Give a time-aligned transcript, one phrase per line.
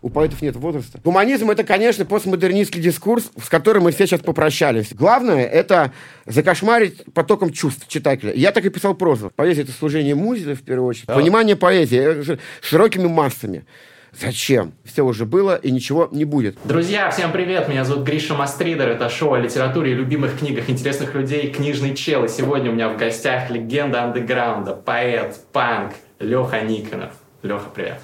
[0.00, 1.00] У поэтов нет возраста.
[1.02, 4.92] Гуманизм— это, конечно, постмодернистский дискурс, с которым мы все сейчас попрощались.
[4.92, 5.92] Главное— это
[6.26, 8.32] закошмарить потоком чувств читателя.
[8.32, 9.32] Я так и писал прозу.
[9.34, 11.06] Поэзия— это служение музе, в первую очередь.
[11.06, 11.14] Да.
[11.14, 13.64] Понимание поэзии э, широкими массами.
[14.12, 14.72] Зачем?
[14.84, 16.56] Все уже было и ничего не будет.
[16.64, 17.68] Друзья, всем привет!
[17.68, 18.88] Меня зовут Гриша Мастридер.
[18.88, 22.24] Это шоу о литературе и любимых книгах интересных людей «Книжный чел».
[22.24, 27.12] И сегодня у меня в гостях легенда андеграунда, поэт, панк Леха Никонов.
[27.42, 28.00] Леха, привет!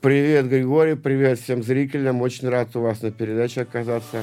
[0.00, 2.22] Привет, Григорий, привет всем зрителям.
[2.22, 4.22] Очень рад у вас на передаче оказаться.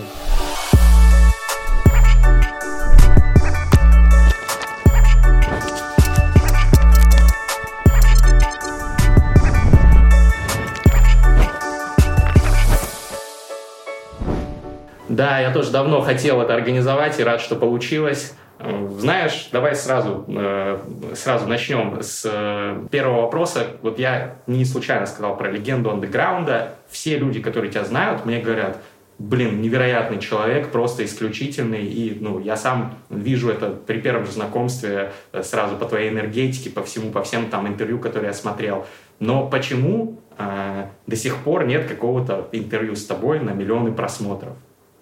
[15.10, 18.34] Да, я тоже давно хотел это организовать и рад, что получилось.
[18.58, 20.80] Знаешь, давай сразу, э,
[21.14, 23.68] сразу начнем с э, первого вопроса.
[23.82, 26.76] Вот я не случайно сказал про легенду андеграунда.
[26.88, 28.78] Все люди, которые тебя знают, мне говорят,
[29.18, 31.86] блин, невероятный человек, просто исключительный.
[31.86, 36.70] И ну, я сам вижу это при первом же знакомстве э, сразу по твоей энергетике,
[36.70, 38.86] по всему, по всем там интервью, которые я смотрел.
[39.20, 44.54] Но почему э, до сих пор нет какого-то интервью с тобой на миллионы просмотров?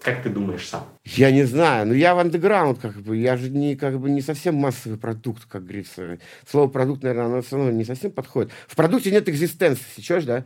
[0.03, 0.85] Как ты думаешь сам?
[1.05, 1.87] Я не знаю.
[1.87, 3.15] Ну, я в андеграунд, как бы.
[3.15, 6.19] Я же не, как бы, не совсем массовый продукт, как говорится.
[6.49, 8.51] Слово продукт, наверное, оно все равно не совсем подходит.
[8.67, 10.43] В продукте нет экзистенции, сейчас, да?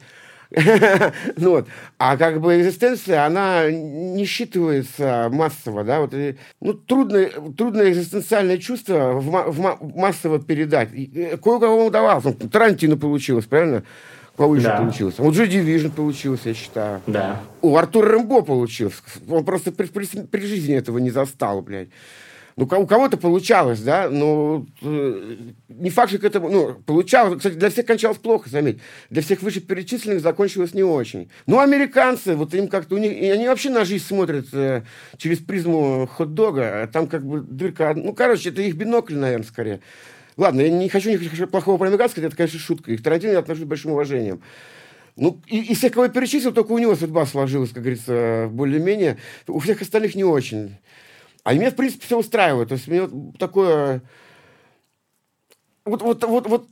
[1.38, 1.68] ну, вот.
[1.98, 6.14] А как бы экзистенция, она не считывается массово, да, вот,
[6.62, 10.90] ну, трудно, трудное экзистенциальное чувство в, в, массово передать.
[10.92, 13.84] Кое-кому удавалось, ну, Тарантино получилось, правильно?
[14.38, 14.78] Повыше да.
[14.78, 15.16] получилось.
[15.20, 17.02] У Joy Division получилось, я считаю.
[17.08, 17.42] Да.
[17.62, 19.02] У Артура Рэмбо получилось.
[19.28, 21.90] Он просто при, при, при жизни этого не застал, блядь.
[22.56, 25.36] Ну, у кого-то получалось, да, но э,
[25.70, 28.80] не факт, что к этому, ну, получалось, кстати, для всех кончалось плохо, заметь,
[29.12, 31.30] для всех вышеперечисленных закончилось не очень.
[31.46, 34.82] Ну, американцы, вот им как-то, у них, и они вообще на жизнь смотрят э,
[35.18, 39.80] через призму хот-дога, а там как бы дырка, ну, короче, это их бинокль, наверное, скорее.
[40.38, 42.92] Ладно, я не хочу никакого плохого про американцев, это, конечно, шутка.
[42.92, 44.42] И к Тарантино я отношусь с большим уважением.
[45.16, 49.18] Ну, и, из всех, кого я перечислил, только у него судьба сложилась, как говорится, более-менее.
[49.48, 50.78] У всех остальных не очень.
[51.44, 52.70] А меня, в принципе, все устраивает.
[52.70, 54.04] То есть, мне вот такое...
[55.86, 56.68] Вот, вот, вот, вот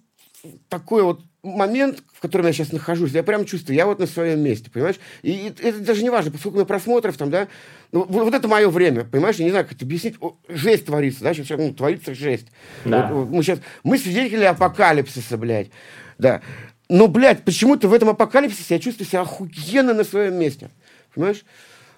[0.70, 4.41] такой вот момент, в котором я сейчас нахожусь, я прям чувствую, я вот на своем
[4.41, 4.95] месте, понимаешь?
[5.22, 7.47] И, это даже не важно, поскольку меня просмотров там, да,
[7.91, 9.35] ну, вот, вот это мое время, понимаешь?
[9.35, 10.16] Я не знаю, как это объяснить.
[10.50, 12.47] Жесть творится, да, сейчас ну, творится жесть.
[12.83, 13.07] Да.
[13.11, 15.69] Вот, мы сейчас, мы свидетели апокалипсиса, блядь,
[16.17, 16.41] да.
[16.89, 20.69] Но, блядь, почему-то в этом апокалипсисе я чувствую себя охуенно на своем месте,
[21.13, 21.44] понимаешь?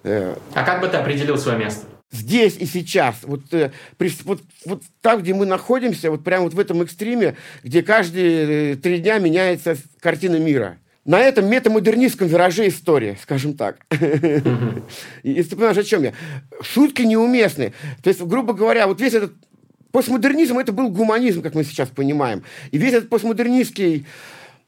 [0.04, 1.86] Э, а как бы ты определил свое место?
[2.10, 6.54] Здесь и сейчас, вот, э, при, вот, вот там, где мы находимся, вот прямо вот
[6.54, 10.78] в этом экстриме, где каждые э, три дня меняется картина мира.
[11.04, 13.78] На этом метамодернистском вираже истории, скажем так.
[15.22, 16.12] Если ты понимаешь, о чем я.
[16.60, 17.72] Шутки неуместны.
[18.02, 19.32] То есть, грубо говоря, вот весь этот
[19.90, 22.44] постмодернизм, это был гуманизм, как мы сейчас понимаем.
[22.72, 24.06] И весь этот постмодернистский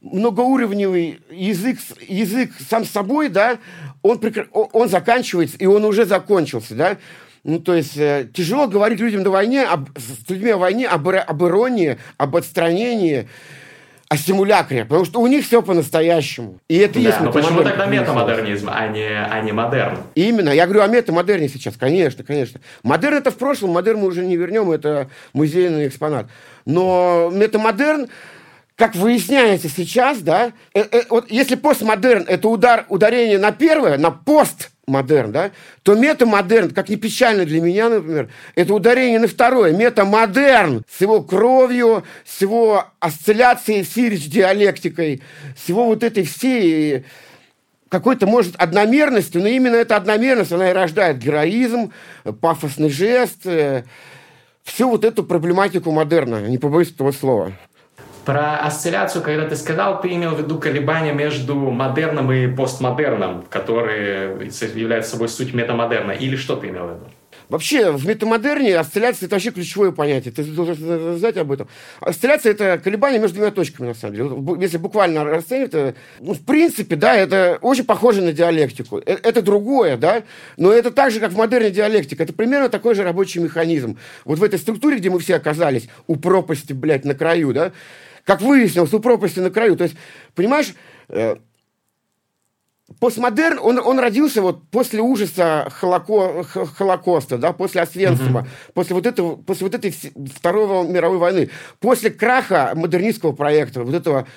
[0.01, 1.78] многоуровневый язык,
[2.09, 3.59] язык сам собой, да,
[4.03, 4.19] он,
[4.53, 6.99] он заканчивается, и он уже закончился, да.
[7.43, 11.09] Ну, то есть э, тяжело говорить людям до войны, об, с людьми о войне, об,
[11.09, 13.28] об иронии, об отстранении,
[14.11, 16.59] о симулякре, потому что у них все по-настоящему.
[16.69, 19.99] И это да, есть но почему тогда метамодернизм, а не, а не модерн?
[20.17, 22.61] Именно, я говорю о метамодерне сейчас, конечно, конечно.
[22.83, 26.27] Модерн это в прошлом, модерн мы уже не вернем, это музейный экспонат.
[26.67, 28.09] Но метамодерн,
[28.80, 34.10] как выясняется сейчас, да, э, э, вот если постмодерн это удар, ударение на первое, на
[34.10, 35.50] пост модерн, да,
[35.82, 39.74] то метамодерн, как ни печально для меня, например, это ударение на второе.
[39.74, 45.20] Метамодерн с его кровью, с его осцилляцией, сиречь диалектикой,
[45.62, 47.04] с его вот этой всей
[47.91, 51.92] какой-то, может, одномерностью, но именно эта одномерность, она и рождает героизм,
[52.41, 53.84] пафосный жест, э,
[54.62, 57.52] всю вот эту проблематику модерна, не побоюсь этого слова.
[58.25, 64.39] Про осцилляцию, когда ты сказал, ты имел в виду колебания между модерном и постмодерном, которые
[64.74, 67.04] являются собой суть метамодерна, или что ты имел в виду?
[67.50, 70.33] Вообще, в метамодерне осцилляция– это вообще ключевое понятие.
[70.33, 71.66] Ты должен знать об этом.
[72.00, 74.62] Осцилляция– это колебание между двумя точками, на самом деле.
[74.62, 78.98] Если буквально расценивать, это, ну, в принципе, да, это очень похоже на диалектику.
[78.98, 80.22] Э, это другое, да,
[80.56, 82.22] но это так же, как в модерне диалектика.
[82.22, 83.98] Это примерно такой же рабочий механизм.
[84.24, 87.72] Вот в этой структуре, где мы все оказались, у пропасти, блядь, на краю, да,
[88.30, 89.77] как выяснилось, у пропасти на краю.
[89.77, 89.97] То есть,
[90.36, 90.72] понимаешь,
[91.09, 91.34] э,
[93.00, 98.72] постмодерн, он, он родился вот после ужаса Холоко, Холокоста, да, после Освенцима, mm-hmm.
[98.72, 99.91] после, вот этого, после вот этой
[100.32, 101.50] Второй мировой войны,
[101.80, 104.28] после краха модернистского проекта, вот этого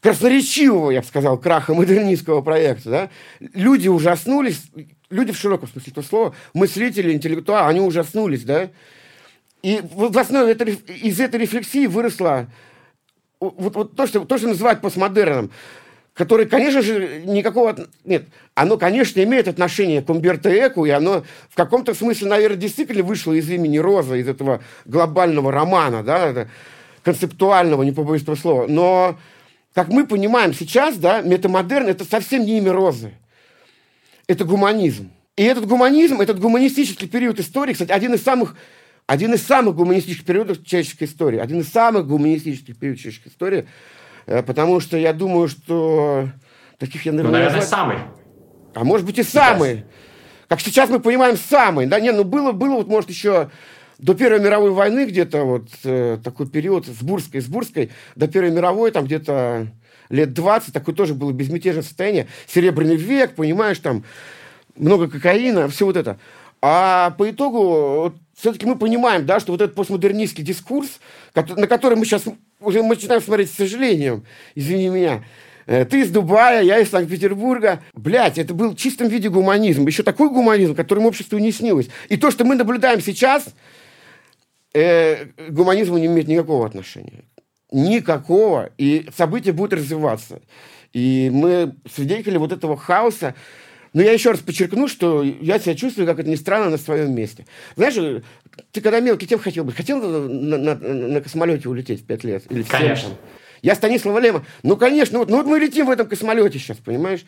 [0.00, 4.64] красноречивого, я бы сказал, краха модернистского проекта, да, люди ужаснулись,
[5.10, 8.70] люди в широком смысле этого слова, мыслители, интеллектуалы, они ужаснулись, да,
[9.62, 12.48] и в основе этой, из этой рефлексии выросло
[13.40, 15.50] вот, вот то, что, то, что называют постмодерном,
[16.14, 17.76] который, конечно же, никакого...
[18.04, 18.24] Нет,
[18.54, 23.34] оно, конечно, имеет отношение к Умберто Эку, и оно в каком-то смысле, наверное, действительно вышло
[23.34, 26.48] из имени Роза, из этого глобального романа, да,
[27.02, 28.66] концептуального, не побоюсь этого слова.
[28.66, 29.18] Но,
[29.74, 33.12] как мы понимаем сейчас, да, метамодерн– это совсем не имя Розы.
[34.26, 35.10] Это гуманизм.
[35.36, 38.56] И этот гуманизм, этот гуманистический период истории, кстати, один из самых
[39.06, 41.38] один из самых гуманистических периодов человеческой истории.
[41.38, 43.66] Один из самых гуманистических периодов человеческой истории–
[44.26, 46.28] Э, потому что я думаю, что
[46.78, 47.98] таких я, наверное, ну, наверное, самый.
[48.74, 49.84] А может быть и самый.
[50.48, 51.86] Как сейчас мы понимаем, самый.
[51.86, 53.50] Да, не, ну было, было вот, может, еще
[53.98, 58.50] до Первой мировой войны где-то вот э, такой период с Бурской, с Бурской, до Первой
[58.50, 59.68] мировой там где-то
[60.10, 62.26] лет 20, такое тоже было безмятежное состояние.
[62.46, 64.04] Серебряный век, понимаешь, там
[64.76, 66.18] много кокаина, все вот это.
[66.60, 67.60] А по итогу
[68.00, 71.00] вот, все-таки мы понимаем, да, что вот этот постмодернистский дискурс,
[71.34, 72.24] на который мы сейчас
[72.60, 74.24] уже начинаем смотреть с сожалением,
[74.54, 75.24] извини меня,
[75.66, 77.82] э, ты из Дубая, я из Санкт-Петербурга.
[77.94, 79.86] Блять, это был в чистом виде гуманизм.
[79.86, 81.88] Еще такой гуманизм, которым обществу не снилось.
[82.10, 83.46] И то, что мы наблюдаем сейчас,
[84.74, 87.24] э, гуманизму не имеет никакого отношения.
[87.72, 88.70] Никакого.
[88.76, 90.42] И события будут развиваться.
[90.92, 93.34] И мы свидетели вот этого хаоса,
[93.96, 97.14] но я еще раз подчеркну, что я себя чувствую, как это ни странно, на своем
[97.14, 97.46] месте.
[97.76, 98.22] Знаешь,
[98.70, 99.74] ты когда мелкий, кем хотел быть?
[99.74, 102.44] Хотел на, на, на космолете улететь в пять лет?
[102.50, 103.14] Или в Конечно.
[103.62, 104.44] Я Станислава Лема.
[104.62, 107.24] Ну, конечно, вот, ну вот мы летим в этом космолете сейчас, понимаешь?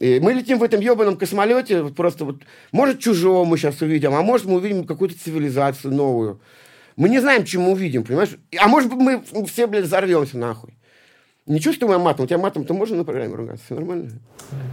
[0.00, 2.36] И мы летим в этом ебаном космолете, вот просто вот,
[2.72, 6.40] может, чужого мы сейчас увидим, а может, мы увидим какую-то цивилизацию новую.
[6.96, 8.38] Мы не знаем, чем мы увидим, понимаешь?
[8.58, 10.72] А может мы все, блядь, взорвемся нахуй.
[11.46, 12.24] Не чувствую матом.
[12.24, 13.64] У тебя матом-то можно на программе ругаться?
[13.64, 14.10] Все нормально?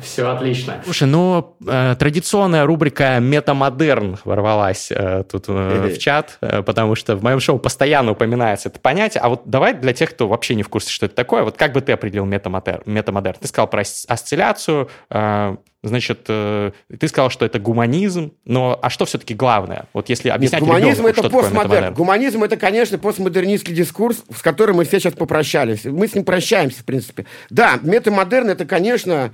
[0.02, 0.82] Все отлично.
[0.84, 7.16] Слушай, ну, э, традиционная рубрика «Метамодерн» ворвалась э, тут э, в чат, э, потому что
[7.16, 9.22] в моем шоу постоянно упоминается это понятие.
[9.22, 11.74] А вот давай для тех, кто вообще не в курсе, что это такое, вот как
[11.74, 12.82] бы ты определил метамодерн?
[12.88, 13.38] метамодерн?
[13.40, 19.04] Ты сказал про осцилляцию, э, Значит, э, ты сказал, что это гуманизм, но а что
[19.04, 19.86] все-таки главное?
[19.92, 21.94] Вот если объяснять Нет, гуманизм ребенку, это постмодерн.
[21.94, 25.84] Гуманизм это, конечно, постмодернистский дискурс, с которым мы все сейчас попрощались.
[25.84, 27.26] Мы с ним прощаемся, в принципе.
[27.50, 29.34] Да, метамодерн это, конечно,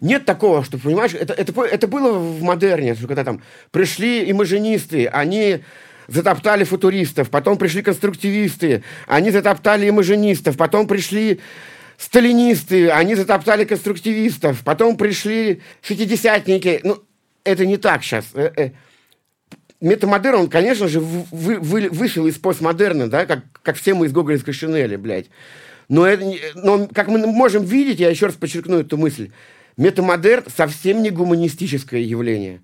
[0.00, 3.40] нет такого, что, понимаешь, это, это, это было в модерне, когда там
[3.70, 5.60] пришли имажинисты, они
[6.08, 11.40] затоптали футуристов, потом пришли конструктивисты, они затоптали имажинистов, потом пришли
[11.98, 16.80] сталинисты, они затоптали конструктивистов, потом пришли шестидесятники.
[16.84, 17.02] Ну,
[17.44, 18.26] это не так сейчас.
[18.34, 18.70] Э, э,
[19.80, 24.12] метамодерн, он, конечно же, вы, вы, вышел из постмодерна, да, как, как все мы из
[24.12, 25.26] Гоголевской шинели, блядь.
[25.88, 29.30] Но, это, но, как мы можем видеть, я еще раз подчеркну эту мысль,
[29.76, 32.60] метамодерн совсем не гуманистическое явление.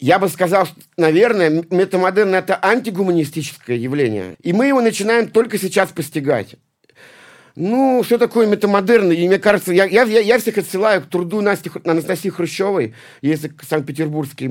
[0.00, 4.34] Я бы сказал, наверное, метамодерн– это антигуманистическое явление.
[4.42, 6.56] И мы его начинаем только сейчас постигать.
[7.56, 9.12] Ну, что такое метамодерн?
[9.12, 14.48] И мне кажется, я, я, я всех отсылаю к труду Насти, Анастасии Хрущевой, если санкт-петербургский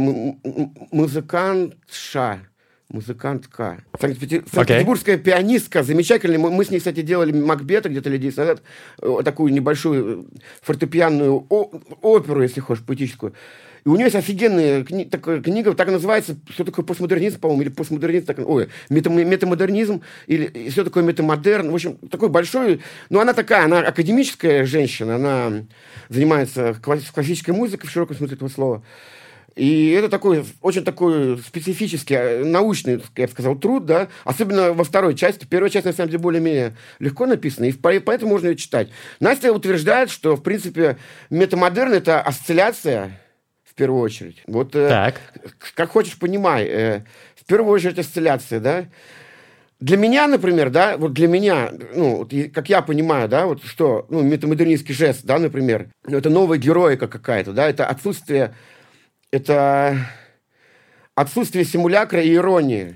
[0.91, 2.39] музыкантша,
[2.87, 3.83] музыкантка.
[3.99, 5.21] Санкт-Петербургская okay.
[5.21, 6.39] пианистка, замечательная.
[6.39, 8.61] Мы, мы с ней, кстати, делали Макбета где-то лет 10 назад,
[9.01, 10.29] э, такую небольшую
[10.61, 13.33] фортепианную оперу, если хочешь, поэтическую.
[13.85, 17.69] И у нее есть офигенная кни- такая книга, так называется, что такое постмодернизм, по-моему, или
[17.69, 21.69] постмодернизм, так, ой, метам- метамодернизм, или что такое метамодерн.
[21.69, 25.65] В общем, такой большой, но она такая, она академическая женщина, она
[26.09, 28.83] занимается классической музыкой в широком смысле этого слова.
[29.55, 34.83] И это такой, очень такой специфический, э, научный, я бы сказал, труд, да, особенно во
[34.83, 35.45] второй части.
[35.45, 38.89] Первая часть, на самом деле, более-менее легко написана, и поэтому можно ее читать.
[39.19, 40.97] Настя утверждает, что, в принципе,
[41.29, 43.19] метамодерн– это осцилляция
[43.73, 44.43] в первую очередь.
[44.45, 45.15] Вот э, так.
[45.35, 46.65] Э, как хочешь, понимай.
[46.65, 47.01] Э,
[47.35, 48.85] в первую очередь осцилляция, да.
[49.79, 54.05] Для меня, например, да, вот для меня, ну, вот, как я понимаю, да, вот что,
[54.09, 58.55] ну, метамодернистский жест, да, например, это новая героика какая-то, да, это отсутствие,
[59.31, 59.97] это
[61.15, 62.95] отсутствие симулякра и иронии.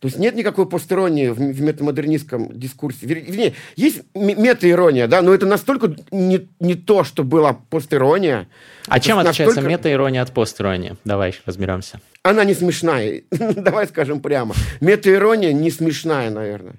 [0.00, 3.04] То есть нет никакой постиронии в, в метамодернистском дискурсе.
[3.06, 8.48] Вернее, есть метаирония, да, но это настолько не, не то, что была постирония.
[8.88, 9.42] А чем настолько...
[9.42, 10.96] отличается метаирония от постиронии?
[11.04, 12.00] Давай разберемся.
[12.22, 13.22] Она не смешная.
[13.30, 14.54] Давай скажем прямо.
[14.80, 16.76] Метаирония не смешная, наверное.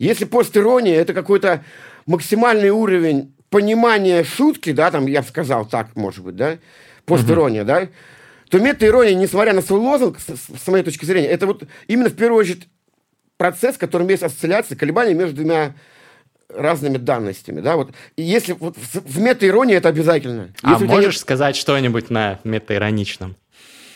[0.00, 1.64] Если постирония это какой-то
[2.06, 6.58] максимальный уровень понимания шутки, да, там я бы сказал так, может быть, да,
[7.04, 7.68] постирония, угу.
[7.68, 7.88] да,
[8.50, 12.16] то мета-ирония, несмотря на свой лозунг, с, с моей точки зрения, это вот именно в
[12.16, 12.68] первую очередь
[13.36, 15.74] процесс, в котором есть осцилляция, колебания между двумя
[16.48, 17.92] разными данностями, да, вот.
[18.16, 20.52] И если вот в, в мета-иронии это обязательно.
[20.62, 21.20] А если можешь нет...
[21.20, 23.36] сказать что-нибудь на мета-ироничном?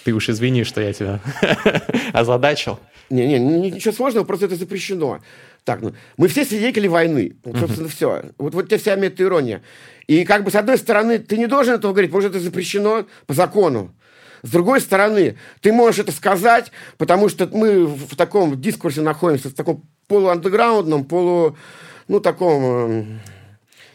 [0.04, 1.20] Ты уж извини, что я тебя
[2.12, 2.78] озадачил.
[3.11, 5.20] Не-не, ничего сложного, просто это запрещено.
[5.64, 7.37] Так, ну, мы все свидетели войны.
[7.42, 8.23] Вот, собственно, все.
[8.38, 9.62] Вот, вот тебе вся мета-ирония.
[10.06, 13.34] И как бы, с одной стороны, ты не должен этого говорить, может, это запрещено по
[13.34, 13.92] закону.
[14.44, 19.54] С другой стороны, ты можешь это сказать, потому что мы в таком дискурсе находимся, в
[19.54, 21.56] таком полуандеграундном, полу,
[22.08, 23.04] ну, таком э,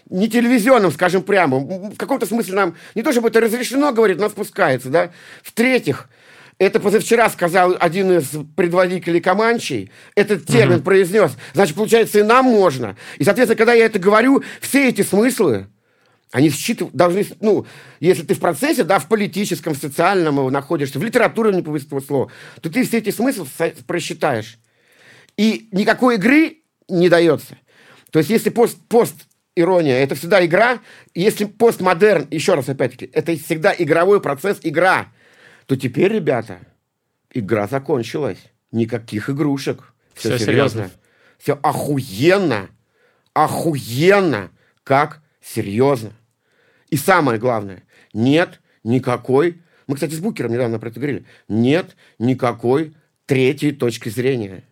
[0.09, 1.59] не телевизионном, скажем прямо.
[1.59, 5.11] В каком-то смысле нам не то, чтобы это разрешено говорить, но спускается, да.
[5.43, 6.09] В-третьих,
[6.57, 9.91] это позавчера сказал один из предводителей Команчей.
[10.15, 10.85] Этот термин угу.
[10.85, 11.31] произнес.
[11.53, 12.97] Значит, получается, и нам можно.
[13.19, 15.67] И, соответственно, когда я это говорю, все эти смыслы,
[16.31, 17.65] они считывают, должны, ну,
[17.99, 22.31] если ты в процессе, да, в политическом, в социальном находишься, в литературе не повестного слова,
[22.61, 23.47] то ты все эти смыслы
[23.87, 24.59] просчитаешь.
[25.37, 26.57] И никакой игры
[26.87, 27.57] не дается.
[28.11, 29.15] То есть, если пост, пост
[29.55, 30.79] ирония, это всегда игра,
[31.15, 35.11] если постмодерн, еще раз опять-таки, это всегда игровой процесс, игра,
[35.65, 36.59] то теперь, ребята,
[37.33, 38.39] игра закончилась.
[38.71, 39.93] Никаких игрушек.
[40.13, 40.81] Все, Все серьезно.
[40.83, 40.99] серьезно.
[41.39, 42.69] Все охуенно.
[43.33, 44.51] Охуенно.
[44.83, 46.13] Как серьезно.
[46.89, 52.93] И самое главное, нет никакой, мы, кстати, с Букером недавно про это говорили, нет никакой
[53.25, 54.63] третьей точки зрения.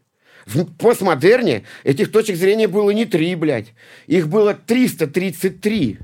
[0.45, 3.73] В постмодерне этих точек зрения было не три, блядь.
[4.07, 5.99] Их было 333.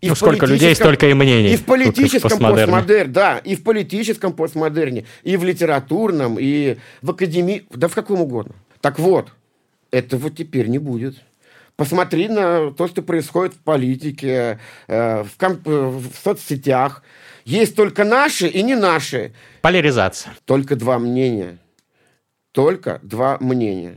[0.00, 1.52] И ну, сколько людей, столько и мнений.
[1.52, 3.12] И в политическом постмодерне.
[3.12, 8.54] да, и в политическом постмодерне, и в литературном, и в академии, да в каком угодно.
[8.80, 9.28] Так вот,
[9.90, 11.22] этого теперь не будет.
[11.80, 17.02] Посмотри на то, что происходит в политике, э, в, комп- в соцсетях.
[17.46, 19.32] Есть только наши и не наши.
[19.62, 20.34] Поляризация.
[20.44, 21.56] Только два мнения.
[22.52, 23.96] Только два мнения.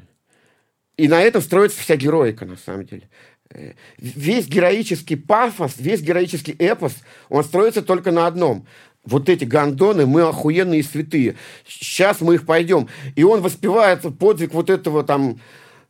[0.95, 3.09] И на этом строится вся героика, на самом деле.
[3.49, 6.95] Э, весь героический пафос, весь героический эпос,
[7.27, 8.65] он строится только на одном
[9.03, 11.35] вот эти гондоны, мы охуенные святые.
[11.67, 12.87] Сейчас мы их пойдем.
[13.17, 15.41] И он воспевает подвиг вот этого там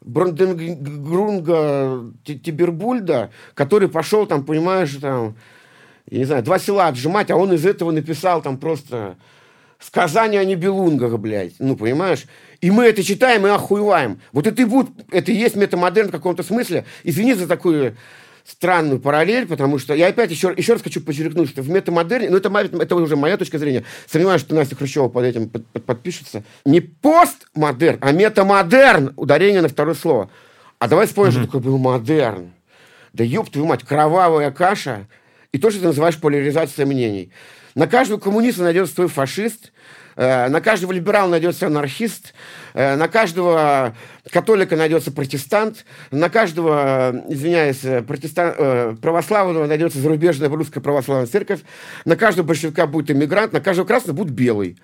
[0.05, 5.36] Бранденгрунга Тибербульда, который пошел там, понимаешь, там,
[6.10, 9.15] я не знаю, два села отжимать, а он из этого написал там просто
[9.79, 12.25] сказание о Нибелунгах, блядь, ну, понимаешь?
[12.62, 14.19] И мы это читаем и охуеваем.
[14.31, 16.86] Вот это и будет, это и есть метамодерн в каком-то смысле.
[17.03, 17.95] Извини за такую
[18.45, 22.38] странную параллель, потому что я опять еще, еще раз хочу подчеркнуть, что в метамодерне, ну
[22.38, 26.43] это, это уже моя точка зрения, сомневаюсь, что Настя Хрущева под этим под, под, подпишется,
[26.65, 30.29] не постмодерн, а метамодерн, ударение на второе слово.
[30.79, 31.38] А давай вспомним, mm-hmm.
[31.38, 32.51] что такое был модерн.
[33.13, 35.07] Да ёб твою мать, кровавая каша
[35.51, 37.31] и то, что ты называешь поляризацией мнений.
[37.75, 39.72] На каждого коммуниста найдется свой фашист,
[40.15, 42.34] Э, на каждого либерала найдется анархист,
[42.74, 43.96] э, на каждого
[44.32, 48.53] католика найдется протестант, на каждого, извиняюсь, протестан...
[48.58, 51.62] Э, православного найдется зарубежная русская православная церковь,
[52.06, 54.77] на каждого большевика будет иммигрант, на каждого красного будет белый.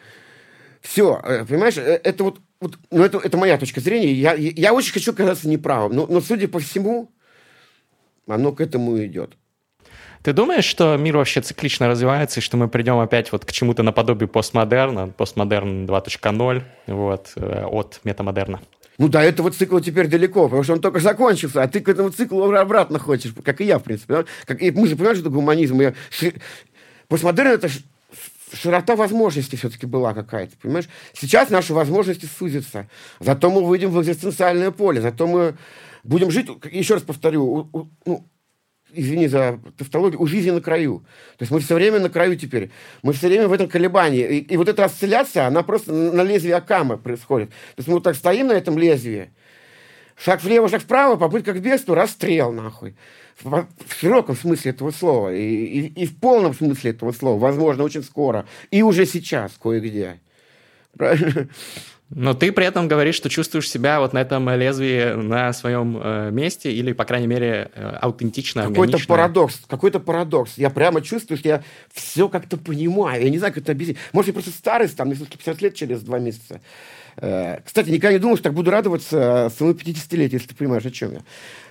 [0.82, 4.14] Все, понимаешь, это вот, вот ну это, это моя точка зрения.
[4.14, 7.12] Я, я очень хочу казаться неправым, но, но судя по всему,
[8.28, 9.36] оно к этому идет.
[10.22, 13.84] Ты думаешь, что мир вообще циклично развивается, и что мы придем опять вот к чему-то
[13.84, 18.60] наподобие постмодерна, постмодерн 2.0, вот, э, от метамодерна?
[18.98, 22.10] Ну, до этого цикла теперь далеко, потому что он только закончился, а ты к этому
[22.10, 24.26] циклу обратно хочешь, как и я, в принципе.
[24.46, 25.80] Как, и мы же понимаем, что это гуманизм.
[25.80, 25.94] Я...
[27.08, 27.70] Постмодерн– это
[28.54, 30.90] широта возможностей все-таки была какая-то, понимаешь?
[31.14, 32.90] Сейчас наши возможности сузятся.
[33.22, 35.56] Зато мы выйдем в экзистенциальное поле, зато мы
[36.04, 37.70] будем жить, еще раз повторю,
[38.06, 38.26] ну,
[38.94, 41.00] извини за тавтологию, у жизни на краю.
[41.38, 42.72] То есть мы все время на краю теперь.
[43.04, 44.26] Мы все время в этом колебании.
[44.28, 47.50] И, и вот эта осцилляция, она просто на лезвии Акама происходит.
[47.50, 49.32] То есть мы вот так стоим на этом лезвии,
[50.16, 52.96] шаг влево, шаг вправо, попытка к бегству, расстрел, нахуй.
[53.42, 55.34] В, в широком смысле этого слова.
[55.34, 57.40] И, и, и в полном смысле этого слова.
[57.40, 58.46] Возможно, очень скоро.
[58.70, 60.20] И уже сейчас кое-где.
[60.98, 61.48] Правильно?
[62.12, 66.32] Но ты при этом говоришь, что чувствуешь себя вот на этом лезвии на своем э,
[66.32, 70.58] месте или, по крайней мере, э, аутентично, Какой-то парадокс, какой-то парадокс.
[70.58, 73.24] Я прямо чувствую, что я все как-то понимаю.
[73.24, 73.98] Я не знаю, как это объяснить.
[74.12, 76.62] Может, я просто старость, там, если 50 лет через два месяца.
[77.22, 80.92] Э, кстати, никогда не думал, что так буду радоваться своему 50-летию, если ты понимаешь, о
[80.92, 81.20] чем я.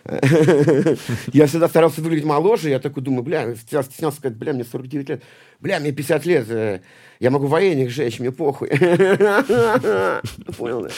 [1.32, 5.22] Я всегда старался выглядеть моложе, я такой думаю, бля, стеснялся сказать, бля, мне 49 лет,
[5.60, 6.80] бля, мне 50 лет, э,
[7.20, 8.68] я могу военных жечь, мне похуй.
[10.56, 10.88] Понял, да?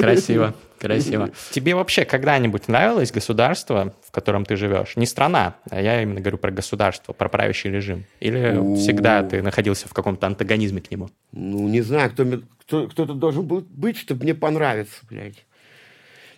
[0.00, 1.30] Красиво, красиво.
[1.50, 4.96] Тебе вообще когда-нибудь нравилось государство, в котором ты живешь?
[4.96, 8.04] Не страна, а я именно говорю про государство, про правящий режим.
[8.20, 11.08] Или всегда ты находился в каком-то антагонизме к нему?
[11.32, 12.24] Ну, не знаю, кто,
[12.72, 15.44] кто, кто-то должен был быть, чтобы мне понравиться, блядь.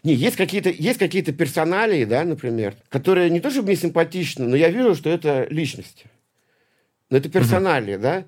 [0.02, 4.56] Не, есть какие-то есть какие-то персоналии, да, например, которые не то чтобы мне симпатичны, но
[4.56, 6.06] я вижу, что это личности.
[7.08, 8.00] Но это персоналии, mm-hmm.
[8.00, 8.24] да.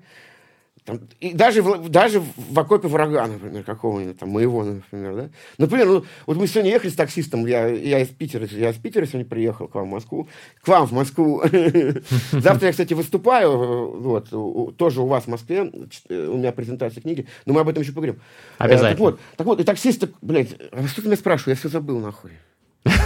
[0.87, 5.29] Там, и даже, в, даже в окопе врага, например, какого-нибудь, там, моего, например, да.
[5.57, 9.05] Например, ну, вот мы сегодня ехали с таксистом, я, я из Питера, я из Питера
[9.05, 10.29] сегодня приехал к вам в Москву,
[10.61, 11.41] к вам в Москву.
[12.31, 17.53] Завтра я, кстати, выступаю, вот, тоже у вас в Москве, у меня презентация книги, но
[17.53, 18.21] мы об этом еще поговорим.
[18.57, 18.91] Э, Обязательно.
[18.91, 21.99] Так вот, так вот, и таксист, блядь, а что ты меня спрашиваешь, я все забыл,
[21.99, 22.31] нахуй.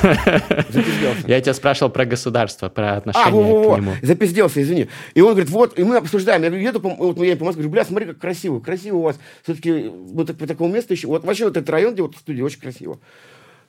[1.28, 3.94] Я тебя спрашивал про государство, про а, во, во, к нему.
[4.02, 4.88] Запизделся, извини.
[5.14, 6.44] И он говорит, вот, и мы обсуждаем.
[6.44, 8.60] Я говорю, еду, вот я по Москве, говорю, бля, смотри, как красиво.
[8.60, 9.20] Красиво у вас.
[9.44, 11.08] Все-таки вот по такому месту еще.
[11.08, 13.00] Вот вообще вот этот район, где вот студия, очень красиво.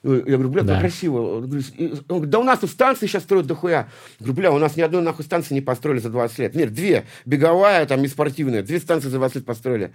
[0.03, 0.81] Я говорю, бля, да.
[0.81, 1.37] красиво.
[1.37, 3.73] Он говорит, да у нас тут станции сейчас строят дохуя.
[3.73, 6.55] Я говорю, бля, у нас ни одной нахуй станции не построили за 20 лет.
[6.57, 7.05] Нет, две.
[7.25, 8.63] Беговая там и спортивная.
[8.63, 9.93] Две станции за 20 лет построили.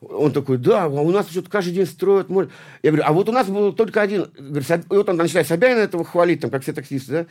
[0.00, 2.28] Он такой, да, а у нас что-то каждый день строят.
[2.28, 2.50] Море.
[2.82, 4.26] Я говорю, а вот у нас был только один.
[4.38, 7.26] Говорит, и вот он начинает Собянина этого хвалить, там, как все таксисты, да.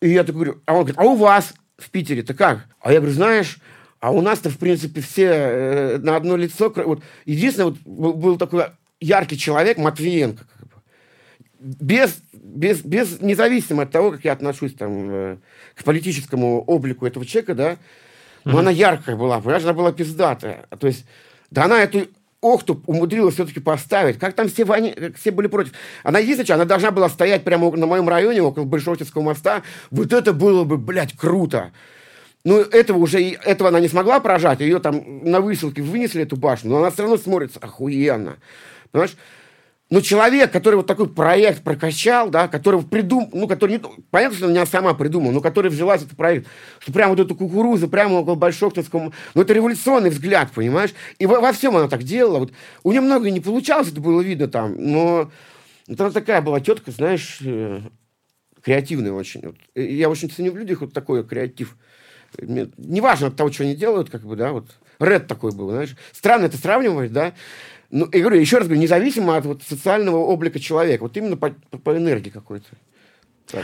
[0.00, 2.66] И я такой говорю, а он говорит, а у вас в Питере-то как?
[2.80, 3.58] А я говорю, знаешь,
[4.00, 6.72] а у нас-то, в принципе, все э, на одно лицо.
[6.74, 8.64] Вот, единственное, вот, был, был такой
[9.00, 10.74] яркий человек, Матвиенко, как бы,
[11.60, 15.36] без, без, без, независимо от того, как я отношусь там, э,
[15.76, 17.76] к политическому облику этого человека, да,
[18.44, 18.58] но mm-hmm.
[18.58, 20.66] она яркая была, понимаешь, она была пиздатая.
[20.80, 21.04] То есть
[21.52, 22.08] да она эту
[22.40, 24.18] Охту умудрилась все-таки поставить.
[24.18, 25.72] Как там все, они, все были против.
[26.02, 29.62] Она единственное, она должна была стоять прямо на моем районе, около Большевского моста.
[29.92, 31.70] Вот это было бы, блядь, круто.
[32.44, 34.58] Ну, этого уже, этого она не смогла прожать.
[34.58, 36.70] Ее там на высылке вынесли, эту башню.
[36.70, 38.38] Но она все равно смотрится охуенно.
[38.90, 39.14] Понимаешь?
[39.92, 44.46] Но человек, который вот такой проект прокачал, да, который придумал, ну, который, не, понятно, что
[44.46, 46.46] она сама придумала, но который взялась этот проект,
[46.78, 50.94] что прямо вот эту кукурузу, прямо около Большоктовского, ну, это революционный взгляд, понимаешь?
[51.18, 52.38] И во, во всем она так делала.
[52.38, 52.52] Вот.
[52.84, 55.30] У нее много не получалось, это было видно там, но
[55.86, 57.82] это она такая была тетка, знаешь, э,
[58.62, 59.42] креативная очень.
[59.44, 59.56] Вот.
[59.74, 61.76] Я очень ценю в людях вот такой креатив.
[62.40, 64.70] Неважно от того, что они делают, как бы, да, вот.
[64.98, 65.96] Ред такой был, знаешь.
[66.12, 67.34] Странно это сравнивать, да.
[67.92, 71.50] Ну, я говорю, еще раз говорю, независимо от вот, социального облика человека, вот именно по,
[71.50, 72.66] по энергии какой-то.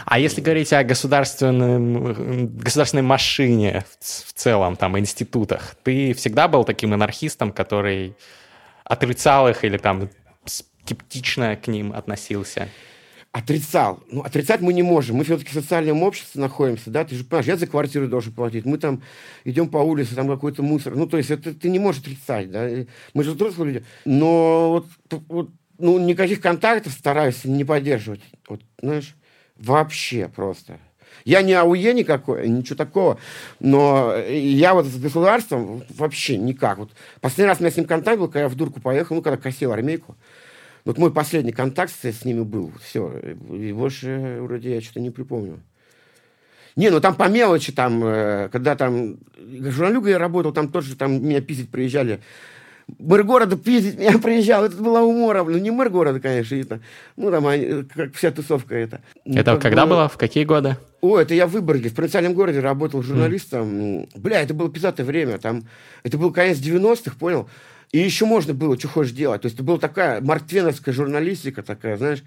[0.05, 6.65] А если говорить о государственном, государственной машине в, в целом, там, институтах, ты всегда был
[6.65, 8.15] таким анархистом, который
[8.85, 10.11] отрицал их или там
[10.45, 12.69] скептично к ним относился?
[13.33, 14.03] Отрицал.
[14.11, 15.17] Ну, отрицать мы не можем.
[15.17, 18.65] Мы все-таки в социальном обществе находимся, да, ты же понимаешь, я за квартиру должен платить.
[18.65, 19.03] Мы там
[19.45, 20.97] идем по улице, там какой-то мусор.
[20.97, 22.69] Ну, то есть это ты не можешь отрицать, да.
[23.15, 23.87] Мы же взрослые люди.
[24.05, 24.71] Но
[25.11, 28.23] вот, вот ну, никаких контактов стараюсь не поддерживать.
[28.49, 29.15] Вот, знаешь,
[29.57, 30.79] вообще просто.
[31.25, 33.19] Я не АУЕ никакой, ничего такого,
[33.61, 36.79] но я вот с государством вообще никак.
[36.79, 39.23] Вот последний раз у меня с ним контакт был, когда я в дурку поехал, ну,
[39.23, 40.17] когда косил армейку.
[40.89, 42.73] Вот мой последний контакт с ними был.
[42.83, 43.13] Все.
[43.53, 45.61] И больше вроде я что-то не припомню.
[46.77, 51.23] Не, ну там по мелочи, там, э, когда там журналюга я работал, там тоже там
[51.23, 52.21] меня пиздить приезжали.
[52.99, 54.65] Мэр города пиздить меня приезжал.
[54.65, 55.53] Это было умором.
[55.53, 56.55] Ну, не мэр города, конечно.
[56.55, 56.81] Это,
[57.17, 57.45] ну, там,
[57.95, 59.03] как вся тусовка это.
[59.27, 59.97] Ну, это когда было?
[59.97, 60.09] было?
[60.09, 60.79] В какие годы?
[61.03, 63.69] О, это я в Выборге, в провинциальном городе работал журналистом.
[63.69, 64.09] Mm.
[64.15, 65.37] Бля, это было пиздатое время.
[65.37, 65.65] Там,
[66.03, 67.47] это был конец 90-х, понял?
[67.93, 69.43] И еще можно было, что хочешь делать.
[69.43, 72.23] То есть это была такая мартвеновская журналистика такая, знаешь.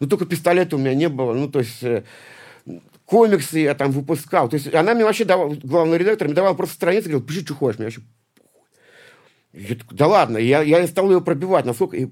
[0.00, 1.32] Ну, только пистолета у меня не было.
[1.32, 2.04] Ну, то есть э,
[3.06, 4.48] комиксы я там выпускал.
[4.48, 7.54] То есть она мне вообще давала, главный редактор мне давал просто страницы, говорил, пиши, что
[7.54, 8.02] хочешь, мне вообще
[9.52, 11.96] я, да ладно, я, я стал ее пробивать, насколько...
[11.96, 12.08] И,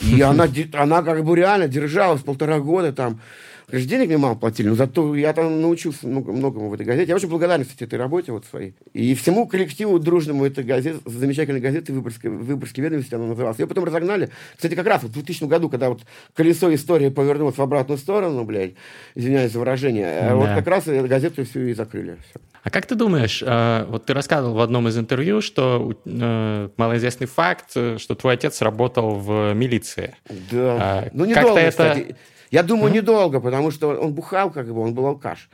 [0.00, 3.20] и она, она как бы реально держалась полтора года там.
[3.68, 7.08] Конечно, денег мне мало платили, но зато я там научился много, многому в этой газете.
[7.08, 8.74] Я очень благодарен, кстати, этой работе вот своей.
[8.92, 13.58] И всему коллективу дружному этой газеты, замечательной газеты Выборгской, Выборгской ведомости она называлась.
[13.58, 14.30] Ее потом разогнали.
[14.54, 16.02] Кстати, как раз в 2000 году, когда вот
[16.34, 18.74] колесо истории повернулось в обратную сторону, блядь,
[19.16, 20.36] извиняюсь за выражение, э, да.
[20.36, 22.18] вот как раз газету всю и закрыли.
[22.28, 22.40] Все.
[22.62, 27.26] А как ты думаешь, э, вот ты рассказывал в одном из интервью, что э, малоизвестный
[27.26, 30.14] факт, что твой отец работал в милиции.
[30.52, 30.78] Да.
[30.80, 31.70] А, ну, недолго, это...
[31.70, 32.16] кстати.
[32.56, 32.96] Я думаю, mm-hmm.
[32.96, 35.50] недолго, потому что он бухал, как бы, он был алкаш.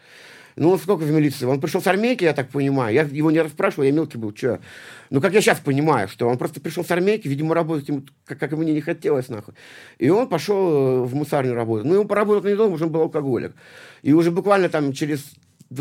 [0.55, 1.47] Ну, он сколько в милиции?
[1.47, 2.95] Он пришел с армейки, я так понимаю.
[2.95, 4.61] Я его не расспрашивал, я мелкий был, что?
[5.11, 8.39] Ну, как я сейчас понимаю, что он просто пришел с армейки, видимо, работать ему, как,
[8.39, 9.55] как мне не хотелось, нахуй.
[9.99, 11.87] И он пошел э, в мусарню работать.
[11.87, 13.53] Ну, ему поработал недолго, уже он был алкоголик.
[14.03, 15.25] И уже буквально там через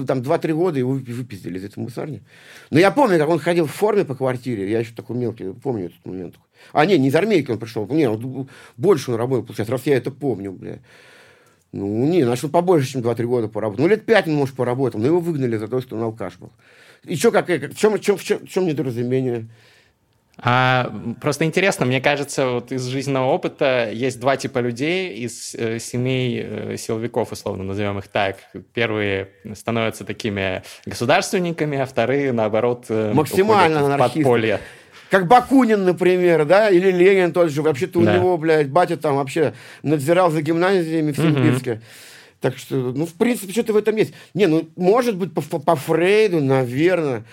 [0.08, 2.24] там 2-3 года его выпиздили из этой мусарни.
[2.72, 4.72] Но я помню, как он ходил в форме по квартире.
[4.72, 6.36] Я еще такой мелкий, помню этот момент.
[6.74, 7.88] А, не, не из армейки он пришел.
[7.88, 10.80] Не, он, больше он работал, получается, раз я это помню, бля.
[11.72, 13.80] Ну, не, начал побольше, чем 2-3 года поработать.
[13.82, 16.52] Ну, лет 5 он, может, поработал, но его выгнали за то, что он алкаш был.
[17.04, 19.48] И что, как, в чем, в чем, в чем, в чем недоразумение?
[20.38, 25.78] А, просто интересно, мне кажется, вот из жизненного опыта есть два типа людей из э,
[25.78, 28.38] семей э, силовиков, условно назовем их так.
[28.74, 34.60] Первые становятся такими государственниками, а вторые, наоборот, э, максимально в подполье.
[35.12, 37.62] Как Бакунин, например, да, или Ленин тот же.
[37.62, 38.16] Вообще-то у да.
[38.16, 41.74] него, блядь, батя там вообще надзирал за гимназиями в Симбирске.
[41.74, 41.82] Угу.
[42.40, 44.14] Так что, ну, в принципе, что-то в этом есть.
[44.34, 47.26] Не, ну, может быть, по, по Фрейду, наверное.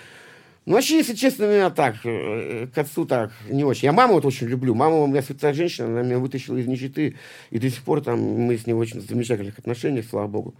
[0.65, 3.85] Ну, вообще, если честно, меня так, э, к отцу так, не очень.
[3.85, 4.75] Я маму вот очень люблю.
[4.75, 7.15] Мама у меня святая женщина, она меня вытащила из нищеты,
[7.49, 10.53] и до сих пор там мы с ней в очень замечательных отношениях, слава богу.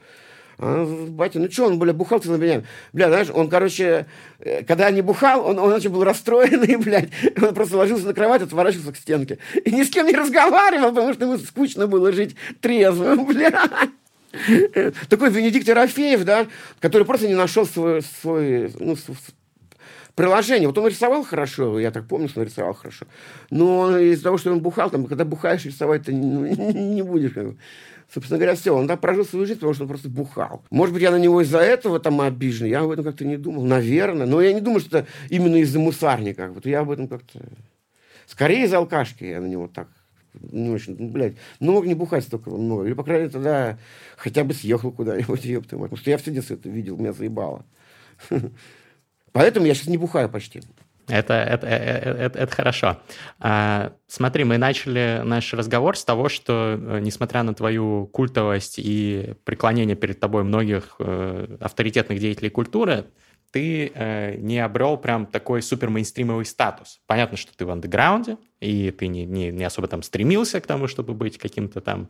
[0.62, 2.63] А батя, ну что, он, бля, бухал целый меня.
[2.91, 4.08] Бля, знаешь, он, короче,
[4.39, 7.10] э, когда не бухал, он, он очень был расстроенный, блядь.
[7.41, 9.38] Он просто ложился на кровать, отворачивался к стенке.
[9.63, 13.69] И ни с кем не разговаривал, потому что ему скучно было жить трезвым, бля.
[15.08, 16.45] Такой Венедикт Ерофеев, да,
[16.82, 18.98] который просто не нашел свой, свой ну,
[20.13, 20.67] приложение.
[20.67, 23.06] Вот он рисовал хорошо, я так помню, что он рисовал хорошо.
[23.50, 27.32] Но из-за того, что он бухал, там, когда бухаешь, рисовать ты ну, не будешь.
[28.12, 28.76] Собственно говоря, все.
[28.76, 30.63] Он так прожил свою жизнь, потому что он просто бухал.
[30.72, 32.67] Может быть, я на него из-за этого там обижен.
[32.67, 33.63] Я об этом как-то не думал.
[33.63, 34.26] Наверное.
[34.26, 36.50] Но я не думаю, что это именно из-за мусарника.
[36.50, 37.39] Вот я об этом как-то...
[38.26, 39.88] Скорее из алкашки я на него так
[40.34, 42.86] не очень, ну, блядь, ну, мог не бухать столько много.
[42.86, 43.78] Или, по крайней мере, тогда
[44.17, 45.89] хотя бы съехал куда-нибудь, ёпта мать.
[45.89, 47.65] Потому что я все детство это видел, меня заебало.
[49.32, 50.62] Поэтому я сейчас не бухаю почти.
[51.10, 53.02] Это, это, это, это, это хорошо.
[53.39, 59.34] А, смотри, мы начали наш разговор с того, что, э, несмотря на твою культовость и
[59.43, 63.06] преклонение перед тобой многих э, авторитетных деятелей культуры,
[63.52, 67.02] ты э, не обрел прям такой супер мейнстримовый статус.
[67.08, 70.88] Понятно, что ты в андеграунде, и ты не, не, не особо там стремился к тому,
[70.88, 72.08] чтобы быть каким-то там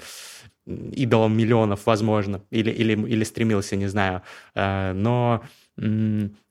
[0.65, 4.21] идолом миллионов, возможно, или, или, или стремился, не знаю.
[4.55, 5.43] Э, но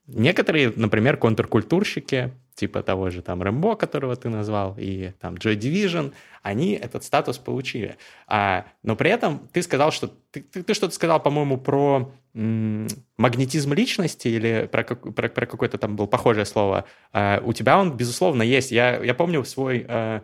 [0.09, 6.14] Некоторые, например, контркультурщики, типа того же там Рэмбо, которого ты назвал, и там Joy Division,
[6.42, 7.99] они этот статус получили.
[8.27, 12.88] А, но при этом ты сказал, что ты, ты, ты что-то сказал, по-моему, про м-
[13.18, 16.87] магнетизм личности или про, про, про какое-то там было похожее слово.
[17.12, 18.73] А, у тебя он, безусловно, есть.
[18.73, 19.85] Я, я помню свой...
[19.87, 20.23] А,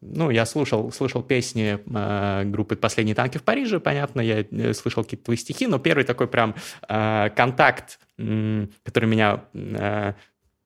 [0.00, 5.26] ну, я слушал, слушал песни э, группы «Последние танки в Париже», понятно, я слышал какие-то
[5.26, 6.54] твои стихи, но первый такой прям
[6.88, 10.14] э, контакт который меня э,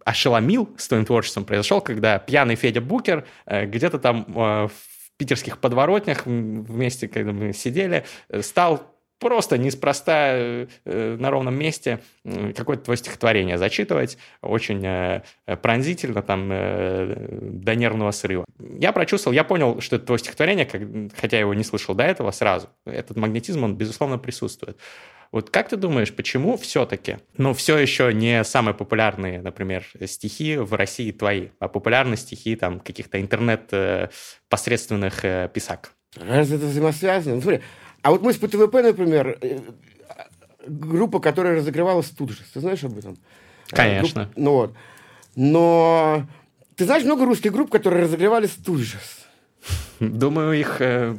[0.05, 4.71] ошеломил с твоим творчеством, произошел, когда пьяный Федя Букер э, где-то там э, в
[5.17, 8.05] питерских подворотнях вместе, когда мы сидели,
[8.41, 12.01] стал просто неспроста на ровном месте
[12.57, 15.23] какое-то твое стихотворение зачитывать, очень
[15.63, 18.45] пронзительно, там, до нервного срыва.
[18.79, 20.67] Я прочувствовал, я понял, что это твое стихотворение,
[21.17, 22.69] хотя я его не слышал до этого сразу.
[22.87, 24.79] Этот магнетизм, он, безусловно, присутствует.
[25.33, 30.75] Вот как ты думаешь, почему все-таки, ну, все еще не самые популярные, например, стихи в
[30.75, 35.93] России твои, а популярные стихи там каких-то интернет-посредственных э, писак?
[36.17, 37.37] Разве это взаимосвязано?
[37.37, 37.61] Ну, смотри,
[38.03, 39.61] а вот мы с ПТВП, например, э,
[40.67, 43.19] группа, которая разыгрывала Студжес, ты знаешь об этом?
[43.69, 44.25] Конечно.
[44.25, 44.75] Группа, ну вот.
[45.37, 46.27] Но
[46.77, 49.21] ты знаешь много русских групп, которые разогревали Студжес?
[50.01, 51.15] Думаю, их э,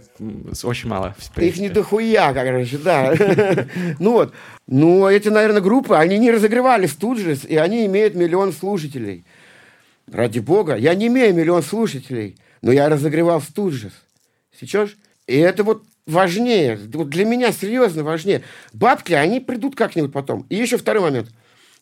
[0.64, 1.16] очень мало.
[1.38, 3.14] Их не дохуя, короче, да.
[4.00, 4.34] Ну вот.
[4.66, 9.24] Ну, эти, наверное, группы, они не разогревали Студжес, и они имеют миллион слушателей.
[10.12, 10.76] Ради бога.
[10.76, 13.94] Я не имею миллион слушателей, но я разогревал Студжес.
[14.60, 14.90] Сейчас?
[15.28, 16.80] И это вот важнее.
[16.94, 18.44] Вот для меня серьезно важнее.
[18.74, 20.46] Бабки, они придут как-нибудь потом.
[20.50, 21.30] И еще второй момент.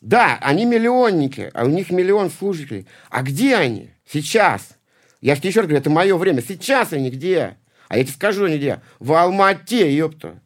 [0.00, 2.86] Да, они миллионники, а у них миллион слушателей.
[3.10, 3.90] А где они?
[4.10, 4.76] Сейчас.
[5.20, 6.42] Я же тебе еще раз говорю, это мое время.
[6.42, 7.56] Сейчас они где?
[7.88, 8.80] А я тебе скажу они где.
[8.98, 10.40] В Алмате, ёпта.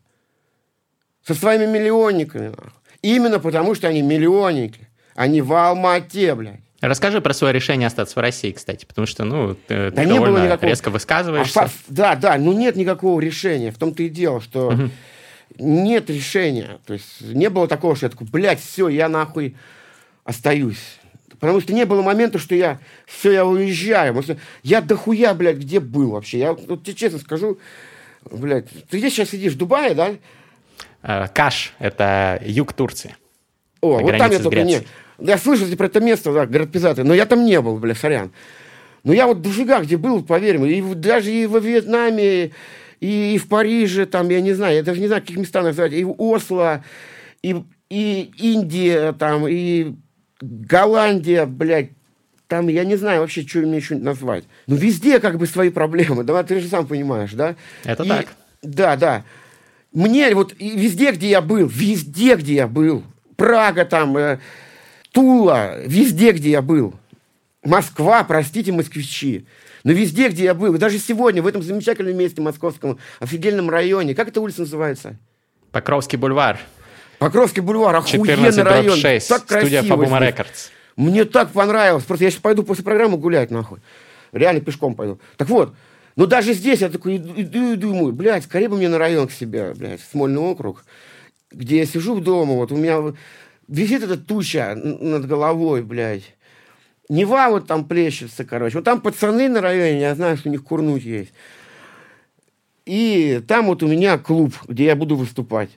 [1.24, 2.52] Со своими миллионниками.
[3.02, 4.88] Именно потому, что они миллионники.
[5.14, 6.60] Они в Алмате, блядь.
[6.88, 10.44] Расскажи про свое решение остаться в России, кстати, потому что, ну, ты да не было
[10.44, 10.68] никакого...
[10.68, 11.62] резко высказываешься.
[11.62, 13.70] А, да, да, ну нет никакого решения.
[13.70, 14.90] В том-то и дело, что угу.
[15.58, 16.78] нет решения.
[16.86, 19.56] То есть не было такого, что я такой, блядь, все, я нахуй
[20.24, 20.98] остаюсь.
[21.40, 24.14] Потому что не было момента, что я все, я уезжаю.
[24.14, 26.38] Потому что я дохуя, блядь, где был вообще.
[26.38, 27.58] Я вот тебе честно скажу,
[28.30, 30.14] блядь, ты где сейчас сидишь, в Дубае, да?
[31.02, 33.16] Э, Каш– это юг Турции.
[33.80, 34.80] О, вот там я только не...
[35.18, 38.32] Я слышал про это место, да, город Пизаты, но я там не был, бля, сорян.
[39.04, 42.52] Но я вот дофига где был, поверь мне, и даже и во Вьетнаме,
[43.00, 45.92] и, и в Париже, там, я не знаю, я даже не знаю, каких местах назвать,
[45.92, 46.82] и в Осло,
[47.42, 49.94] и, и Индия, там, и
[50.40, 51.90] Голландия, блядь,
[52.48, 54.44] там, я не знаю вообще, что мне еще назвать.
[54.66, 57.56] Ну, везде как бы свои проблемы, да, ты же сам понимаешь, да?
[57.84, 58.26] Это и, так.
[58.62, 59.24] Да, да.
[59.92, 63.04] Мне вот везде, где я был, везде, где я был,
[63.36, 64.38] Прага там, э,
[65.14, 66.92] Тула, везде, где я был,
[67.62, 69.46] Москва, простите, москвичи.
[69.84, 74.28] Но везде, где я был, даже сегодня, в этом замечательном месте московском, офигенном районе, как
[74.28, 75.16] эта улица называется?
[75.70, 76.58] Покровский бульвар.
[77.20, 78.98] Покровский бульвар, охуенный район.
[78.98, 80.70] 6, так студия Фабума Рекордс.
[80.96, 82.04] Мне так понравилось.
[82.04, 83.78] Просто я сейчас пойду после программы гулять, нахуй.
[84.32, 85.20] Реально пешком пойду.
[85.36, 85.74] Так вот,
[86.16, 89.28] но даже здесь я такой иду, иду и думаю, блядь, скорее бы мне на район
[89.28, 90.84] к себе, блядь, Смольный округ,
[91.50, 93.00] где я сижу дома, вот у меня
[93.68, 96.34] висит эта туча над головой, блядь.
[97.08, 98.78] Нева вот там плещется, короче.
[98.78, 101.32] Вот там пацаны на районе, я знаю, что у них курнуть есть.
[102.86, 105.70] И там вот у меня клуб, где я буду выступать.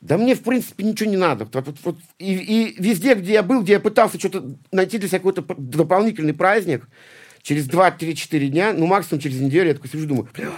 [0.00, 1.48] Да мне, в принципе, ничего не надо.
[1.52, 5.18] Вот, вот, и, и везде, где я был, где я пытался что-то найти для себя
[5.18, 6.88] какой-то дополнительный праздник,
[7.42, 10.52] через 2-3-4 дня, ну, максимум через неделю, я такой сижу, думаю, блядь,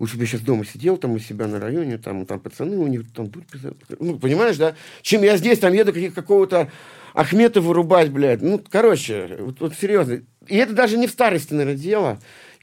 [0.00, 2.86] лучше бы я сейчас дома сидел, там, у себя на районе, там, там пацаны у
[2.88, 3.44] них там тут
[4.00, 4.74] Ну, понимаешь, да?
[5.02, 6.70] Чем я здесь, там, еду какого-то
[7.14, 8.42] Ахмета вырубать, блядь.
[8.42, 10.22] Ну, короче, вот, вот серьезно.
[10.48, 12.18] И это даже не в старости, наверное, дело.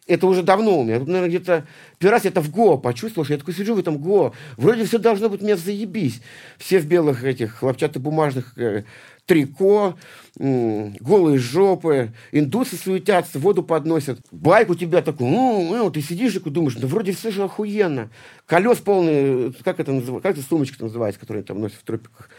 [0.07, 0.99] Это уже давно у меня.
[0.99, 1.67] Тут, наверное, где-то
[1.99, 4.33] первый раз я это в ГО почувствовал, что я такой сижу в этом ГО.
[4.55, 6.21] Вроде все должно быть мне заебись.
[6.57, 8.85] Все в белых этих хлопчатобумажных э,
[9.27, 9.95] трико,
[10.35, 14.19] голые жопы, индусы суетятся, воду подносят.
[14.31, 18.09] Байк у тебя такой, ну, ну ты сидишь и думаешь, да вроде все же охуенно.
[18.47, 22.29] Колес полные, как это называется, как эта сумочка называется, которую там носят в тропиках?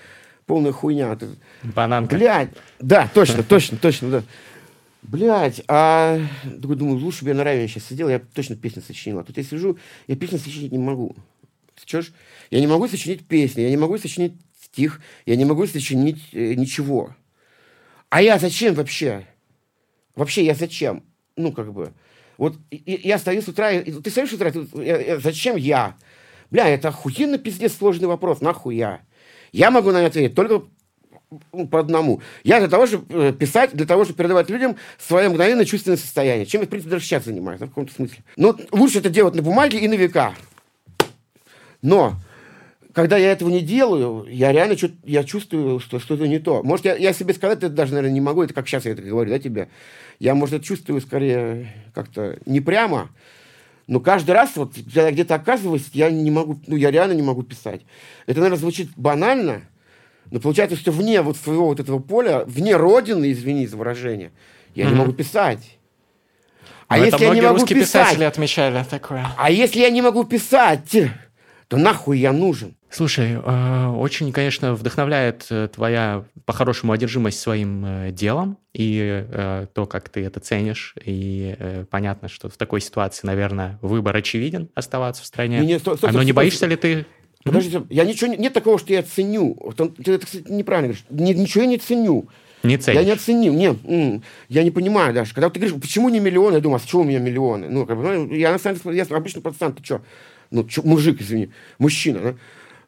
[0.46, 1.16] Полная хуйня.
[1.62, 2.16] Бананка.
[2.16, 4.22] Блядь, да, точно, точно, точно, да.
[5.03, 9.20] Блять, а думаю, лучше бы я на районе сейчас сидел, я точно песню сочинил.
[9.20, 11.14] А тут я сижу, я песню сочинить не могу.
[11.85, 12.11] Чё ж?
[12.51, 14.33] Я не могу сочинить песню, я не могу сочинить
[14.78, 17.16] стих, я не могу сочинить э, ничего.
[18.10, 19.26] А я зачем вообще?
[20.14, 21.02] Вообще я зачем?
[21.36, 21.92] Ну, как бы.
[22.36, 25.96] Вот я стою с утра, и, ты стоишь с утра, я, я, зачем я?
[26.50, 29.00] Бля, это охуенно пиздец сложный вопрос, нахуй я?
[29.50, 30.62] Я могу на это ответить только
[31.52, 32.22] ну, по одному.
[32.44, 36.46] Я для того, чтобы э, писать, для того, чтобы передавать людям свое мгновенное чувственное состояние.
[36.46, 38.18] Чем я, в принципе, даже сейчас занимаюсь, да, в каком-то смысле.
[38.36, 40.34] Но лучше это делать на бумаге и на века.
[41.82, 42.14] Но
[42.98, 46.64] когда я этого не делаю, я реально я чувствую, что что-то не то.
[46.64, 48.42] Может, я, я себе сказать это даже, наверное, не могу.
[48.42, 49.68] Это как сейчас я это говорю, да, тебе.
[50.18, 53.11] Я, может, это чувствую скорее как-то не прямо,
[53.87, 57.22] но каждый раз, вот, когда я где-то оказываюсь, я не могу, ну, я реально не
[57.22, 57.82] могу писать.
[58.26, 59.61] Это, наверное, звучит банально,
[60.32, 64.32] но получается, что вне вот своего вот этого поля, вне родины, извини за выражение,
[64.74, 64.90] я mm-hmm.
[64.90, 65.78] не могу писать.
[66.88, 69.24] А Но если я не могу писать, писатели отмечали такое.
[69.37, 70.96] А если я не могу писать,
[71.68, 72.74] то нахуй я нужен?
[72.90, 79.24] Слушай, э, очень, конечно, вдохновляет э, твоя по-хорошему одержимость своим э, делом и
[79.74, 80.94] то, как ты это ценишь.
[81.04, 85.61] И понятно, что в такой ситуации, наверное, выбор очевиден оставаться в стране.
[85.61, 87.04] Не, стой, стой, Но не боишься ли ты
[87.44, 89.57] Подожди, я ничего, нет такого, что я ценю.
[89.76, 91.38] Ты это, кстати, неправильно говоришь.
[91.38, 92.28] Ничего я не ценю.
[92.62, 93.00] Не ценишь?
[93.00, 93.54] Я не оценил.
[93.54, 93.76] Нет,
[94.48, 95.35] я не понимаю даже.
[95.35, 97.68] Когда ты говоришь, почему не миллионы, я думаю, а с чего у меня миллионы?
[97.68, 100.02] Ну, как бы, ну, я на самом деле, я обычный пацан, ты что?
[100.50, 102.34] Ну, чё, мужик, извини, мужчина, да?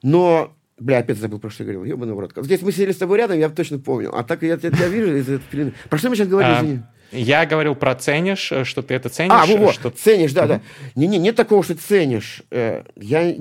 [0.03, 2.33] Но, бля, опять забыл, про что я говорил, ебаный в рот.
[2.37, 4.17] Здесь мы сидели с тобой рядом, я точно помню.
[4.17, 6.83] А так я тебя вижу из этого Про что мы сейчас говорим, а, извини?
[7.13, 9.33] Я говорил про ценишь, э, что ты это ценишь.
[9.35, 9.91] А, вот, что...
[9.91, 10.61] ценишь, да, да.
[10.95, 12.43] Не-не, нет такого, что ценишь.
[12.51, 13.35] Э, я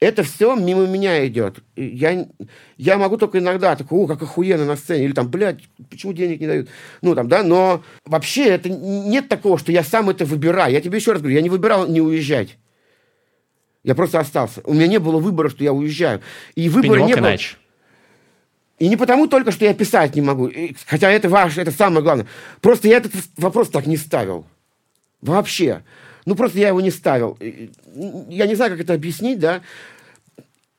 [0.00, 1.58] это все мимо меня идет.
[1.76, 2.26] Я,
[2.76, 6.40] я могу только иногда такой, о, как охуенно на сцене, или там, блядь, почему денег
[6.40, 6.68] не дают?
[7.02, 10.72] Ну, там, да, но вообще это нет такого, что я сам это выбираю.
[10.72, 12.58] Я тебе еще раз говорю, я не выбирал не уезжать.
[13.88, 14.60] Я просто остался.
[14.64, 16.20] У меня не было выбора, что я уезжаю.
[16.54, 17.38] И выбора не, не было.
[18.78, 20.50] И не потому только, что я писать не могу.
[20.86, 22.26] Хотя это важно, это самое главное.
[22.60, 24.44] Просто я этот вопрос так не ставил.
[25.22, 25.84] Вообще.
[26.26, 27.38] Ну, просто я его не ставил.
[28.28, 29.62] Я не знаю, как это объяснить, да.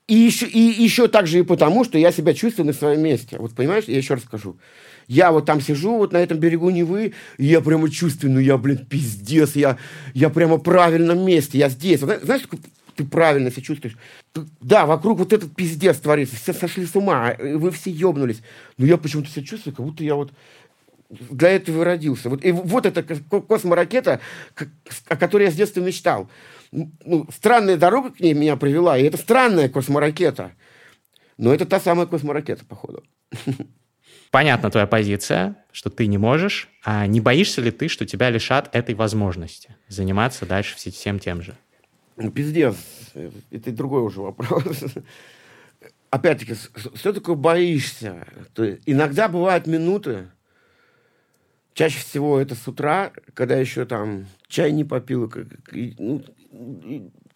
[0.06, 3.38] И еще, и еще также и потому, что я себя чувствую на своем месте.
[3.40, 4.56] Вот понимаешь, я еще раз скажу.
[5.08, 8.56] Я вот там сижу, вот на этом берегу Невы, и я прямо чувствую, ну я,
[8.56, 9.78] блин, пиздец, я,
[10.14, 12.02] я прямо в правильном месте, я здесь.
[12.02, 12.42] Вот, знаешь,
[12.94, 13.96] ты правильно себя чувствуешь.
[14.60, 18.42] Да, вокруг вот этот пиздец творится, все сошли с ума, вы все ебнулись.
[18.78, 20.32] Но я почему-то себя чувствую, как будто я вот
[21.08, 22.30] для этого и родился.
[22.30, 24.20] Вот, и вот эта косморакета,
[25.08, 26.30] о которой я с детства мечтал.
[26.70, 30.52] Ну, странная дорога к ней меня привела, и это странная косморакета.
[31.36, 33.02] Но это та самая косморакета, походу.
[34.30, 36.68] Понятна твоя позиция, что ты не можешь.
[36.84, 41.56] А не боишься ли ты, что тебя лишат этой возможности заниматься дальше всем тем же?
[42.20, 42.76] Ну, пиздец.
[43.50, 44.84] Это другой уже вопрос.
[46.10, 46.54] Опять-таки,
[46.94, 48.26] что такое боишься?
[48.54, 50.28] То иногда бывают минуты,
[51.72, 55.32] Чаще всего это с утра, когда еще там чай не попил,
[55.72, 56.22] ну,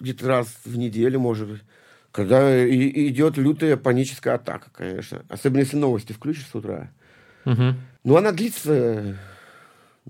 [0.00, 1.62] где-то раз в неделю, может быть.
[2.10, 5.24] Когда и, идет лютая паническая атака, конечно.
[5.28, 6.90] Особенно если новости включишь с утра.
[7.46, 7.74] Угу.
[8.04, 9.16] Ну, она длится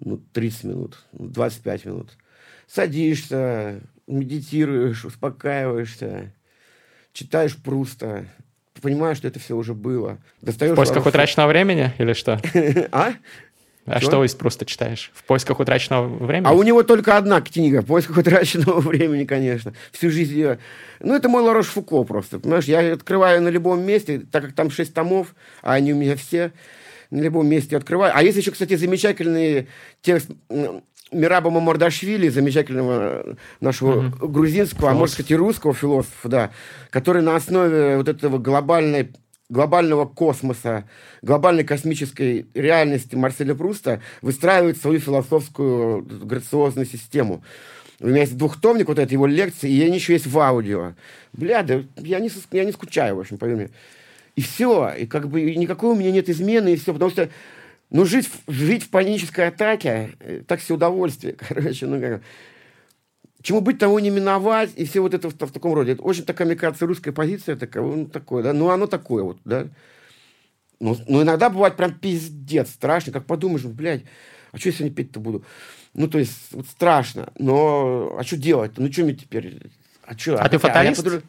[0.00, 2.10] ну, 30 минут, 25 минут.
[2.66, 6.32] Садишься, медитируешь, успокаиваешься,
[7.12, 8.26] читаешь Пруста,
[8.80, 10.18] понимаешь, что это все уже было.
[10.42, 12.40] Достаешь в поисках утраченного времени или что?
[12.92, 13.14] А?
[13.86, 15.10] А что, что из просто читаешь?
[15.14, 16.46] В поисках утраченного времени?
[16.46, 19.74] А у него только одна книга, в поисках утраченного времени, конечно.
[19.92, 20.58] Всю жизнь я...
[21.00, 22.38] Ну, это мой Ларош Фуко просто.
[22.38, 26.16] Понимаешь, я открываю на любом месте, так как там шесть томов, а они у меня
[26.16, 26.52] все
[27.10, 28.12] на любом месте открываю.
[28.16, 29.68] А есть еще, кстати, замечательный
[30.00, 30.30] текст
[31.12, 34.28] Мираба Мамардашвили, замечательного нашего mm-hmm.
[34.28, 34.96] грузинского, Философ.
[34.96, 36.50] а может сказать и русского философа, да,
[36.90, 39.12] который на основе вот этого глобальной
[39.50, 40.84] глобального космоса,
[41.22, 47.44] глобальной космической реальности Марселя Пруста выстраивает свою философскую грациозную систему.
[48.00, 50.94] У меня есть двухтомник, вот это его лекции, и они еще есть в аудио.
[51.32, 53.70] Бля, да я не, я не скучаю, в общем, поверь мне.
[54.34, 57.28] И все, и как бы и никакой у меня нет измены, и все, потому что
[57.94, 62.22] ну, жить, жить в панической атаке, э, так все удовольствие, короче, ну, как,
[63.40, 65.92] чему быть, того не миновать, и все вот это в, в таком роде.
[65.92, 69.38] Это очень такая, мне кажется, русская позиция такая, ну, такое, да, ну, оно такое вот,
[69.44, 69.68] да.
[70.80, 74.02] Ну, ну, иногда бывает прям пиздец, страшно, как подумаешь, блядь,
[74.50, 75.44] а что я сегодня петь-то буду?
[75.94, 78.82] Ну, то есть, вот страшно, но, а что делать-то?
[78.82, 79.70] Ну, что мне теперь?
[80.02, 80.36] А что?
[80.36, 81.06] А, а ты фаталист?
[81.06, 81.20] А я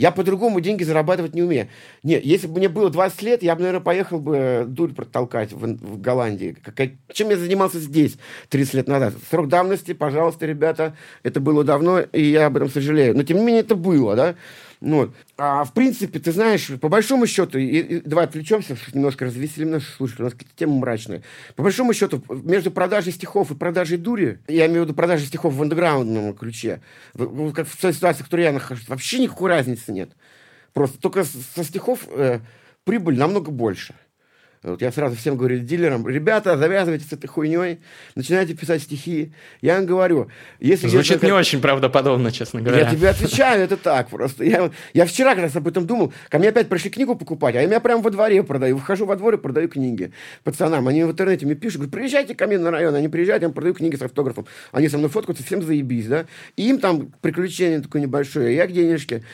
[0.00, 1.68] я по-другому деньги зарабатывать не умею.
[2.02, 5.58] Нет, если бы мне было 20 лет, я бы, наверное, поехал бы дурь протолкать в,
[5.58, 6.56] в Голландии.
[6.74, 8.16] Как, чем я занимался здесь
[8.48, 9.12] 30 лет назад?
[9.28, 13.14] Срок давности, пожалуйста, ребята, это было давно, и я об этом сожалею.
[13.14, 14.36] Но, тем не менее, это было, да?
[14.80, 19.72] Ну, а в принципе, ты знаешь, по большому счету, и, и, давай отвлечемся, немножко развеселим
[19.72, 21.22] наших слушателей, у нас какие-то темы мрачные.
[21.54, 25.52] По большому счету, между продажей стихов и продажей дури, я имею в виду продажей стихов
[25.52, 26.80] в андеграундном ключе,
[27.12, 30.12] в, как в той ситуации, в которой я нахожусь, вообще никакой разницы нет.
[30.72, 32.40] Просто только со стихов э,
[32.84, 33.94] прибыль намного больше.
[34.62, 37.80] Вот я сразу всем говорю дилерам, ребята, завязывайте с этой хуйней,
[38.14, 39.32] начинайте писать стихи.
[39.62, 40.86] Я им говорю, если...
[40.86, 42.80] Звучит не очень правдоподобно, честно говоря.
[42.80, 44.44] Я тебе отвечаю, это так просто.
[44.44, 47.62] Я, я вчера как раз об этом думал, ко мне опять пришли книгу покупать, а
[47.62, 48.76] я меня прямо во дворе продаю.
[48.76, 50.12] Выхожу во двор и продаю книги
[50.44, 50.86] пацанам.
[50.88, 52.94] Они в интернете мне пишут, говорят, приезжайте ко мне на район.
[52.94, 54.46] Они приезжают, я им продаю книги с автографом.
[54.72, 56.26] Они со мной фоткаются, всем заебись, да.
[56.56, 59.24] И им там приключение такое небольшое, я к денежке.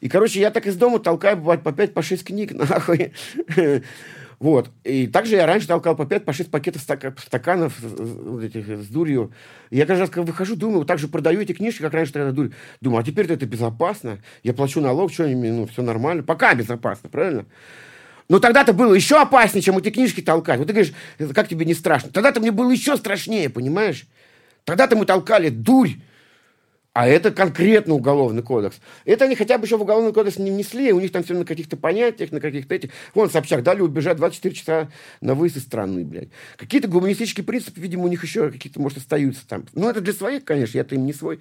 [0.00, 3.12] И, короче, я так из дома толкаю, бывает, по 5 по 6 книг, нахуй.
[4.40, 4.70] Вот.
[4.84, 9.32] И также я раньше толкал по 5, по 6 пакетов стаканов вот этих, с дурью.
[9.70, 12.30] И я каждый раз, когда выхожу, думаю, так же продаю эти книжки, как раньше тогда
[12.30, 12.50] дурь.
[12.80, 14.18] Думаю, а теперь это безопасно.
[14.44, 16.22] Я плачу налог, что ну, все нормально.
[16.22, 17.46] Пока безопасно, правильно?
[18.28, 20.58] Но тогда-то было еще опаснее, чем эти книжки толкать.
[20.58, 20.92] Вот ты говоришь,
[21.34, 22.10] как тебе не страшно?
[22.10, 24.06] Тогда-то мне было еще страшнее, понимаешь?
[24.64, 25.92] Тогда-то мы толкали дурь
[26.92, 28.80] а это конкретно уголовный кодекс.
[29.04, 31.44] Это они хотя бы еще в уголовный кодекс не внесли, у них там все на
[31.44, 32.90] каких-то понятиях, на каких-то этих.
[33.14, 34.88] Вон, Собчак дали убежать 24 часа
[35.20, 36.28] на выезд из страны, блядь.
[36.56, 39.64] Какие-то гуманистические принципы, видимо, у них еще какие-то, может, остаются там.
[39.74, 41.38] Ну, это для своих, конечно, я-то им не свой.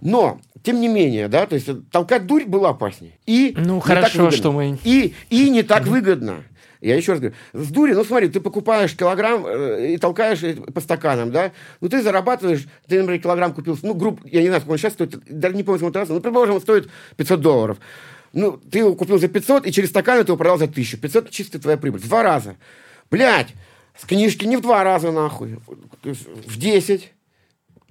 [0.00, 3.18] Но, тем не менее, да, то есть толкать дурь было опаснее.
[3.26, 4.78] И ну, хорошо, что мы...
[4.84, 6.44] И, и не так выгодно.
[6.80, 10.40] Я еще раз говорю, с дури, ну смотри, ты покупаешь килограмм э, и толкаешь
[10.72, 14.60] по стаканам, да, ну ты зарабатываешь, ты, например, килограмм купил, ну, групп, я не знаю,
[14.62, 17.78] сколько он сейчас стоит, даже не помню, сколько раз, ну, предположим, он стоит 500 долларов.
[18.32, 20.98] Ну, ты его купил за 500, и через стакан ты его продал за 1000.
[20.98, 22.00] 500 чистая твоя прибыль.
[22.00, 22.56] В два раза.
[23.10, 23.48] Блять,
[23.98, 25.58] с книжки не в два раза, нахуй.
[26.02, 27.12] В 10.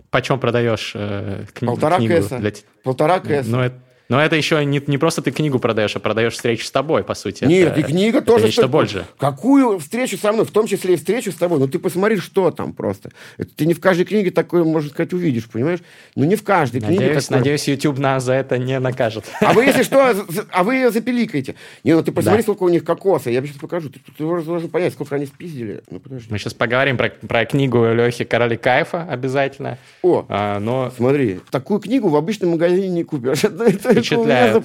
[0.10, 2.13] Почем продаешь э, кни- Полтора книгу?
[2.13, 2.38] Кэса.
[2.39, 2.52] Для...
[2.84, 3.49] Полтора кэса.
[3.49, 6.72] Ну, это но это еще не, не просто ты книгу продаешь, а продаешь встречу с
[6.72, 7.43] тобой, по сути.
[7.43, 8.45] Нет, это, и книга это тоже.
[8.48, 9.06] Нечто больше.
[9.19, 11.60] Какую встречу со мной, в том числе и встречу с тобой.
[11.60, 13.12] Ну, ты посмотри, что там просто.
[13.38, 15.80] Это ты не в каждой книге такое, можно сказать, увидишь, понимаешь?
[16.15, 17.38] Ну, не в каждой надеюсь, книге такое.
[17.38, 19.26] Надеюсь, YouTube нас за это не накажет.
[19.41, 20.15] А вы, если что,
[20.52, 21.54] а вы ее запиликаете.
[21.84, 22.43] Не, ну ты посмотри, да.
[22.43, 23.30] сколько у них кокоса.
[23.30, 23.89] Я сейчас покажу.
[23.89, 25.84] Ты, ты, ты должен понять, сколько они спиздили.
[25.91, 26.28] Ну, подожди.
[26.32, 29.78] Мы сейчас поговорим про, про книгу Лехи «Короли кайфа» обязательно.
[30.02, 30.91] О, а, но...
[30.98, 33.43] смотри, такую книгу в обычном магазине не купишь.
[34.00, 34.64] Впечатляет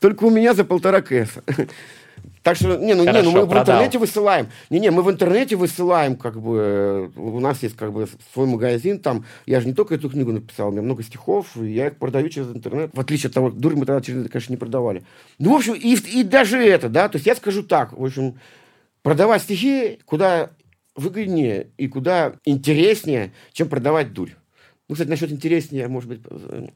[0.00, 1.42] только у меня за полтора кэса.
[2.44, 3.64] Так что, не, ну, Хорошо, не, ну мы продал.
[3.64, 4.48] в интернете высылаем.
[4.68, 8.98] Не, не, мы в интернете высылаем, как бы, у нас есть, как бы, свой магазин,
[8.98, 11.96] там, я же не только эту книгу написал, у меня много стихов, и я их
[11.96, 15.04] продаю через интернет, в отличие от того, дурь мы тогда через конечно, не продавали.
[15.38, 18.38] Ну, в общем, и, и даже это, да, то есть я скажу так, в общем,
[19.02, 20.50] продавать стихи куда
[20.94, 24.32] выгоднее и куда интереснее, чем продавать дурь.
[24.86, 26.66] Ну, кстати, насчет интереснее, может быть, э,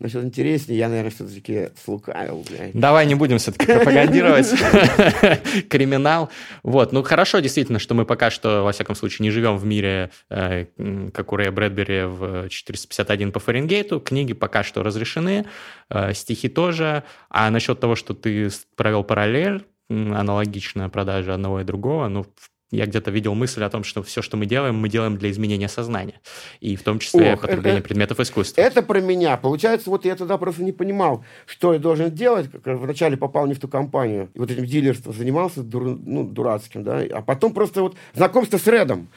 [0.00, 2.44] насчет интереснее, я, наверное, все-таки слукавил.
[2.48, 2.72] Блядь.
[2.72, 4.48] Давай не будем все-таки пропагандировать
[5.68, 6.28] криминал.
[6.64, 10.10] Вот, ну хорошо, действительно, что мы пока что, во всяком случае, не живем в мире,
[10.28, 10.66] э,
[11.14, 14.00] как у Рэя Брэдбери в 451 по Фаренгейту.
[14.00, 15.46] Книги пока что разрешены,
[15.88, 17.04] э, стихи тоже.
[17.30, 22.26] А насчет того, что ты провел параллель, аналогичная продажа одного и другого, ну,
[22.72, 25.68] я где-то видел мысль о том, что все, что мы делаем, мы делаем для изменения
[25.68, 26.20] сознания.
[26.60, 28.62] И в том числе Ох, потребление это, предметов искусства.
[28.62, 29.36] Это про меня.
[29.36, 32.50] Получается, вот я тогда просто не понимал, что я должен делать.
[32.64, 34.30] Как вначале попал не в ту компанию.
[34.34, 37.02] И вот этим дилерством занимался дур, ну, дурацким, да.
[37.12, 39.08] А потом просто вот знакомство с Редом.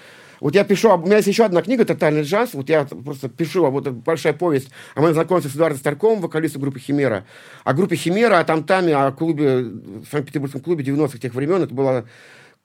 [0.41, 3.66] Вот я пишу, у меня есть еще одна книга «Тотальный джаз», вот я просто пишу,
[3.72, 7.26] вот большая повесть о моем знакомстве с Эдуардом Старковым, вокалистом группы «Химера»,
[7.64, 12.06] о группе «Химера», о там-таме, о клубе, в Санкт-Петербургском клубе 90-х тех времен, это было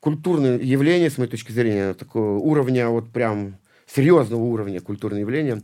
[0.01, 5.63] культурное явление, с моей точки зрения, такого уровня, вот прям серьезного уровня культурное явление.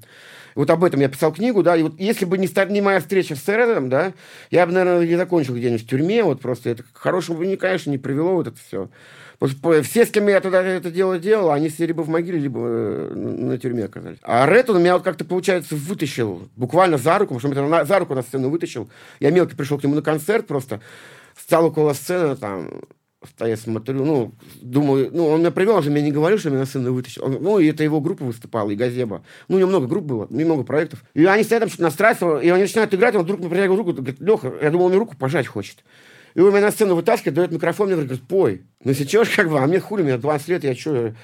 [0.54, 3.36] Вот об этом я писал книгу, да, и вот если бы не, не моя встреча
[3.36, 4.14] с Сэредом, да,
[4.50, 7.98] я бы, наверное, не закончил где-нибудь в тюрьме, вот просто это к хорошему конечно, не
[7.98, 8.88] привело вот это все.
[9.82, 13.12] Все, с кем я тогда это дело делал, они сидели бы в могиле, либо э,
[13.14, 14.16] на тюрьме оказались.
[14.22, 17.98] А Ред, он меня вот как-то, получается, вытащил, буквально за руку, потому что он за
[17.98, 18.88] руку на сцену вытащил.
[19.20, 20.80] Я мелко пришел к нему на концерт просто,
[21.36, 22.80] стал около сцены, там,
[23.40, 26.60] я смотрю, ну, думаю, ну, он меня привел, он же мне не говорил, что меня
[26.60, 27.24] на сцену вытащил.
[27.24, 29.22] Он, ну, и это его группа выступала, и Газеба.
[29.48, 31.04] Ну, у него много групп было, немного проектов.
[31.14, 33.92] И они стоят там что-то настраиваются, и они начинают играть, он вдруг мне протягивает руку,
[33.92, 35.84] говорит, Леха, я думал, он мне руку пожать хочет.
[36.34, 38.62] И он меня на сцену вытаскивает, дает микрофон, мне говорит, пой.
[38.84, 41.14] Ну, сейчас как бы, а мне хули, мне 20 лет, я что,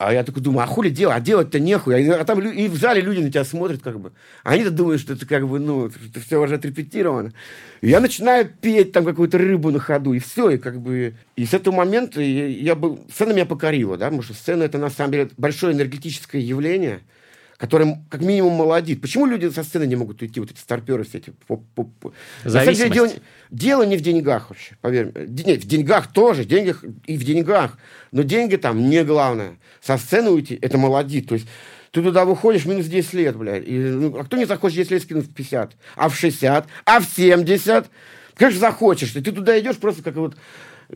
[0.00, 1.14] а я такой думаю, а хули делать?
[1.14, 2.08] А делать-то нехуй.
[2.08, 4.12] А там и в зале люди на тебя смотрят, как бы.
[4.44, 7.34] Они-то думают, что это как бы, ну, это все уже отрепетировано.
[7.82, 11.16] И я начинаю петь там какую-то рыбу на ходу, и все, и как бы...
[11.36, 12.98] И с этого момента я, я был...
[13.12, 17.00] Сцена меня покорила, да, потому что сцена это, на самом деле, большое энергетическое явление–
[17.60, 19.02] который как минимум молодит.
[19.02, 21.30] Почему люди со сцены не могут уйти, вот эти старперы все эти?
[21.46, 22.14] Поп, поп, поп.
[22.42, 23.08] Самом деле дело,
[23.50, 25.44] дело не в деньгах вообще, поверь мне.
[25.44, 27.76] Нет, в деньгах тоже, деньги и в деньгах.
[28.12, 29.58] Но деньги там не главное.
[29.82, 31.28] Со сцены уйти, это молодит.
[31.28, 31.46] То есть
[31.90, 33.68] ты туда выходишь минус 10 лет, блядь.
[33.68, 35.76] И, ну, а кто не захочет 10 лет скинуть в 50?
[35.96, 36.66] А в 60?
[36.86, 37.90] А в 70?
[38.36, 39.12] Как же захочешь?
[39.12, 40.34] Ты туда идешь просто как вот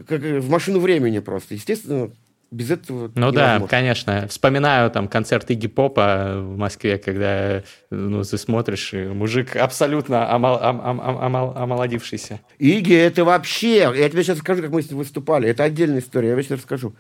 [0.09, 1.55] как в машину времени просто.
[1.55, 2.11] Естественно,
[2.51, 3.61] без этого Ну невозможно.
[3.61, 4.29] да, конечно.
[4.29, 10.81] Вспоминаю там концерт Игги Попа в Москве, когда ну, ты смотришь, мужик абсолютно омол, ом,
[10.81, 12.41] ом, омол, омолодившийся.
[12.59, 13.93] Игги это вообще...
[13.97, 15.49] Я тебе сейчас расскажу, как мы с ним выступали.
[15.49, 16.95] Это отдельная история, я сейчас расскажу.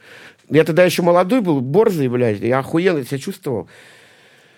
[0.50, 3.68] Я тогда еще молодой был, борзый, блядь, я охуенно себя чувствовал.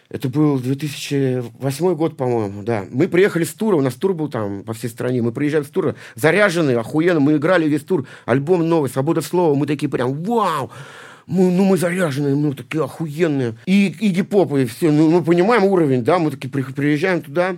[0.08, 2.84] Это был 2008 год, по-моему, да.
[2.90, 5.20] Мы приехали с тура, у нас тур был там по всей стране.
[5.20, 7.20] Мы приезжаем с тура, заряженные, охуенно.
[7.20, 9.54] Мы играли весь тур, альбом новый, «Свобода слова».
[9.54, 10.70] Мы такие прям, вау!
[11.26, 13.56] Мы, ну, мы заряженные, ну, такие охуенные.
[13.66, 14.92] И, и гип-поп, и все.
[14.92, 17.56] Ну, мы понимаем уровень, да, мы такие при, приезжаем туда.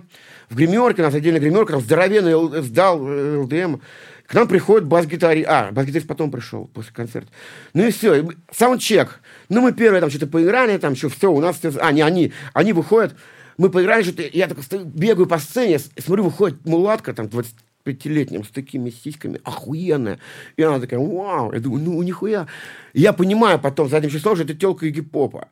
[0.49, 3.79] В гримерке, у нас отдельная гримерка, там здоровенный сдал э, ЛДМ.
[4.25, 5.47] К нам приходит бас-гитарист.
[5.47, 7.29] А, бас-гитарист потом пришел после концерта.
[7.75, 8.27] Ну и все.
[8.51, 9.21] Саундчек.
[9.49, 11.71] Ну, мы первые там что-то поиграли, там что все, у нас все...
[11.79, 12.31] А, не они.
[12.53, 13.15] Они выходят.
[13.57, 14.23] Мы поиграли что-то.
[14.31, 20.19] Я так бегаю по сцене, смотрю, выходит мулатка там 25-летним с такими сиськами, охуенная.
[20.55, 21.51] И она такая, вау.
[21.51, 22.47] Я думаю, ну, нихуя.
[22.93, 25.49] И я понимаю потом, задним числом, что это телка и гип-попа.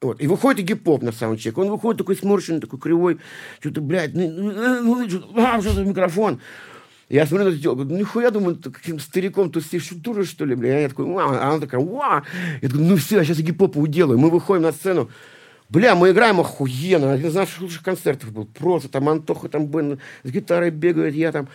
[0.00, 0.20] Вот.
[0.22, 1.58] И выходит и гип-поп на саундчек.
[1.58, 3.18] Он выходит такой сморщенный, такой кривой,
[3.60, 6.40] что-то, блядь, ну, ну, ну, что-то, а, что-то микрофон.
[7.08, 10.56] Я смотрю на эту телку, нихуя, думаю, ты каким стариком тут сидишь, дура, что ли,
[10.56, 10.80] бля?
[10.80, 12.22] Я такой, вау, а она такая, вау.
[12.62, 14.18] Я такой, ну все, я сейчас гип-попу уделаю.
[14.18, 15.08] Мы выходим на сцену,
[15.68, 17.12] Бля, мы играем охуенно.
[17.12, 18.46] Один из наших лучших концертов был.
[18.46, 21.48] Просто там Антоха там Бен с гитарой бегает, я там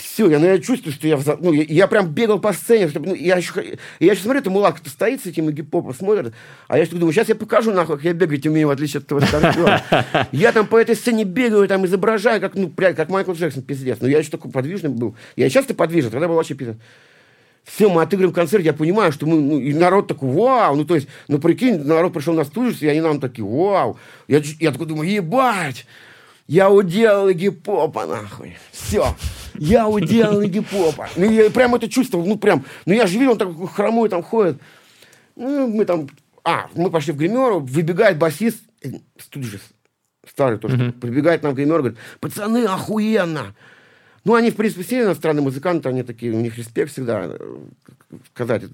[0.00, 3.08] все, я, ну, я чувствую, что я, ну, я, я прям бегал по сцене, чтобы,
[3.08, 6.32] ну, я еще, я еще смотрю, это мулак стоит с этим гип-попом, смотрит,
[6.68, 9.04] а я что думаю, сейчас я покажу, нахуй, как я бегать умею, в отличие от
[9.04, 9.82] этого стартера.
[10.32, 13.98] Я там по этой сцене бегаю, там изображаю, как, ну, блядь, как Майкл Джексон, пиздец.
[14.00, 15.14] Но я еще такой подвижный был.
[15.36, 16.76] Я и сейчас-то подвижный, тогда был вообще пиздец.
[17.64, 20.94] Все, мы отыгрываем концерт, я понимаю, что мы, ну, и народ такой, вау, ну, то
[20.94, 23.98] есть, ну, прикинь, народ пришел на студию, и они нам такие, вау.
[24.28, 25.86] Я, я такой думаю, ебать,
[26.46, 28.56] я уделал гип-попа, нахуй.
[28.72, 29.14] Все.
[29.60, 31.08] Я уделал гип-попа.
[31.16, 32.64] Ну, я прям это чувствовал, ну, прям.
[32.86, 34.58] Ну, я же видел, он такой хромой там ходит.
[35.36, 36.08] Ну, мы там...
[36.42, 38.88] А, мы пошли в гримеру, выбегает басист, э,
[39.18, 39.60] студия
[40.26, 40.92] старый тоже, mm-hmm.
[41.00, 43.54] прибегает нам в гримеру, говорит, пацаны, охуенно!
[44.24, 47.56] Ну, они, в принципе, все иностранные музыканты, они такие, у них респект всегда, э,
[48.34, 48.64] сказать.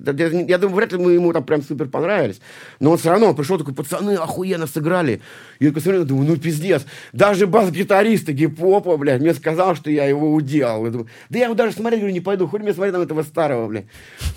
[0.49, 2.41] Я думаю, вряд ли мы ему там прям супер понравились.
[2.81, 5.21] Но он все равно пришел такой, пацаны, охуенно сыграли.
[5.59, 6.85] И я посмотрел, думаю, ну пиздец.
[7.13, 10.85] Даже бас-гитариста гип-попа, блядь, мне сказал, что я его уделал.
[10.85, 13.23] Я думаю, да я его даже смотреть говорю, не пойду, хоть мне смотреть на этого
[13.23, 13.87] старого, блядь.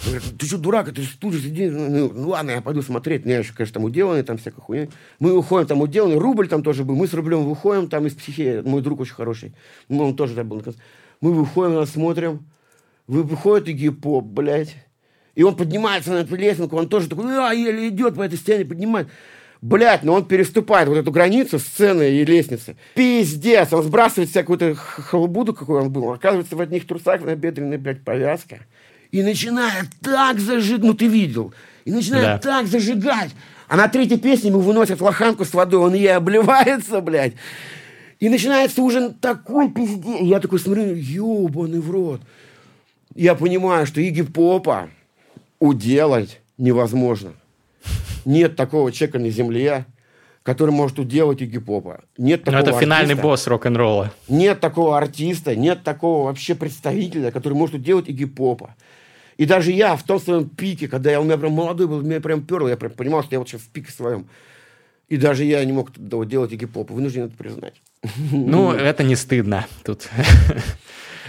[0.05, 1.69] Говорят, ты что, дурак, ты студия сиди.
[1.69, 3.25] Ну, ну, ладно, я пойду смотреть.
[3.25, 4.87] Ну, я еще, конечно, там уделанный, там всякая хуйня.
[5.19, 6.95] Мы уходим, там уделанный, рубль там тоже был.
[6.95, 9.53] Мы с рублем выходим, там из психии, мой друг очень хороший.
[9.87, 10.63] Ну, он тоже там был.
[11.21, 12.45] Мы выходим, нас смотрим.
[13.07, 14.75] Вы выходит и гип-поп, блядь.
[15.35, 18.65] И он поднимается на эту лесенку, он тоже такой, а, еле идет по этой стене,
[18.65, 19.07] поднимает.
[19.61, 22.77] Блять, но он переступает вот эту границу сцены и лестницы.
[22.95, 26.11] Пиздец, он сбрасывает всякую-то халбуду, какой он был.
[26.13, 28.59] Оказывается, в одних трусах на бедренной, блядь, повязка.
[29.11, 31.53] И начинает так зажигать, ну ты видел,
[31.83, 32.37] и начинает да.
[32.37, 33.31] так зажигать.
[33.67, 37.33] А на третьей песне ему выносят лоханку с водой, он ей обливается, блядь.
[38.19, 40.21] И начинается ужин такой пиздец.
[40.21, 42.21] Я такой смотрю, ебаный в рот.
[43.15, 44.89] Я понимаю, что Иги Попа
[45.59, 47.33] уделать невозможно.
[48.25, 49.85] Нет такого человека на земле,
[50.43, 52.01] который может уделать Игги Попа.
[52.17, 54.13] Нет такого Но это финальный артиста, босс рок-н-ролла.
[54.27, 58.75] Нет такого артиста, нет такого вообще представителя, который может уделать Игги Попа.
[59.37, 62.19] И даже я в том своем пике, когда я у меня прям молодой был, меня
[62.19, 64.27] прям перло, я прям понимал, что я вот сейчас в пике своем.
[65.07, 67.81] И даже я не мог делать Игги Попа, вынужден это признать.
[68.31, 70.09] Ну, это не стыдно тут.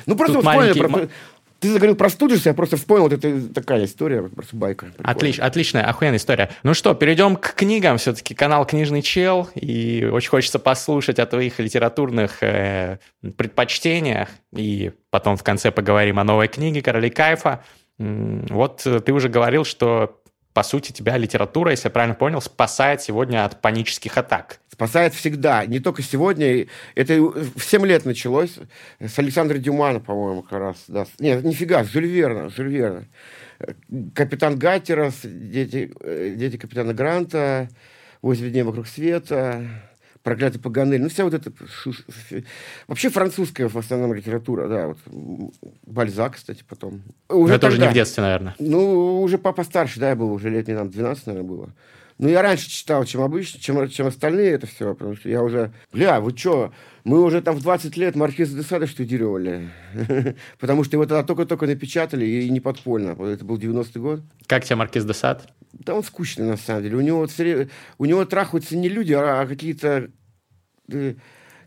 [0.07, 1.13] Ну, просто вспомнили, маленький...
[1.61, 4.87] Ты заговорил про Студиус, я просто вспомнил, вот это такая история, просто байка.
[5.03, 6.49] Отлич, отличная, охуенная история.
[6.63, 7.99] Ну что, перейдем к книгам.
[7.99, 12.99] Все-таки канал «Книжный чел», и очень хочется послушать о твоих литературных э,
[13.37, 17.63] предпочтениях, и потом в конце поговорим о новой книге «Короли кайфа».
[17.99, 20.19] Вот э, ты уже говорил, что
[20.55, 24.60] по сути, тебя литература, если я правильно понял, спасает сегодня от панических атак.
[24.81, 25.67] Спасает всегда.
[25.67, 26.67] Не только сегодня.
[26.95, 28.55] Это в 7 лет началось.
[28.99, 30.85] С Александра Дюмана, по-моему, как раз.
[30.89, 31.05] Да.
[31.19, 32.49] Нет, нифига, Жюль Верна.
[32.49, 33.05] Жюль Верна.
[34.15, 37.69] Капитан Гаттерос, дети, э, дети капитана Гранта,
[38.23, 39.67] «Восемь дней вокруг света»,
[40.23, 41.53] проклятый Паганель, ну вся вот эта
[42.89, 44.99] вообще французская в основном литература, да, вот
[45.85, 47.03] Бальзак, кстати, потом.
[47.29, 48.55] Уже это тогда, уже не в детстве, наверное.
[48.59, 51.75] Ну, уже папа старше, да, я был, уже лет не там 12, наверное, было.
[52.21, 55.73] Ну, я раньше читал, чем обычно, чем, чем остальные это все, потому что я уже,
[55.91, 56.71] бля, вы что,
[57.03, 59.71] мы уже там в 20 лет Маркиза де Сада штудировали,
[60.59, 64.21] потому что его тогда только-только напечатали и не подпольно, это был 90-й год.
[64.47, 65.51] Как тебе Маркиз де Сад?
[65.73, 66.97] Да он скучный, на самом деле.
[66.99, 67.27] У него,
[67.97, 70.11] у него трахаются не люди, а какие-то...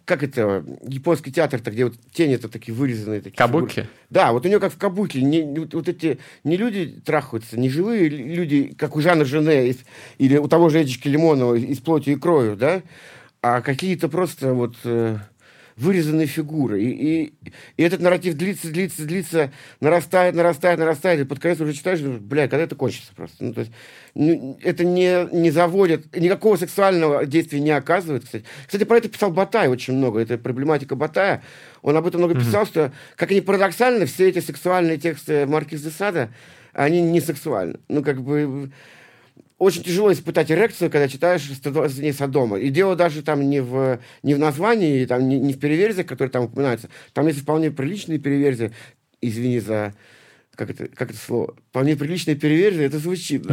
[0.06, 3.22] Как это, японский театр-то, где вот тени-то такие вырезанные.
[3.22, 3.70] Такие кабуки?
[3.70, 3.89] Фигуры.
[4.10, 5.22] Да, вот у него как в кабуке.
[5.22, 9.76] Не, вот эти не люди трахаются, не живые люди, как у Жана Жене
[10.18, 12.82] или у того же Эдички Лимонова из плоти и крови, да,
[13.41, 14.76] а какие-то просто вот...
[14.84, 15.20] Э,
[15.76, 16.82] вырезанные фигуры.
[16.82, 17.34] И, и,
[17.78, 22.47] и этот нарратив длится, длится, длится, нарастает, нарастает, нарастает, и под конец уже читаешь, бля,
[22.47, 23.43] когда это кончится просто.
[23.43, 23.71] Ну, то есть,
[24.15, 28.45] ну, это не, не заводит, никакого сексуального действия не оказывает, кстати.
[28.65, 31.43] Кстати, про это писал Батай очень много, это проблематика Батая.
[31.82, 32.67] Он об этом много писал, mm-hmm.
[32.67, 36.30] что, как ни парадоксально, все эти сексуальные тексты Маркиз де Сада,
[36.74, 37.80] они не сексуальны.
[37.88, 38.71] Ну, как бы
[39.64, 42.59] очень тяжело испытать эрекцию, когда читаешь «120 дней Содома».
[42.59, 46.32] И дело даже там не в, не в названии, там, не, не в переверзиях, которые
[46.32, 46.89] там упоминаются.
[47.14, 48.72] Там есть вполне приличные переверзии.
[49.22, 49.93] Извини за...
[50.55, 51.55] Как это, как это слово?
[51.70, 53.45] Вполне приличные переверзии, это звучит.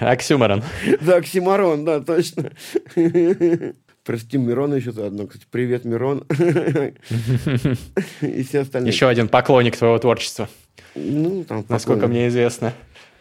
[0.00, 0.62] Оксюморон.
[1.00, 2.52] Да, оксиморон, да, точно.
[4.04, 5.26] Простим Мирона еще заодно.
[5.26, 6.24] Кстати, привет, Мирон.
[8.22, 8.92] И все остальные.
[8.92, 10.48] Еще один поклонник твоего творчества.
[10.94, 12.72] Ну, там, Насколько мне известно.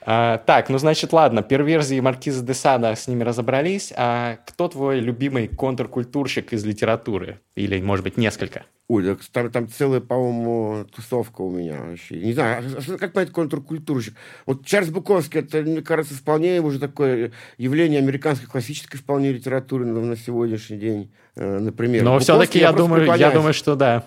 [0.09, 3.91] А, так, ну значит, ладно, перверзии Маркиза де Сада, с ними разобрались.
[3.93, 7.41] А кто твой любимый контркультурщик из литературы?
[7.55, 8.63] Или, может быть, несколько?
[8.87, 12.15] Ой, там, там целая, по-моему, тусовка у меня вообще.
[12.21, 14.13] Не знаю, а, как понять контркультурщик?
[14.45, 19.99] Вот Чарльз Буковский, это, мне кажется, вполне уже такое явление американской классической вполне литературы на,
[19.99, 22.05] на сегодняшний день, э, например.
[22.05, 24.05] Но все-таки я, я думаю, я думаю, что да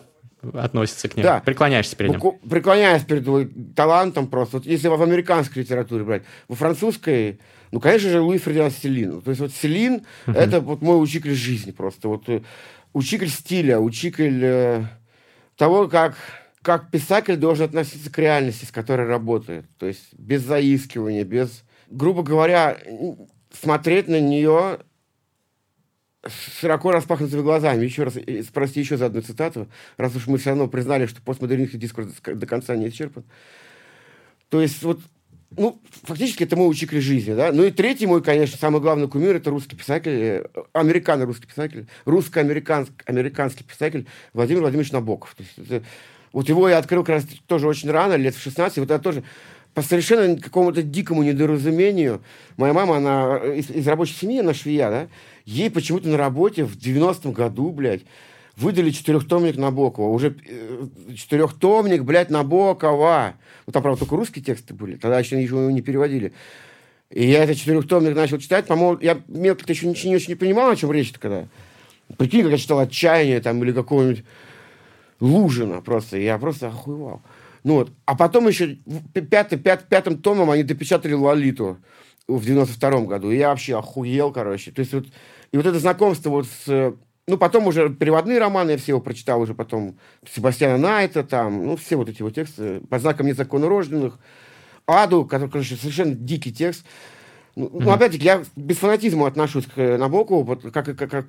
[0.55, 1.25] относится к ним.
[1.25, 1.41] Да.
[1.41, 2.39] Преклоняешься перед ним.
[2.49, 4.59] Преклоняюсь перед талантом просто.
[4.59, 7.41] Вот если в американской литературе брать, во французской,
[7.73, 9.23] ну, конечно же, Луи Фердинанд Селин.
[9.23, 10.35] То есть вот Селин uh-huh.
[10.35, 12.09] это вот мой учитель жизни просто.
[12.09, 12.43] Вот э,
[12.93, 14.85] учитель стиля, учитель э,
[15.57, 16.17] того, как,
[16.63, 19.67] как писатель должен относиться к реальности, с которой работает.
[19.79, 22.79] То есть без заискивания, без, грубо говоря,
[23.53, 24.79] смотреть на нее
[26.27, 27.85] широко распахнутыми глазами.
[27.85, 28.15] Еще раз,
[28.47, 32.47] спросите еще за одну цитату, раз уж мы все равно признали, что постмодернистский дискурс до
[32.47, 33.25] конца не исчерпан.
[34.49, 35.01] То есть вот
[35.57, 37.51] ну, фактически это мой учитель жизни, да.
[37.53, 42.95] Ну и третий мой, конечно, самый главный кумир это русский писатель, э, американо-русский писатель, русско-американский
[43.07, 45.35] американский писатель Владимир Владимирович Набоков.
[45.35, 45.85] То есть это,
[46.33, 49.25] вот его я открыл как раз тоже очень рано, лет в 16, вот это тоже
[49.75, 52.23] по совершенно какому-то дикому недоразумению.
[52.57, 55.09] Моя мама, она из, из рабочей семьи, она швея, да,
[55.51, 58.03] Ей почему-то на работе в 90-м году, блядь,
[58.57, 60.09] выдали четырехтомник Набокова.
[60.09, 60.87] Уже э,
[61.17, 63.35] четырехтомник, блядь, Набокова.
[63.67, 64.95] Ну, там, правда, только русские тексты были.
[64.95, 66.33] Тогда еще ничего не переводили.
[67.11, 68.69] И я этот четырехтомник начал читать.
[68.69, 71.49] По-моему, я мелко-то еще ничего не очень понимал, о чем речь-то когда.
[72.17, 74.25] Прикинь, как я читал «Отчаяние» там, или какого-нибудь
[75.19, 76.17] Лужина просто.
[76.17, 77.23] Я просто охуевал.
[77.65, 77.91] Ну вот.
[78.05, 78.79] А потом еще
[79.13, 81.79] пятый, пят, пятым томом они допечатали «Лолиту»
[82.29, 83.33] в 92 году.
[83.33, 84.71] И я вообще охуел, короче.
[84.71, 85.07] То есть вот,
[85.53, 86.95] и вот это знакомство вот с,
[87.27, 89.99] Ну, потом уже переводные романы я все его прочитал уже потом.
[90.29, 92.81] Себастьяна Найта там, ну, все вот эти вот тексты.
[92.91, 94.19] «По знакам незаконнорожденных»,
[94.87, 96.85] «Аду», который, конечно, совершенно дикий текст.
[97.55, 97.83] Ну, mm-hmm.
[97.83, 101.27] ну, опять-таки, я без фанатизма отношусь к Набокову, вот, как, как, как,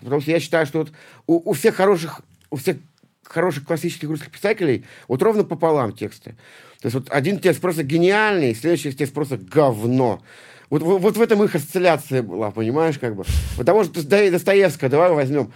[0.00, 0.92] потому что я считаю, что вот
[1.26, 2.78] у, у всех хороших, у всех
[3.22, 6.36] хороших классических русских писателей вот ровно пополам тексты.
[6.80, 10.22] То есть вот один текст просто гениальный, следующий текст просто говно.
[10.70, 13.24] Вот, вот, вот в этом их осцилляция была, понимаешь, как бы.
[13.64, 15.52] Того же Достоевского, давай возьмем.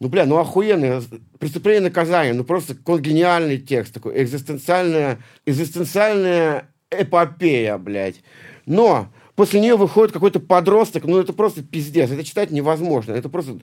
[0.00, 1.02] Ну, бля, ну охуенный.
[1.38, 2.32] Преступление наказания.
[2.32, 3.94] Ну, просто гениальный текст.
[3.94, 8.22] Такой экзистенциальная, экзистенциальная эпопея, блядь.
[8.64, 12.10] Но после нее выходит какой-то подросток, ну, это просто пиздец.
[12.10, 13.12] Это читать невозможно.
[13.12, 13.58] Это просто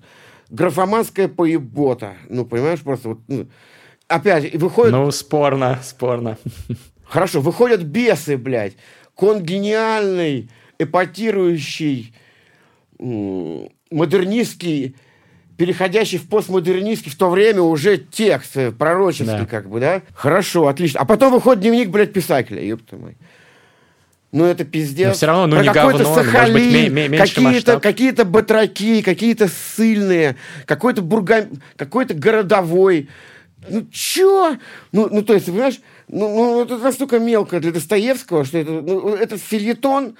[0.49, 2.13] графоманская поебота.
[2.29, 3.19] Ну, понимаешь, просто вот...
[3.27, 3.47] Ну,
[4.07, 4.91] опять, выходит...
[4.91, 6.37] Ну, спорно, спорно.
[7.03, 8.73] Хорошо, выходят бесы, блядь.
[9.15, 12.13] Конгениальный, эпатирующий,
[12.99, 14.95] модернистский,
[15.57, 19.45] переходящий в постмодернистский в то время уже текст э, пророческий, да.
[19.45, 20.01] как бы, да?
[20.13, 20.99] Хорошо, отлично.
[20.99, 23.17] А потом выходит дневник, блядь, писателя, ёпта мой.
[24.31, 25.07] Ну, это пиздец.
[25.07, 31.01] Но все равно, ну, Про не какой-то говно, Сахалин, какие-то, какие-то батраки, какие-то ссыльные, какой-то
[31.01, 31.47] бурга...
[31.75, 33.09] какой-то городовой.
[33.69, 34.57] Ну, чё?
[34.91, 39.15] Ну, ну, то есть, понимаешь, ну, ну, это настолько мелко для Достоевского, что это, ну,
[39.15, 40.17] это фильетон,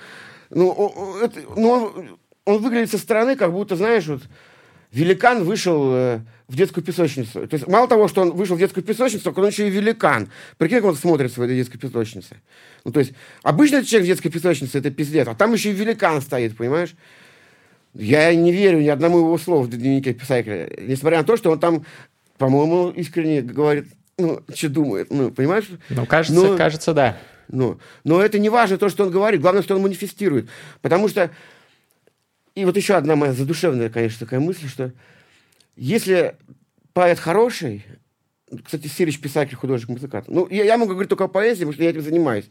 [0.50, 4.22] ну, это, ну он, он выглядит со стороны, как будто, знаешь, вот
[4.92, 7.48] великан вышел э, в детскую песочницу.
[7.48, 10.30] То есть мало того, что он вышел в детскую песочницу, так он еще и великан.
[10.58, 12.38] Прикинь, как он смотрится в этой детской песочнице.
[12.86, 16.22] Ну, то есть обычно человек в детской песочнице это пиздец, а там еще и великан
[16.22, 16.96] стоит, понимаешь?
[17.94, 20.70] Я не верю ни одному его слову в дневнике писателя.
[20.80, 21.86] Несмотря на то, что он там,
[22.38, 23.88] по-моему, искренне говорит,
[24.18, 25.66] ну, что думает, ну, понимаешь?
[25.90, 27.18] Ну, кажется, но, кажется, да.
[27.50, 30.50] Ну, но это не важно то, что он говорит, главное, что он манифестирует.
[30.82, 31.32] Потому что,
[32.56, 34.92] и вот еще одна моя задушевная, конечно, такая мысль, что
[35.76, 36.36] если
[36.94, 37.86] поэт хороший,
[38.64, 40.26] кстати, Сирич писатель, художник, музыкант.
[40.28, 42.50] Ну, я, я могу говорить только о поэзии, потому что я этим занимаюсь.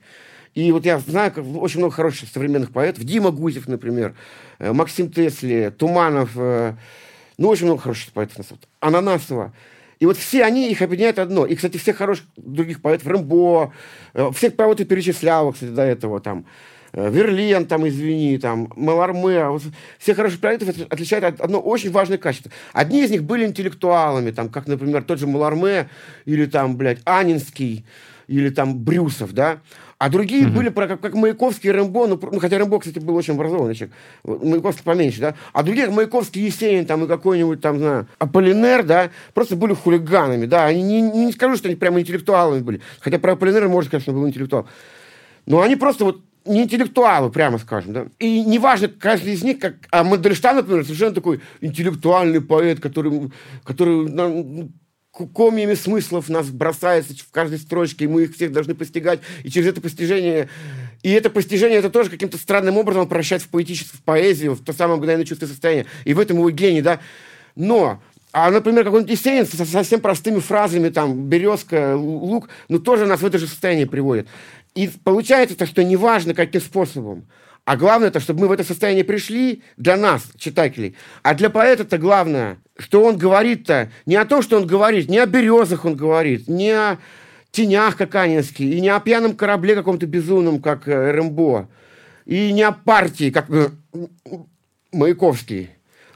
[0.55, 3.05] И вот я знаю как, очень много хороших современных поэтов.
[3.05, 4.14] Дима Гузев, например,
[4.59, 6.30] э, Максим Тесли, Туманов.
[6.36, 6.74] Э,
[7.38, 8.47] ну, очень много хороших поэтов.
[8.80, 9.53] Ананасова.
[9.99, 11.47] И вот все они, их объединяет одно.
[11.47, 13.72] И, кстати, всех хороших других поэтов, Рэмбо,
[14.14, 16.44] э, всех поэтов перечислял, кстати, до этого, там,
[16.92, 19.62] э, Верлен, там, извини, там, Маларме, вот,
[19.99, 22.51] всех хороших поэтов отличает одно очень важное качество.
[22.72, 25.88] Одни из них были интеллектуалами, там, как, например, тот же Маларме,
[26.26, 27.86] или там, блядь, Анинский,
[28.26, 29.61] или там Брюсов, да,
[29.99, 30.51] а другие mm-hmm.
[30.51, 33.74] были про, как, как Маяковский и Рэмбо, ну, ну, хотя Рэмбо, кстати, был очень образованный
[33.74, 33.94] человек,
[34.24, 39.57] Маяковский поменьше, да, а другие, Маяковский, Есенин, там, и какой-нибудь, там, знаю, Аполлинер, да, просто
[39.57, 43.32] были хулиганами, да, они не, не, не скажу, что они прямо интеллектуалами были, хотя про
[43.32, 44.66] Аполлинера, может, конечно, был интеллектуал,
[45.47, 48.07] но они просто вот не интеллектуалы, прямо скажем, да.
[48.18, 49.74] И неважно, каждый из них, как...
[49.90, 53.32] А Мандельштам, например, совершенно такой интеллектуальный поэт, который,
[53.64, 54.70] который ну,
[55.25, 59.69] комьями смыслов нас бросается в каждой строчке, и мы их всех должны постигать, и через
[59.69, 60.49] это постижение...
[61.03, 64.73] И это постижение, это тоже каким-то странным образом обращать в поэтическую, в поэзию, в то
[64.73, 65.87] самое мгновенное чувство состояния.
[66.05, 66.99] И в этом его гений, да.
[67.55, 68.01] Но
[68.33, 73.27] а, например, какой-нибудь Есенин со совсем простыми фразами, там, березка, лук, ну, тоже нас в
[73.27, 74.27] это же состояние приводит.
[74.75, 77.25] И получается, что неважно, каким способом,
[77.67, 80.95] а главное, это, чтобы мы в это состояние пришли для нас, читателей.
[81.25, 85.27] А для поэта-то главное, что он говорит-то не о том, что он говорит, не о
[85.27, 86.99] березах он говорит, не о
[87.51, 91.69] тенях, как Анинский, и не о пьяном корабле каком-то безумном, как э, Рэмбо,
[92.25, 93.71] и не о партии, как э,
[94.93, 95.71] Маяковский.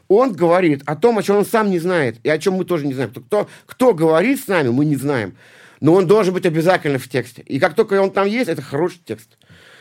[0.07, 2.87] Он говорит о том, о чем он сам не знает, и о чем мы тоже
[2.87, 3.11] не знаем.
[3.11, 5.35] Кто, кто говорит с нами, мы не знаем.
[5.81, 7.43] Но он должен быть обязательно в тексте.
[7.43, 9.37] И как только он там есть, это хороший текст.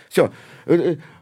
[0.10, 0.32] Все.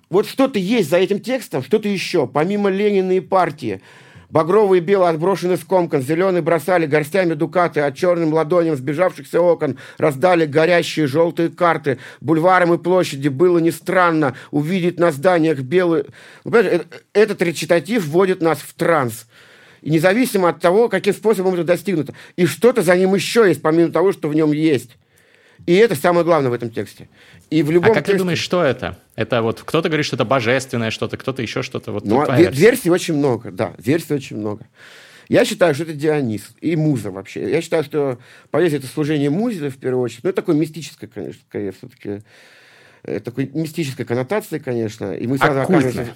[0.10, 3.82] Э, вот что-то есть за этим текстом, что-то еще, помимо Ленина и партии.
[4.30, 10.46] Багровые белые отброшены с комкон, зеленые бросали горстями дукаты, а черным ладоням сбежавшихся окон раздали
[10.46, 11.98] горящие желтые карты.
[12.20, 16.08] Бульварам и площади было не странно увидеть на зданиях белые...
[16.44, 16.82] Э,
[17.14, 19.28] этот речитатив вводит нас в транс.
[19.82, 22.14] И независимо от того, каким способом это достигнуто.
[22.36, 24.98] И что-то за ним еще есть, помимо того, что в нем есть.
[25.66, 27.10] И это самое главное в этом тексте.
[27.50, 28.14] И в любом а как тексте...
[28.14, 28.98] ты думаешь, что это?
[29.16, 31.92] Это вот кто-то говорит, что это божественное что-то, кто-то еще что-то.
[31.92, 34.66] Вот ну, а версий очень много, да, версий очень много.
[35.30, 37.50] Я считаю, что это Дионис и муза вообще.
[37.50, 38.18] Я считаю, что
[38.50, 40.24] поэзия– это служение музе, в первую очередь.
[40.24, 42.22] Ну, это такое мистическое, конечно, все-таки.
[43.04, 45.14] Э, такой мистической коннотации, конечно.
[45.14, 45.90] И мы сразу Оккультно.
[45.90, 46.14] оказываемся...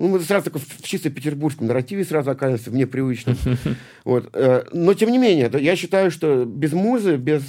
[0.00, 3.36] Ну, мы сразу такой в чисто петербургском нарративе сразу оказываемся в непривычном.
[4.04, 4.30] Вот.
[4.32, 7.42] Э, но, тем не менее, я считаю, что без музы, без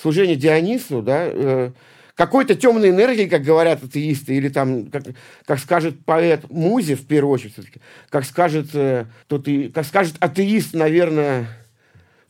[0.00, 1.72] служения Дионису, да, э,
[2.14, 5.04] какой-то темной энергии, как говорят атеисты, или там, как,
[5.44, 10.16] как скажет поэт Музи, в первую очередь, все-таки, как скажет, э, тот и, как скажет
[10.20, 11.48] атеист, наверное,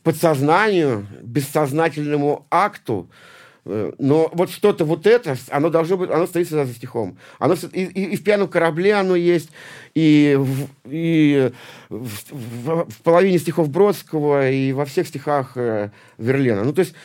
[0.03, 3.09] подсознанию, бессознательному акту,
[3.63, 7.17] но вот что-то вот это, оно должно быть, оно стоит всегда за стихом.
[7.37, 9.49] Оно, и, и, и в «Пьяном корабле» оно есть,
[9.93, 11.51] и, в, и
[11.89, 16.63] в, в, в половине стихов Бродского, и во всех стихах э, Верлена.
[16.63, 16.95] Ну, то есть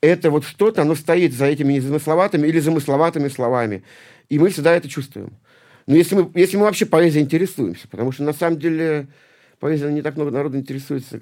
[0.00, 3.82] это вот что-то, оно стоит за этими незамысловатыми или замысловатыми словами.
[4.28, 5.32] И мы всегда это чувствуем.
[5.86, 9.08] Но если мы, если мы вообще поэзией интересуемся, потому что на самом деле
[9.58, 11.20] поэзия не так много народа интересуется,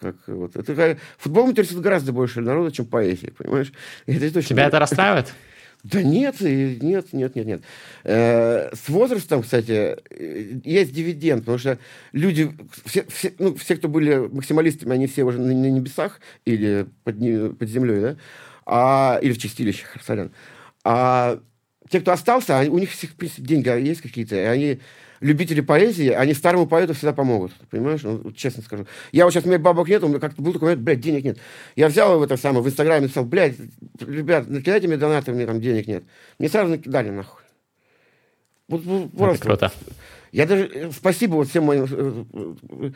[0.00, 0.56] как вот.
[0.56, 3.72] Это, футболом интересует гораздо больше народа, чем поэзия, понимаешь?
[4.06, 4.54] Это точно...
[4.54, 5.32] Тебя это расстраивает?
[5.84, 7.62] Да нет, нет, нет, нет, нет.
[8.02, 11.78] Э, с возрастом, кстати, э, есть дивиденд, потому что
[12.12, 12.50] люди,
[12.84, 17.58] все, все, ну, все, кто были максималистами, они все уже на, на небесах или под,
[17.58, 18.16] под землей, да,
[18.66, 20.32] а, или в чистилищах, сорян.
[20.82, 21.38] А
[21.88, 24.80] те, кто остался, у них всех, в принципе, деньги есть какие-то, и они
[25.20, 27.52] любители поэзии, они старому поэту всегда помогут.
[27.70, 28.02] Понимаешь?
[28.02, 28.86] Ну, вот, честно скажу.
[29.12, 31.24] Я вот сейчас, у меня бабок нет, у меня как-то был такой момент, блядь, денег
[31.24, 31.38] нет.
[31.76, 33.56] Я взял его это самое, в Инстаграме написал, блядь,
[34.00, 36.04] ребят, накидайте мне донаты, мне там денег нет.
[36.38, 37.42] Мне сразу накидали, нахуй.
[38.68, 39.44] Вот, вот, просто.
[39.44, 39.72] круто.
[40.30, 42.24] Я даже, э, спасибо вот всем моим э,
[42.70, 42.90] э,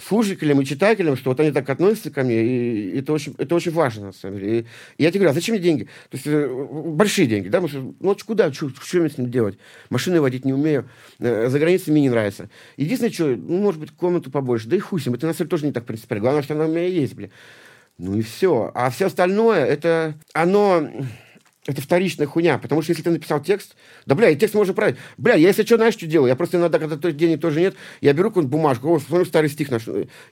[0.00, 3.72] слушателям и читателям, что вот они так относятся ко мне, и это очень, это очень
[3.72, 4.66] важно, на самом деле.
[4.96, 5.84] И я тебе говорю, а зачем мне деньги?
[6.10, 7.66] То есть э, большие деньги, да?
[7.66, 8.52] Что, ну, куда?
[8.52, 9.58] Что, что мне с ним делать?
[9.90, 10.88] Машины водить не умею,
[11.18, 12.48] э, за границей мне не нравится.
[12.76, 15.48] Единственное, что, ну, может быть, комнату побольше, да и хуй с ним, это на самом
[15.48, 16.22] деле тоже не так принципиально.
[16.22, 17.30] Главное, что она у меня есть, бля.
[17.98, 18.70] Ну и все.
[18.74, 20.88] А все остальное, это оно
[21.68, 24.96] это вторичная хуйня, потому что если ты написал текст, да, бля, и текст можно править.
[25.18, 26.28] Бля, я если что, знаешь, что делаю?
[26.28, 29.70] Я просто иногда, когда то, денег тоже нет, я беру какую-нибудь бумажку, смотрю старый стих
[29.70, 29.82] наш.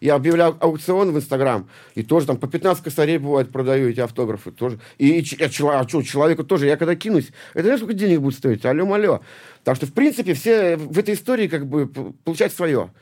[0.01, 4.51] Я объявляю аукцион в Инстаграм, и тоже там по 15 косарей бывает продаю эти автографы
[4.51, 4.81] тоже.
[4.97, 8.39] И, и а, а что, человеку тоже, я когда кинусь, это знаешь, сколько денег будет
[8.39, 8.65] стоить?
[8.65, 9.21] Алло-малё.
[9.63, 11.87] Так что, в принципе, все в этой истории как бы
[12.25, 12.93] получать свое.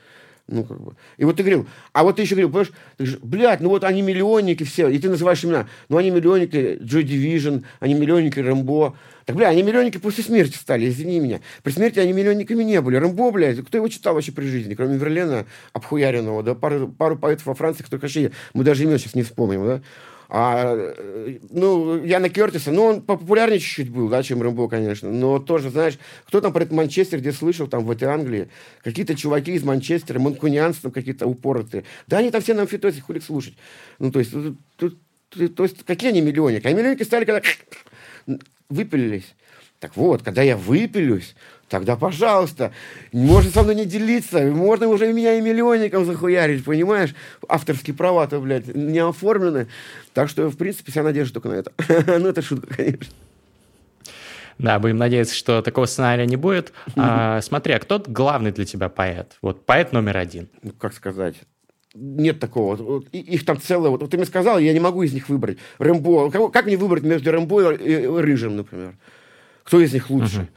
[0.47, 0.95] Ну, как бы.
[1.17, 3.83] И вот ты говорил, а вот ты еще говорил, понимаешь, ты говоришь, блядь, ну вот
[3.83, 8.95] они миллионники все, и ты называешь имена, ну они миллионники Joy Division, они миллионники Рэмбо.
[9.25, 11.41] Так, бля, они миллионники после смерти стали, извини меня.
[11.63, 12.97] При смерти они миллионниками не были.
[12.97, 17.47] Рэмбо, блядь, кто его читал вообще при жизни, кроме Верлена обхуяренного, да, пару, пару поэтов
[17.47, 19.81] во Франции, кто, конечно, мы даже имен сейчас не вспомним, да.
[20.29, 20.93] А,
[21.49, 25.11] ну, Яна Кертиса, ну, он популярнее чуть-чуть был, да, чем Рэмбо, конечно.
[25.11, 25.97] Но тоже, знаешь,
[26.27, 28.49] кто там про этот Манчестер, где слышал, там, в этой Англии,
[28.83, 31.83] какие-то чуваки из Манчестера, манкунианцы там какие-то упоротые.
[32.07, 33.55] Да они там все на амфитозе, хули слушать.
[33.99, 34.97] Ну, то есть, тут,
[35.29, 36.65] тут, то есть, какие они миллионники?
[36.65, 37.41] А миллионники стали, когда
[38.69, 39.35] выпилились.
[39.79, 41.35] Так вот, когда я выпилюсь,
[41.69, 42.71] тогда, пожалуйста,
[43.11, 47.15] можно со мной не делиться, можно уже меня и миллионником захуярить, понимаешь?
[47.47, 49.67] Авторские права-то, блядь, не оформлены.
[50.13, 51.71] Так что, в принципе, вся надежда только на это.
[52.19, 53.13] ну, это шутка, конечно.
[54.57, 56.71] Да, будем надеяться, что такого сценария не будет.
[56.97, 59.37] А, смотри, а кто главный для тебя поэт?
[59.41, 60.47] Вот поэт номер один.
[60.63, 61.35] Ну, как сказать?
[61.93, 62.75] Нет такого.
[62.75, 63.89] Вот, их там целое...
[63.89, 65.57] Вот, вот ты мне сказал, я не могу из них выбрать.
[65.77, 66.31] Рэмбо.
[66.31, 68.95] Как, как мне выбрать между Рэмбо и Рыжим, например?
[69.63, 70.41] Кто из них лучше?
[70.41, 70.47] Угу.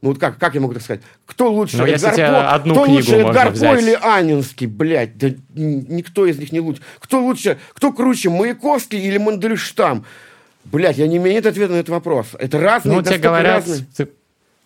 [0.00, 1.02] Ну вот как, как я могу так сказать?
[1.26, 1.78] Кто лучше?
[1.78, 2.52] Ну, Эдгар По?
[2.52, 5.18] Одну кто лучше, Эдгар По или Анинский, блядь?
[5.18, 6.82] Да никто из них не лучше.
[7.00, 10.04] Кто лучше, кто круче, Маяковский или Мандельштам?
[10.64, 12.28] Блядь, я не имею ответа на этот вопрос.
[12.38, 13.86] Это разные, Ну, тебе говорят, разные.
[13.96, 14.08] Ты,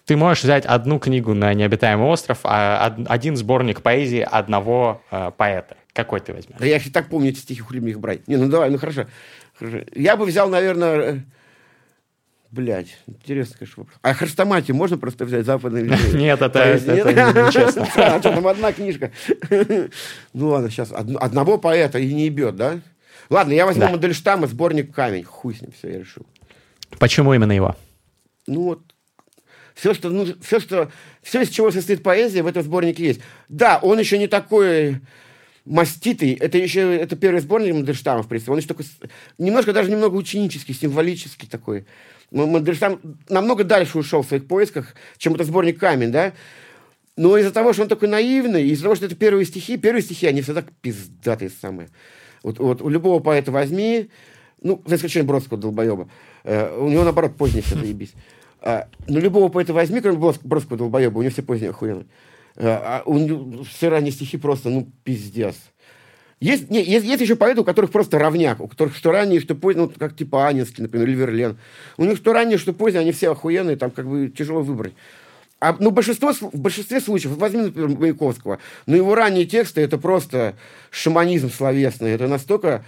[0.05, 5.77] ты можешь взять одну книгу на необитаемый остров, а один сборник поэзии одного э, поэта.
[5.95, 6.57] Какой ты возьмешь?
[6.59, 8.27] Да я так помню эти стихи, хули мне их брать.
[8.27, 9.07] Не, ну давай, ну хорошо.
[9.59, 9.79] хорошо.
[9.95, 11.25] Я бы взял, наверное
[12.53, 13.99] Блять, интересно, конечно, вопрос.
[14.03, 15.85] А Хрестоматию можно просто взять западный?
[16.13, 17.89] Нет, это нечестно.
[17.97, 19.11] А что там одна книжка?
[20.35, 22.81] Ну ладно, сейчас одного поэта и не ебет, да?
[23.31, 25.25] Ладно, я возьму Мандельштама, сборник «Камень».
[25.25, 26.27] Хуй с ним, все, я решил.
[26.99, 27.75] Почему именно его?
[28.47, 28.83] Ну вот,
[29.75, 30.91] все, что, ну, все, что,
[31.23, 33.21] все, из чего состоит поэзия, в этом сборнике есть.
[33.49, 35.01] Да, он еще не такой
[35.65, 36.35] маститый.
[36.35, 38.53] Это еще, это первый сборник Мандельштама, в принципе.
[38.53, 38.85] Он еще такой,
[39.39, 41.87] немножко, даже немного ученический, символический такой.
[42.33, 46.33] Мандельштам намного дальше ушел в своих поисках, чем этот сборник «Камень», да?
[47.17, 50.27] Но из-за того, что он такой наивный, из-за того, что это первые стихи, первые стихи,
[50.27, 51.91] они всегда пиздатые самые.
[52.43, 54.09] Вот, вот у любого поэта возьми,
[54.63, 56.09] ну, за исключением Бродского долбоеба,
[56.45, 58.15] э, у него, наоборот, поздние все заебись.
[58.61, 62.07] А, но любого поэта возьми, кроме Бродского долбоеба, у него все поздние охуенные.
[62.57, 65.57] А, а у него все ранние стихи просто, ну, пиздец.
[66.43, 69.55] Есть, не, есть, есть еще поэты, у которых просто равняк, у которых что ранние, что
[69.55, 71.57] поздние, ну, как типа Анинский, например, или Верлен.
[71.99, 74.93] У них что ранние, что поздние, они все охуенные, там как бы тяжело выбрать.
[75.61, 80.57] А, ну, большинство, в большинстве случаев, возьми, например, Маяковского, но его ранние тексты, это просто
[80.91, 82.85] шаманизм словесный, это настолько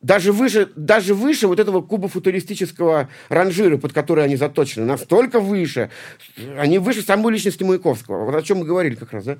[0.00, 5.90] даже выше, даже выше вот этого кубофутуристического ранжира, под который они заточены, настолько выше,
[6.56, 8.26] они выше самой личности Маяковского.
[8.26, 9.38] Вот о чем мы говорили как раз, да?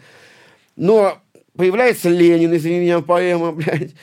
[0.75, 1.23] Но
[1.57, 3.95] появляется Ленин, извини меня, поэма, блядь.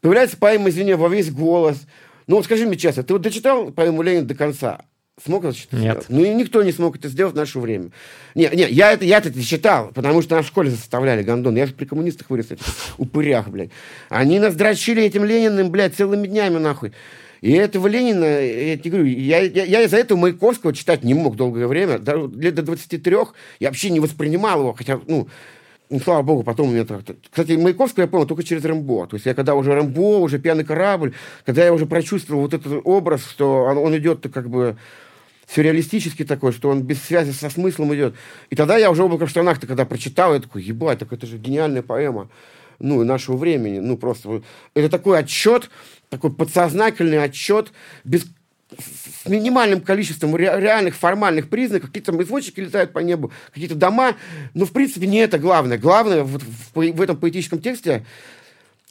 [0.00, 1.82] Появляется поэма, извини, во весь голос.
[2.26, 4.82] Ну, вот скажи мне честно, ты вот дочитал поэму Ленин до конца?
[5.24, 5.80] Смог это Нет.
[5.80, 6.06] Сделать?
[6.08, 7.90] Ну, и никто не смог это сделать в наше время.
[8.34, 11.56] Не, не, я это, я это читал, потому что нас в школе заставляли гондон.
[11.56, 12.64] Я же при коммунистах вырос, этих
[12.96, 13.70] упырях, блядь.
[14.08, 16.92] Они нас дрочили этим Лениным, блядь, целыми днями, нахуй.
[17.40, 21.36] И этого Ленина, я тебе говорю, я, я, я из-за этого Маяковского читать не мог
[21.36, 21.98] долгое время.
[21.98, 23.16] До, лет до 23
[23.60, 25.28] я вообще не воспринимал его, хотя, ну,
[25.90, 27.02] ну, слава богу, потом у меня так...
[27.30, 29.08] Кстати, Маяковского я понял только через Рэмбо.
[29.08, 31.14] То есть я когда уже Рэмбо, уже «Пьяный корабль»,
[31.44, 34.76] когда я уже прочувствовал вот этот образ, что он, он идет как бы
[35.52, 38.14] сюрреалистический такой, что он без связи со смыслом идет.
[38.50, 41.38] И тогда я уже «Облако в штанах», когда прочитал, я такой, ебать, так это же
[41.38, 42.28] гениальная поэма
[42.78, 43.80] ну, нашего времени.
[43.80, 44.42] Ну, просто
[44.74, 45.70] это такой отчет,
[46.08, 47.72] такой подсознательный отчет,
[48.04, 48.26] без,
[48.78, 54.16] с минимальным количеством реальных формальных признаков, какие-то извозчики летают по небу, какие-то дома,
[54.54, 55.78] но в принципе не это главное.
[55.78, 58.04] Главное в, в, в этом поэтическом тексте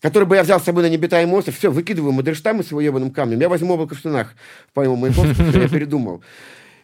[0.02, 3.12] который бы я взял с собой на необитаемый остров, все, выкидываю Мадерштамы с его ебаным
[3.12, 4.34] камнем, я возьму облако в штанах,
[4.74, 6.22] поэму Маяковского, я передумал.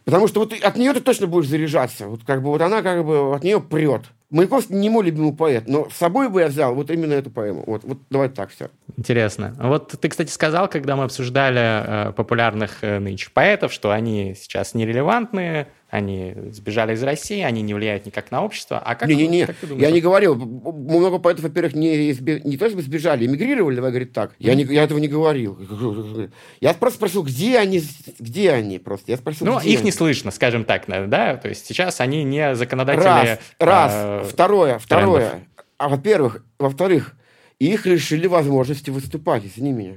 [0.03, 2.07] Потому что вот от нее ты точно будешь заряжаться.
[2.07, 4.03] Вот как бы вот она как бы от нее прет.
[4.36, 7.63] Маяковский не мой любимый поэт, но с собой бы я взял вот именно эту поэму.
[7.65, 8.69] Вот, вот давай так все.
[8.97, 9.55] Интересно.
[9.57, 14.73] Вот ты, кстати, сказал, когда мы обсуждали э, популярных э, нынче поэтов, что они сейчас
[14.73, 18.79] нерелевантные, они сбежали из России, они не влияют никак на общество.
[18.79, 19.45] А как, не, не, не.
[19.45, 19.88] Как ты думаешь?
[19.88, 20.36] Я не говорил.
[20.36, 22.13] Много поэтов, во-первых, не,
[22.43, 24.31] не то, чтобы сбежали, эмигрировали, давай говорить так.
[24.39, 25.57] Я, не, я этого не говорил.
[26.59, 27.81] Я просто спросил, где они,
[28.19, 29.11] где они просто.
[29.11, 29.86] Я спросил, ну, их они?
[29.86, 31.38] не слышно, скажем так, да?
[31.38, 33.05] То есть сейчас они не законодатели...
[33.05, 34.24] Раз, раз.
[34.26, 35.30] Второе, второе.
[35.30, 35.47] Трендов.
[35.78, 37.13] А, во-первых, во-вторых,
[37.59, 39.95] их лишили возможности выступать, извини меня.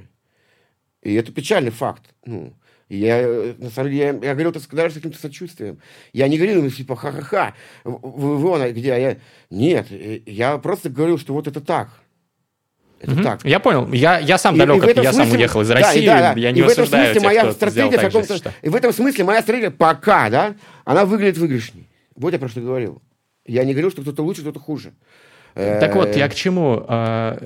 [1.01, 2.03] И это печальный факт.
[2.25, 2.53] Ну,
[2.89, 5.79] я, на самом деле, я, я говорил это даже с каким-то сочувствием.
[6.11, 7.53] Я не говорил ему, типа, ха-ха-ха,
[7.83, 9.17] вон, где я...
[9.49, 11.89] Нет, я просто говорил, что вот это так.
[12.99, 13.23] Это угу.
[13.23, 13.45] так.
[13.45, 13.91] Я понял.
[13.93, 16.39] Я, я сам и, далек, и я смысле, сам уехал из России, да, да, да.
[16.39, 18.35] я не и в этом смысле тех, моя стратегия каком-то...
[18.35, 21.87] Же, и в этом смысле моя стратегия пока, да, она выглядит выигрышней.
[22.15, 23.01] Вот я про что говорил.
[23.49, 24.93] Я не говорил, что кто-то лучше, кто-то хуже.
[25.55, 26.85] Так вот, я к чему?
[26.87, 27.37] А,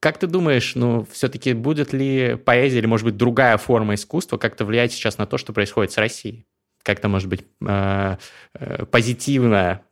[0.00, 4.64] как ты думаешь, ну, все-таки будет ли поэзия или, может быть, другая форма искусства как-то
[4.64, 6.46] влиять сейчас на то, что происходит с Россией?
[6.82, 8.16] Как-то, может быть, э,
[8.54, 9.82] э, позитивно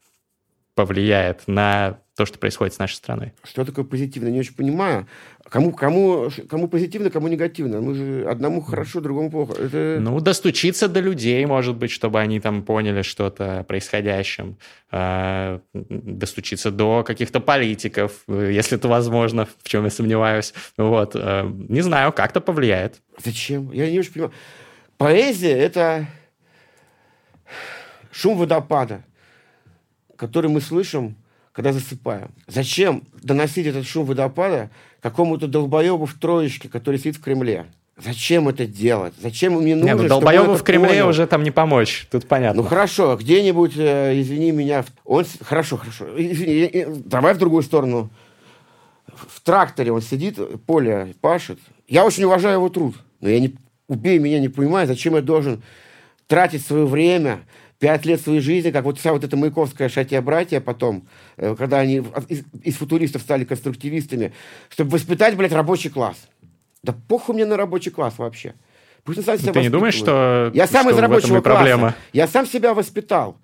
[0.74, 3.32] повлияет на то, что происходит с нашей страной.
[3.44, 5.06] Что такое позитивно, не очень понимаю.
[5.48, 7.80] Кому, кому, кому позитивно, кому негативно.
[7.80, 9.54] Мы же одному хорошо, другому плохо.
[9.54, 9.96] Это...
[10.00, 14.58] Ну, достучиться до людей, может быть, чтобы они там поняли что-то происходящем.
[14.92, 20.52] Э, достучиться до каких-то политиков, если это возможно, в чем я сомневаюсь.
[20.76, 21.12] Вот.
[21.14, 23.00] Э, не знаю, как-то повлияет.
[23.24, 23.72] Зачем?
[23.72, 24.32] Я не очень понимаю.
[24.98, 26.06] Поэзия– это
[28.12, 29.04] шум водопада,
[30.16, 31.16] который мы слышим
[31.52, 32.30] когда засыпаю.
[32.46, 34.70] Зачем доносить этот шум водопада
[35.00, 37.66] какому-то долбоебу в троечке, который сидит в Кремле?
[38.02, 39.12] Зачем это делать?
[39.20, 41.08] Зачем мне нужно, Не, ну, долбоебу в Кремле понял?
[41.08, 42.62] уже там не помочь, тут понятно.
[42.62, 45.26] Ну хорошо, где-нибудь, э, извини меня, он...
[45.42, 48.10] Хорошо, хорошо, извини, давай в другую сторону.
[49.06, 51.58] В тракторе он сидит, поле пашет.
[51.88, 53.54] Я очень уважаю его труд, но я не...
[53.86, 55.62] Убей меня, не понимаю, зачем я должен
[56.26, 57.40] тратить свое время,
[57.80, 62.02] пять лет своей жизни, как вот вся вот эта Маяковская шатия-братья потом, э, когда они
[62.28, 64.32] из, из футуристов стали конструктивистами,
[64.68, 66.16] чтобы воспитать, блядь, рабочий класс.
[66.82, 68.54] Да похуй мне на рабочий класс вообще.
[69.02, 71.42] Пусть он сам себя Ты не думаешь, что, Я сам что из рабочего класса.
[71.42, 71.94] Проблема?
[72.12, 73.38] Я сам себя воспитал.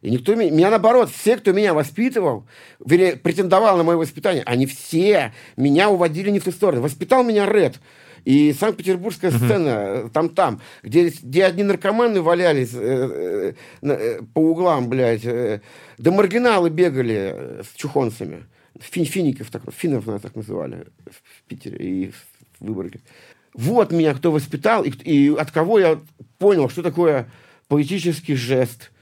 [0.00, 2.44] И никто меня, меня наоборот, все, кто меня воспитывал,
[2.84, 6.82] вернее, претендовал на мое воспитание, они все меня уводили не в ту сторону.
[6.82, 7.78] Воспитал меня Ред.
[8.24, 9.44] И Санкт-Петербургская uh-huh.
[9.44, 15.60] сцена, там-там, где, где одни наркоманы валялись э, э, э, по углам, блядь, э,
[15.98, 18.44] да маргиналы бегали с чухонцами.
[18.80, 23.00] Фин, фиников, так, финнов нас так называли в Питере и в Выборге.
[23.54, 26.00] Вот меня кто воспитал, и, и от кого я
[26.38, 27.28] понял, что такое
[27.68, 28.92] поэтический жест,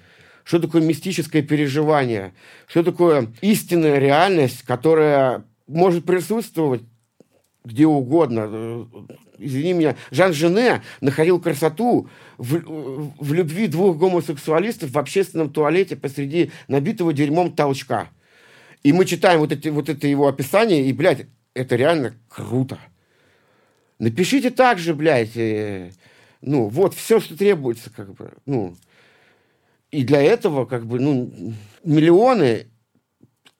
[0.44, 2.32] что такое мистическое переживание,
[2.66, 6.82] что такое истинная реальность, которая может присутствовать
[7.64, 8.46] где угодно.
[8.48, 8.84] Э,
[9.38, 12.08] извини меня, Жан Жене находил красоту
[12.38, 18.08] в, в любви двух гомосексуалистов в общественном туалете посреди набитого дерьмом толчка.
[18.82, 22.78] И мы читаем вот, эти, вот это его описание, и, блядь, это реально круто.
[23.98, 25.90] Напишите так же, блядь, э,
[26.40, 28.76] ну, вот все, что требуется, как бы, ну.
[29.90, 31.30] И для этого, как бы, ну,
[31.84, 32.68] миллионы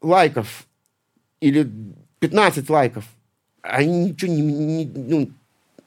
[0.01, 0.67] лайков
[1.41, 1.69] или
[2.21, 3.05] 15 лайков–
[3.63, 5.31] они ничего не, не ну,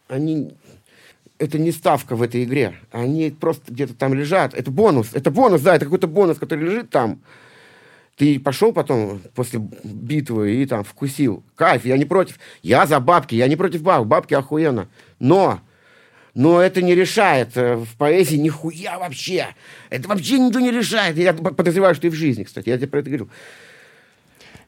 [0.07, 0.51] они
[1.39, 2.75] это не ставка в этой игре.
[2.91, 4.53] Они просто где-то там лежат.
[4.53, 5.09] Это бонус.
[5.13, 7.19] Это бонус, да, это какой-то бонус, который лежит там.
[8.15, 11.43] Ты пошел потом после битвы и там вкусил.
[11.55, 12.39] Кайф, я не против.
[12.61, 14.07] Я за бабки, я не против бабок.
[14.07, 14.87] Бабки охуенно.
[15.19, 15.59] Но
[16.35, 19.49] но это не решает э, в поэзии нихуя вообще.
[19.89, 21.15] Это вообще ничего не решает.
[21.15, 22.69] Я подозреваю, что и в жизни, кстати.
[22.69, 23.29] Я тебе про это говорю.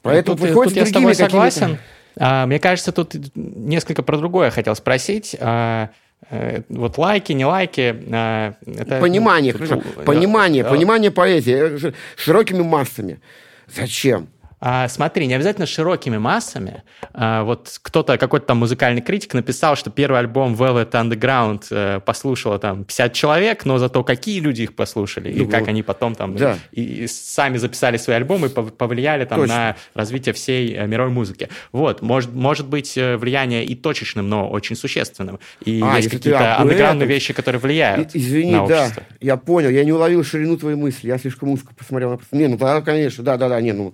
[0.03, 1.79] Поэтому тут, тут я с тобой согласен.
[2.17, 5.35] А, мне кажется, тут несколько про другое хотел спросить.
[5.39, 5.89] А,
[6.29, 8.03] э, вот лайки, не лайки.
[8.11, 13.19] А, это, понимание, ну, понимание, да, понимание поэзии широкими массами.
[13.67, 14.27] Зачем?
[14.67, 16.81] А, смотри, не обязательно широкими массами.
[17.13, 22.57] А, вот кто-то, какой-то там музыкальный критик написал, что первый альбом Velvet Underground э, послушало
[22.57, 26.35] там 50 человек, но зато какие люди их послушали, ну, и как они потом там
[26.35, 26.57] да.
[26.71, 29.55] и, и сами записали свои альбомы и повлияли там Точно.
[29.55, 31.47] на развитие всей э, мировой музыки.
[31.71, 35.37] Вот, может, может быть э, влияние и точечным, но очень существенным.
[35.63, 39.03] И а, есть какие-то андеграундные вещи, которые влияют Извини, на общество.
[39.07, 42.19] да, я понял, я не уловил ширину твоей мысли, я слишком узко посмотрел.
[42.31, 43.93] Не, ну тогда, конечно, да-да-да, не, ну...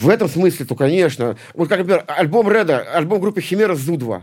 [0.00, 1.36] В этом смысле, то, конечно.
[1.54, 4.22] Вот, как, например, альбом Реда, альбом группы Химера Зу-2.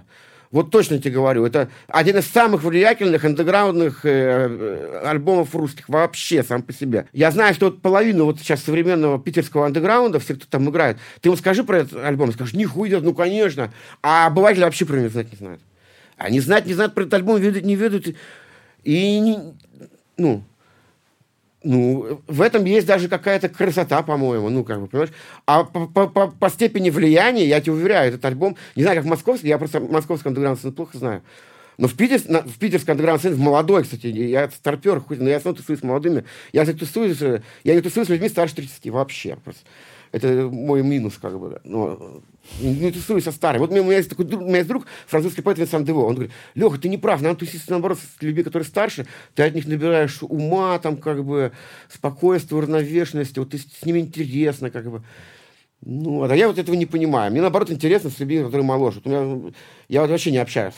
[0.50, 6.42] Вот точно тебе говорю, это один из самых влиятельных андеграундных э, э, альбомов русских вообще
[6.42, 7.08] сам по себе.
[7.12, 11.28] Я знаю, что вот половину вот сейчас современного питерского андеграунда, все, кто там играет, ты
[11.30, 13.74] ему скажи про этот альбом, скажешь, нихуя, ну конечно.
[14.02, 15.62] А обыватели вообще про него знать не знают.
[16.16, 18.16] Они знать не знают про этот альбом, ведут, не ведут.
[18.84, 19.40] И, не,
[20.16, 20.44] ну,
[21.68, 25.12] ну, в этом есть даже какая-то красота, по-моему, ну, как бы, понимаешь?
[25.46, 29.06] А по, по, по, по степени влияния, я тебе уверяю, этот альбом, не знаю, как
[29.06, 31.24] московский, я просто московский андеграунд плохо знаю,
[31.78, 35.42] но в, Питер, на, в питерском андеграунд в молодой, кстати, я старпер, хоть, но я
[35.42, 37.20] снова тусуюсь с молодыми, я, кстати, тусуюсь,
[37.66, 39.62] я не тусуюсь с людьми старше 30 вообще, просто.
[40.18, 41.60] Это мой минус, как бы.
[41.64, 42.22] Но
[42.60, 43.62] не тусуюсь со старым.
[43.62, 46.06] Вот у меня есть такой друг, у меня есть друг, французский поэт Винсан Дево.
[46.06, 49.08] Он говорит, Леха, ты не прав, надо тусить, наоборот, с людьми, которые старше.
[49.36, 51.52] Ты от них набираешь ума, там, как бы,
[51.90, 53.40] спокойствия, уравновешенности.
[53.40, 55.04] Вот ты с ними интересно, как бы.
[55.82, 57.32] Ну, а я вот этого не понимаю.
[57.32, 59.02] Мне, наоборот, интересно с людьми, которые моложе.
[59.04, 59.52] Вот у меня,
[59.90, 60.74] я вот вообще не общаюсь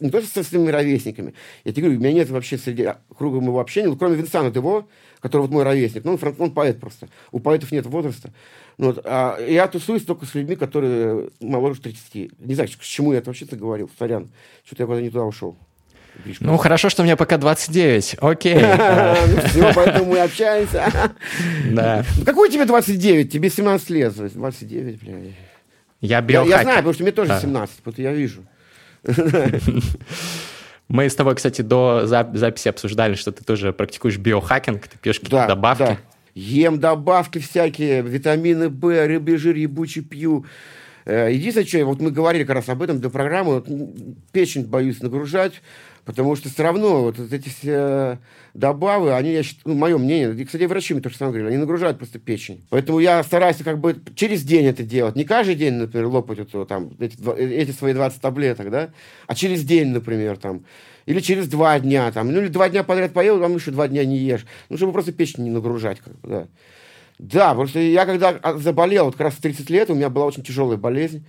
[0.00, 1.34] не то что со своими ровесниками.
[1.64, 4.86] Я тебе говорю, у меня нет вообще среди круга моего общения, ну, кроме Винсана Дево,
[5.20, 6.04] который вот мой ровесник.
[6.04, 7.08] Ну, он, он поэт просто.
[7.32, 8.30] У поэтов нет возраста.
[8.78, 12.38] Ну, вот, а я тусуюсь только с людьми, которые моложе 30.
[12.38, 13.90] Не знаю, к чему я это вообще-то говорил.
[13.98, 14.30] Сорян.
[14.64, 15.56] Что-то я куда-то не туда ушел.
[16.24, 18.16] Видишь, ну, хорошо, что мне пока 29.
[18.20, 18.58] Окей.
[19.28, 20.90] Ну, все, поэтому мы общаемся.
[21.70, 22.04] Да.
[22.16, 23.32] Ну, какой тебе 29?
[23.32, 24.14] Тебе 17 лет.
[24.14, 25.18] 29, бля.
[26.00, 26.56] Я биохакер.
[26.56, 27.76] Я знаю, потому что мне тоже 17.
[27.84, 28.44] Вот я вижу.
[30.88, 35.46] Мы с тобой, кстати, до записи обсуждали, что ты тоже практикуешь биохакинг, ты пьешь какие-то
[35.46, 35.82] да, добавки.
[35.82, 35.98] Да.
[36.34, 40.46] Ем добавки всякие, витамины В, рыбий жир ебучий пью.
[41.04, 43.68] Э, единственное, что, вот мы говорили как раз об этом до программы, вот,
[44.32, 45.54] печень боюсь нагружать,
[46.08, 48.18] Потому что все равно вот эти все
[48.54, 51.58] добавы, они, я считаю, ну, мое мнение, и, кстати, врачи мне то же говорили, они
[51.58, 52.64] нагружают просто печень.
[52.70, 55.16] Поэтому я стараюсь как бы через день это делать.
[55.16, 58.88] Не каждый день, например, лопать вот, там, эти, эти свои 20 таблеток, да,
[59.26, 60.64] а через день, например, там.
[61.04, 64.02] Или через два дня, там, ну или два дня подряд поел, там еще два дня
[64.06, 64.46] не ешь.
[64.70, 66.46] Ну, чтобы просто печень не нагружать, как бы, да.
[67.18, 70.42] Да, что я когда заболел, вот как раз в 30 лет, у меня была очень
[70.42, 71.26] тяжелая болезнь.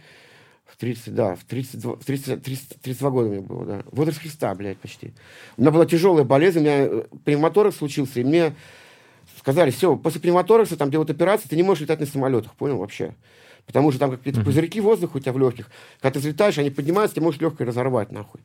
[0.71, 3.83] В 30, да, в 32, в 30, 30, 32 года мне было, да.
[3.91, 5.13] Возраст Христа, блядь, почти.
[5.57, 8.55] У меня была тяжелая болезнь, у меня э, пневмоторакс случился, и мне
[9.37, 13.15] сказали, все, после пневмоторакса там делают операцию, ты не можешь летать на самолетах, понял, вообще?
[13.65, 15.69] Потому что там какие-то пузырьки воздуха у тебя в легких.
[15.99, 18.41] Когда ты взлетаешь, они поднимаются, ты можешь легкое разорвать, нахуй.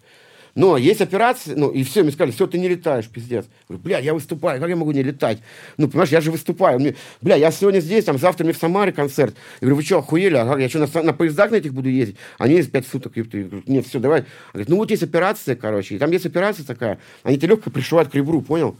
[0.54, 3.46] Но есть операции, ну, и все, мне сказали, все, ты не летаешь, пиздец.
[3.68, 5.38] Говорю, бля, я выступаю, как я могу не летать?
[5.76, 6.78] Ну, понимаешь, я же выступаю.
[6.78, 9.34] Мне, бля, я сегодня здесь, там, завтра мне в Самаре концерт.
[9.60, 10.36] Я говорю, вы что, охуели?
[10.36, 12.16] А я что, на, на поездах на этих буду ездить?
[12.38, 13.16] Они есть пять суток.
[13.16, 14.24] Я говорю, нет, все, давай.
[14.52, 17.00] Говорит, ну, вот есть операция, короче, и там есть операция такая.
[17.24, 18.76] Они тебе легко пришивают к ребру, понял?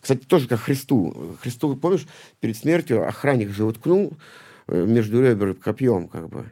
[0.00, 1.36] Кстати, тоже как Христу.
[1.40, 2.06] Христу, помнишь,
[2.40, 4.12] перед смертью охранник же воткнул
[4.66, 6.46] э, между ребер копьем, как бы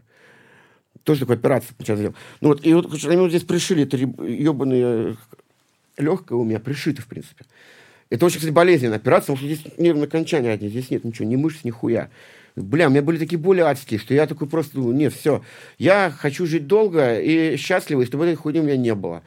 [1.05, 2.15] тоже такую операцию сейчас сделал.
[2.41, 5.17] Ну вот, и вот они вот здесь пришили, это ебаное
[5.97, 7.45] легкое у меня пришито, в принципе.
[8.11, 11.37] Это очень, кстати, болезненная операция, потому что здесь нервное окончание одни, здесь нет ничего, ни
[11.37, 12.11] мышц, ни хуя.
[12.57, 15.43] Бля, у меня были такие боли адские, что я такой просто, ну, нет, все.
[15.79, 19.23] Я хочу жить долго и счастливо, и чтобы этой хуйни у меня не было.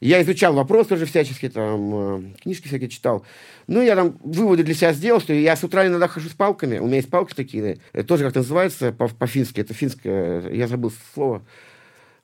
[0.00, 3.24] Я изучал вопрос тоже всячески, там, э, книжки всякие читал.
[3.66, 6.78] Ну, я там выводы для себя сделал, что я с утра иногда хожу с палками.
[6.78, 11.42] У меня есть палки такие, это тоже как называется по-фински, это финское, я забыл слово.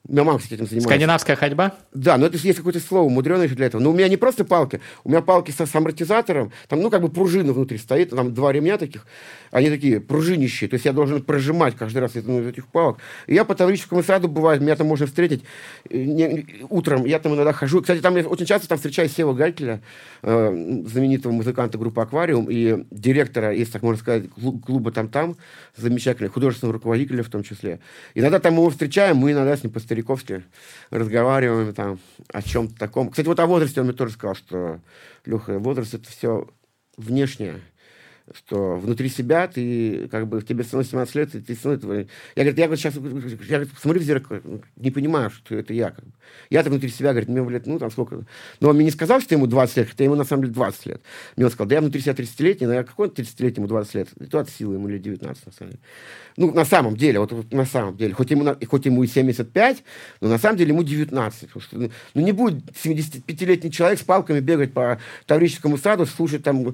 [0.05, 0.89] Меня мама, кстати, этим занимается.
[0.89, 1.75] Скандинавская ходьба?
[1.93, 3.81] Да, но это есть какое-то слово мудреное для этого.
[3.81, 7.01] Но у меня не просто палки, у меня палки со, с амортизатором, там, ну, как
[7.01, 9.07] бы пружина внутри стоит, там два ремня таких,
[9.51, 12.97] они такие пружинищие, то есть я должен прожимать каждый раз одну из этих палок.
[13.27, 15.43] И я по Таврическому саду бывает, меня там можно встретить
[15.89, 17.79] э, не, утром, я там иногда хожу.
[17.79, 19.81] Кстати, там я очень часто там встречаю Сева Галькеля,
[20.21, 24.25] э, знаменитого музыканта группы «Аквариум», и директора, если так можно сказать,
[24.65, 25.37] клуба «Там-там»,
[25.77, 27.79] замечательного художественного руководителя в том числе.
[28.15, 30.43] Иногда там мы его встречаем, мы иногда с ним по-стариковски
[30.89, 31.99] разговариваем там
[32.31, 33.09] о чем-то таком.
[33.09, 34.79] Кстати, вот о возрасте он мне тоже сказал, что,
[35.25, 36.47] Леха, возраст это все
[36.97, 37.61] внешнее
[38.33, 42.07] что внутри себя ты, как бы, тебе становится 17 лет, и ты становишься...
[42.35, 44.41] Я, говорю, я говорит, сейчас я, говорит, смотрю в зеркало,
[44.77, 45.91] не понимаю, что это я.
[45.91, 46.11] Как бы.
[46.49, 48.23] Я-то внутри себя, говорит, мне, лет, ну, там сколько...
[48.59, 50.85] Но он мне не сказал, что ему 20 лет, хотя ему, на самом деле, 20
[50.85, 51.01] лет.
[51.35, 54.09] Мне он сказал, да я внутри себя 30-летний, но я какой 30-летний, ему 20 лет?
[54.19, 55.81] И то от силы ему лет 19, на самом деле.
[56.37, 58.13] Ну, на самом деле, вот, вот на самом деле.
[58.13, 59.83] Хоть ему, хоть ему и 75,
[60.21, 61.49] но на самом деле ему 19.
[61.49, 66.73] Что, ну, ну, не будет 75-летний человек с палками бегать по Таврическому саду, слушать там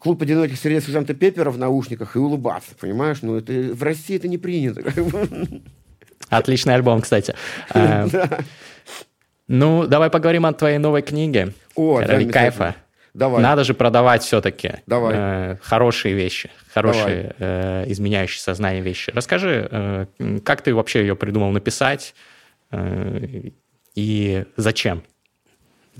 [0.00, 3.18] клуб одиноких среди сержанта Пеппера в наушниках и улыбаться, понимаешь?
[3.22, 4.82] Ну, это в России это не принято.
[6.28, 7.34] Отличный альбом, кстати.
[7.72, 8.08] А,
[9.46, 11.52] ну, давай поговорим о твоей новой книге.
[11.74, 12.00] О,
[12.32, 12.76] кайфа.
[13.14, 13.42] Давай.
[13.42, 15.14] Надо же продавать все-таки Давай.
[15.16, 19.10] Э, хорошие вещи, хорошие э, изменяющие сознание вещи.
[19.12, 20.06] Расскажи, э,
[20.44, 22.14] как ты вообще ее придумал написать
[22.70, 23.50] э,
[23.96, 25.02] и зачем?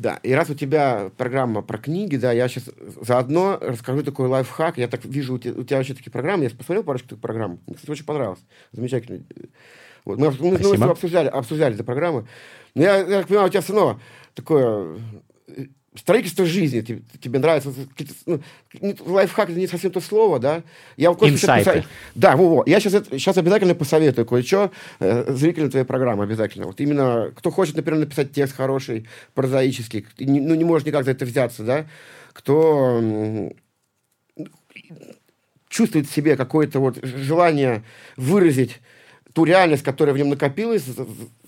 [0.01, 2.71] Да, и раз у тебя программа про книги, да, я сейчас
[3.03, 4.79] заодно расскажу такой лайфхак.
[4.79, 6.45] Я так вижу, у тебя, у тебя вообще такие программы.
[6.45, 7.61] Я посмотрел парочку таких программ.
[7.67, 8.41] Мне, кстати, очень понравилось.
[8.73, 9.23] Замечательно.
[10.07, 10.19] Вот.
[10.19, 12.27] Мы, мы, мы обсуждали, обсуждали эту программу.
[12.75, 14.01] Но я, я понимаю, у тебя все равно
[14.35, 14.97] такое
[15.97, 17.73] строительство жизни тебе, тебе нравится,
[18.27, 18.41] ну,
[19.01, 20.63] лайфхак это не совсем то слово, да?
[20.97, 21.85] Я Инсайты.
[22.15, 22.65] Да, во, во.
[22.67, 24.71] Я сейчас, сейчас обязательно посоветую кое-что
[25.01, 26.67] э, зрителям твоей программы обязательно.
[26.67, 31.11] Вот именно, кто хочет, например, написать текст хороший, прозаический, не, ну, не может никак за
[31.11, 31.87] это взяться, да?
[32.33, 33.51] Кто
[35.69, 37.83] чувствует в себе какое-то вот желание
[38.17, 38.81] выразить
[39.33, 40.85] ту реальность, которая в нем накопилась,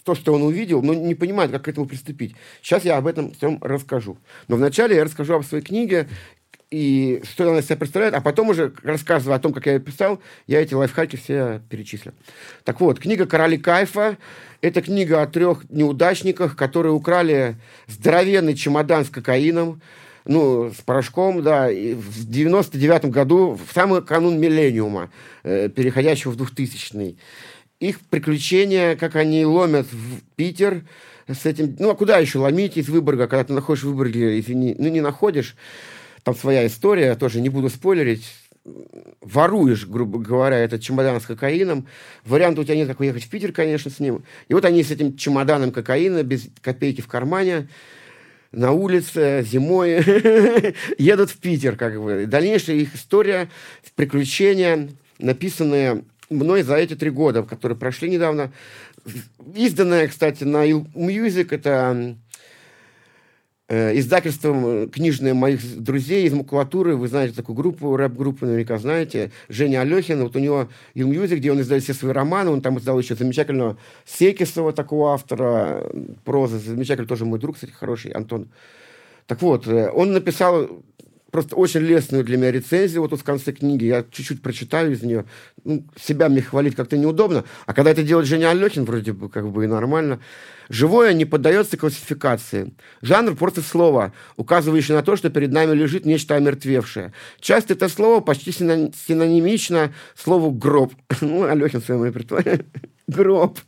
[0.05, 2.35] то, что он увидел, но не понимает, как к этому приступить.
[2.61, 4.19] Сейчас я об этом всем расскажу.
[4.49, 6.09] Но вначале я расскажу об своей книге,
[6.73, 9.81] и что она из себя представляет, а потом уже, рассказывая о том, как я ее
[9.81, 12.15] писал, я эти лайфхаки все перечислю.
[12.65, 14.17] Так вот, книга «Короли кайфа»–
[14.63, 17.57] это книга о трех неудачниках, которые украли
[17.89, 19.83] здоровенный чемодан с кокаином,
[20.25, 25.11] ну, с порошком, да, и в 99 году, в самый канун миллениума,
[25.43, 27.19] э, переходящего в 2000-й
[27.83, 30.85] их приключения, как они ломят в Питер
[31.27, 31.75] с этим...
[31.81, 35.01] Ну, а куда еще ломить из Выборга, когда ты находишь в Выборге, извини, ну, не
[35.01, 35.57] находишь,
[36.23, 38.25] там своя история, тоже не буду спойлерить,
[39.21, 41.89] воруешь, грубо говоря, этот чемодан с кокаином.
[42.25, 44.23] Вариант у тебя нет, как уехать в Питер, конечно, с ним.
[44.47, 47.69] И вот они с этим чемоданом кокаина, без копейки в кармане,
[48.53, 50.05] на улице зимой
[50.99, 52.27] едут в Питер, как бы.
[52.27, 53.49] Дальнейшая их история,
[53.97, 58.53] приключения, написанные мной за эти три года, которые прошли недавно.
[59.55, 62.17] Изданная, кстати, на Music, это
[63.69, 66.97] э, издательством э, книжное моих друзей из макулатуры.
[66.97, 69.33] Вы знаете такую группу, рэп-группу наверняка знаете.
[69.49, 70.23] Женя Алехин.
[70.23, 72.51] Вот у него Il Music, где он издает все свои романы.
[72.51, 75.91] Он там издал еще замечательного Секисова, такого автора
[76.25, 76.59] прозы.
[76.59, 78.49] Замечательный тоже мой друг, кстати, хороший, Антон.
[79.27, 80.83] Так вот, э, он написал
[81.33, 83.87] просто очень лестную для меня рецензию вот тут в конце книги.
[83.87, 85.25] Я чуть-чуть прочитаю из нее.
[85.65, 87.45] Ну, себя мне хвалить как-то неудобно.
[87.67, 90.21] А когда это делает Женя Алехин, вроде бы как бы и нормально.
[90.69, 92.75] Живое не поддается классификации.
[93.01, 97.13] Жанр просто слово, указывающее на то, что перед нами лежит нечто омертвевшее.
[97.41, 100.93] Часто это слово почти синонимично слову «гроб».
[101.23, 102.67] Ну, Алехин в своем репертуаре.
[103.07, 103.59] Гроб.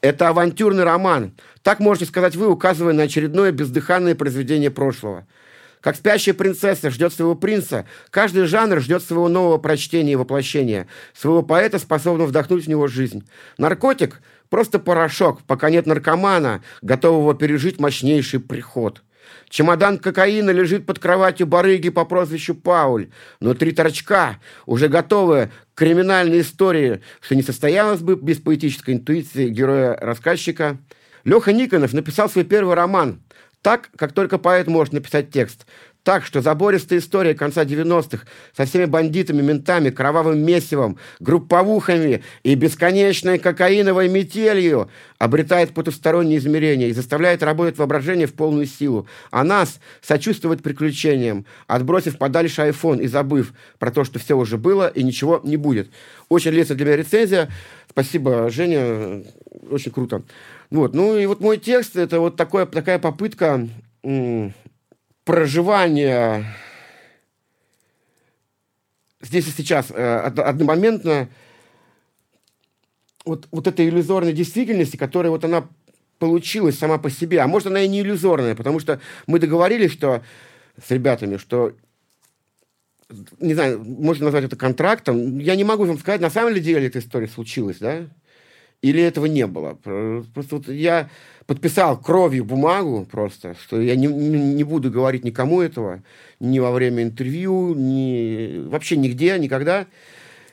[0.00, 1.32] Это авантюрный роман.
[1.62, 5.26] Так можете сказать вы, указывая на очередное бездыханное произведение прошлого.
[5.80, 11.42] Как спящая принцесса ждет своего принца, каждый жанр ждет своего нового прочтения и воплощения, своего
[11.42, 13.28] поэта, способного вдохнуть в него жизнь.
[13.58, 14.20] Наркотик–
[14.50, 19.02] просто порошок, пока нет наркомана, готового пережить мощнейший приход.
[19.50, 23.08] Чемодан кокаина лежит под кроватью барыги по прозвищу Пауль.
[23.40, 30.78] Внутри торчка, уже готовая к криминальной истории, что не состоялось бы без поэтической интуиции героя-рассказчика.
[31.24, 33.20] Леха Никонов написал свой первый роман–
[33.62, 35.66] так, как только поэт может написать текст.
[36.08, 38.24] Так что забористая история конца 90-х
[38.56, 46.94] со всеми бандитами, ментами, кровавым месивом, групповухами и бесконечной кокаиновой метелью обретает потустороннее измерение и
[46.94, 49.06] заставляет работать воображение в полную силу.
[49.30, 54.88] А нас сочувствовать приключениям, отбросив подальше iPhone и забыв про то, что все уже было
[54.88, 55.90] и ничего не будет.
[56.30, 57.50] Очень лестная для меня рецензия.
[57.90, 59.24] Спасибо, Женя.
[59.70, 60.22] Очень круто.
[60.70, 60.94] Вот.
[60.94, 63.68] Ну и вот мой текст– это вот такое, такая попытка
[65.24, 66.44] проживания
[69.20, 71.28] здесь и сейчас э, одномоментно
[73.24, 75.68] вот, вот этой иллюзорной действительности, которая вот она
[76.18, 77.40] получилась сама по себе.
[77.40, 80.22] А может, она и не иллюзорная, потому что мы договорились, что
[80.82, 81.74] с ребятами, что
[83.40, 85.38] не знаю, можно назвать это контрактом.
[85.38, 88.06] Я не могу вам сказать, на самом ли деле эта история случилась, да?
[88.80, 89.74] Или этого не было.
[90.34, 91.10] Просто вот я
[91.46, 96.02] подписал кровью бумагу просто, что я не, не буду говорить никому этого,
[96.38, 99.86] ни во время интервью, ни вообще нигде, никогда.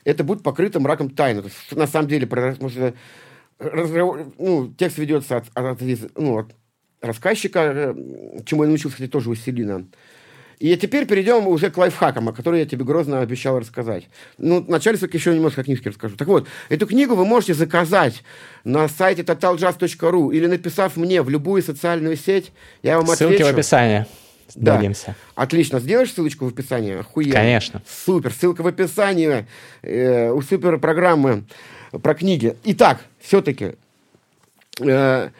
[0.04, 1.42] Это будет покрыто мраком тайны.
[1.42, 2.70] Есть, на самом деле, потому
[3.58, 5.80] ну, текст ведется от, от,
[6.16, 6.54] ну, от
[7.00, 7.94] рассказчика, э,
[8.44, 9.86] чему я научился, кстати, тоже у Селина.
[10.58, 14.08] И теперь перейдем уже к лайфхакам, о которых я тебе грозно обещал рассказать.
[14.38, 16.16] Ну, вначале только еще немножко о книжке расскажу.
[16.16, 18.22] Так вот, эту книгу вы можете заказать
[18.64, 22.52] на сайте totaljazz.ru или написав мне в любую социальную сеть,
[22.82, 23.44] я вам Ссылки отвечу.
[23.44, 24.06] в описании.
[24.54, 24.80] Да.
[25.34, 25.80] Отлично.
[25.80, 27.00] Сделаешь ссылочку в описании?
[27.00, 27.32] Охуенно.
[27.32, 27.82] Конечно.
[27.86, 28.32] Супер.
[28.32, 29.46] Ссылка в описании
[29.82, 31.44] э, у супер программы
[32.02, 32.56] про книги.
[32.64, 33.72] Итак, все-таки
[34.80, 35.30] э,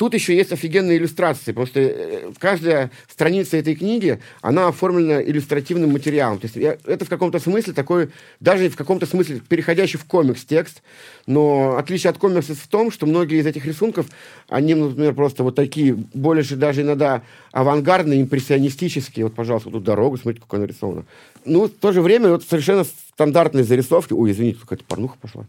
[0.00, 6.38] Тут еще есть офигенные иллюстрации, что э, каждая страница этой книги, она оформлена иллюстративным материалом.
[6.38, 8.08] То есть это в каком-то смысле такой,
[8.40, 10.82] даже в каком-то смысле переходящий в комикс текст,
[11.26, 14.06] но отличие от комиксов в том, что многие из этих рисунков,
[14.48, 17.20] они, например, просто вот такие, более же даже иногда
[17.52, 19.26] авангардные, импрессионистические.
[19.26, 21.04] Вот, пожалуйста, тут дорога, смотрите, как она нарисована.
[21.44, 24.14] Ну, в то же время вот совершенно стандартные зарисовки.
[24.14, 25.44] Ой, извините, какая-то порнуха пошла.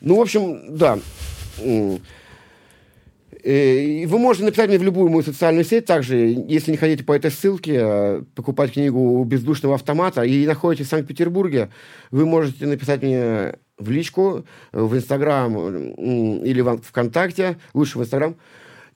[0.00, 1.00] Ну, в общем, да.
[3.44, 5.86] Э, вы можете написать мне в любую мою социальную сеть.
[5.86, 10.22] Также, если не хотите по этой ссылке а покупать книгу у бездушного автомата.
[10.22, 11.70] И находитесь в Санкт-Петербурге,
[12.10, 18.36] вы можете написать мне в личку, в Инстаграм или в ВКонтакте, лучше в Инстаграм,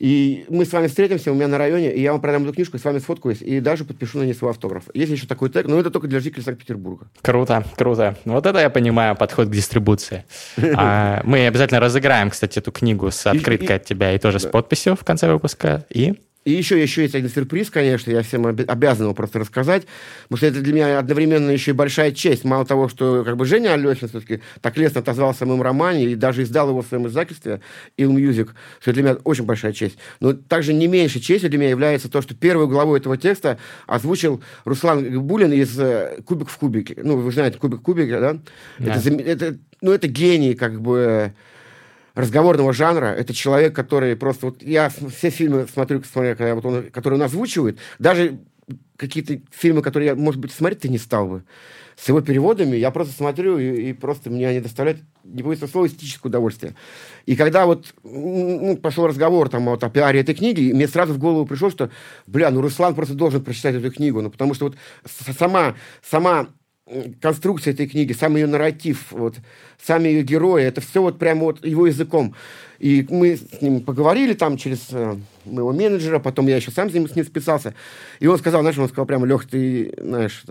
[0.03, 2.77] и мы с вами встретимся у меня на районе, и я вам продам эту книжку,
[2.77, 4.83] с вами сфоткаюсь, и даже подпишу на ней свой автограф.
[4.95, 7.07] Есть еще такой тег, но это только для жителей Санкт-Петербурга.
[7.23, 8.17] Круто, круто.
[8.25, 10.25] Вот это я понимаю, подход к дистрибуции.
[10.75, 14.97] А, мы обязательно разыграем, кстати, эту книгу с открыткой от тебя и тоже с подписью
[14.97, 15.85] в конце выпуска.
[15.91, 16.15] И
[16.45, 19.87] и еще, еще есть один сюрприз, конечно, я всем обязан его просто рассказать,
[20.25, 22.45] потому что это для меня одновременно еще и большая честь.
[22.45, 26.15] Мало того, что как бы Женя Алехин все-таки так лестно отозвался о моем романе и
[26.17, 27.61] даже издал его в своем издательстве
[27.97, 28.51] Il Music,
[28.81, 29.99] что это для меня очень большая честь.
[30.19, 34.43] Но также не меньше честью для меня является то, что первую главу этого текста озвучил
[34.65, 36.97] Руслан Булин из э, «Кубик в кубике».
[37.03, 38.39] Ну, вы знаете, «Кубик в кубике», да?
[38.79, 38.97] да.
[38.97, 41.35] Это, это, ну, это гений, как бы
[42.15, 43.07] разговорного жанра.
[43.07, 44.47] Это человек, который просто...
[44.47, 48.39] Вот я все фильмы смотрю, смотря, когда вот он, которые он озвучивает, даже
[48.97, 51.45] какие-то фильмы, которые я, может быть, смотреть-то не стал бы.
[51.97, 55.87] С его переводами я просто смотрю, и, и просто мне они доставляют, не боюсь слова,
[55.87, 56.75] эстетическое удовольствие.
[57.27, 61.19] И когда вот ну, пошел разговор там, вот, о пиаре этой книги, мне сразу в
[61.19, 61.91] голову пришло, что,
[62.27, 64.77] бля, ну Руслан просто должен прочитать эту книгу, ну потому что вот
[65.39, 66.49] сама, сама
[67.21, 69.37] конструкция этой книги, сам ее нарратив, вот,
[69.81, 72.35] сами ее герои, это все вот прямо вот его языком.
[72.79, 76.95] И мы с ним поговорили там через э, моего менеджера, потом я еще сам с
[76.95, 77.75] ним, с ним списался.
[78.19, 80.43] И он сказал, знаешь, он сказал прямо, Лех, ты, знаешь,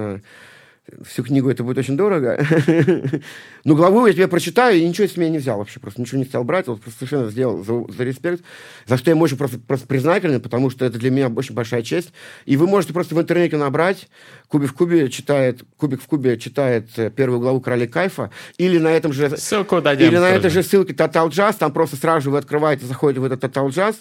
[1.03, 2.44] всю книгу это будет очень дорого.
[3.64, 5.80] Но главу я тебе прочитаю, и ничего с меня не взял вообще.
[5.80, 6.68] Просто ничего не стал брать.
[6.68, 8.44] Вот просто совершенно сделал за, за респект.
[8.88, 11.84] За что я ему очень просто, просто признателен, потому что это для меня очень большая
[11.84, 12.12] честь.
[12.45, 14.08] И вы можете просто в интернете набрать
[14.52, 18.90] Кубик в кубе читает, Кубик в кубе читает э, первую главу Короля Кайфа, или на
[18.90, 19.38] этом же...
[19.38, 20.10] Ссылку дадим.
[20.10, 23.24] Или на этой же ссылке Total Jazz, там просто сразу же вы открываете, заходите в
[23.24, 23.95] этот Total Jazz,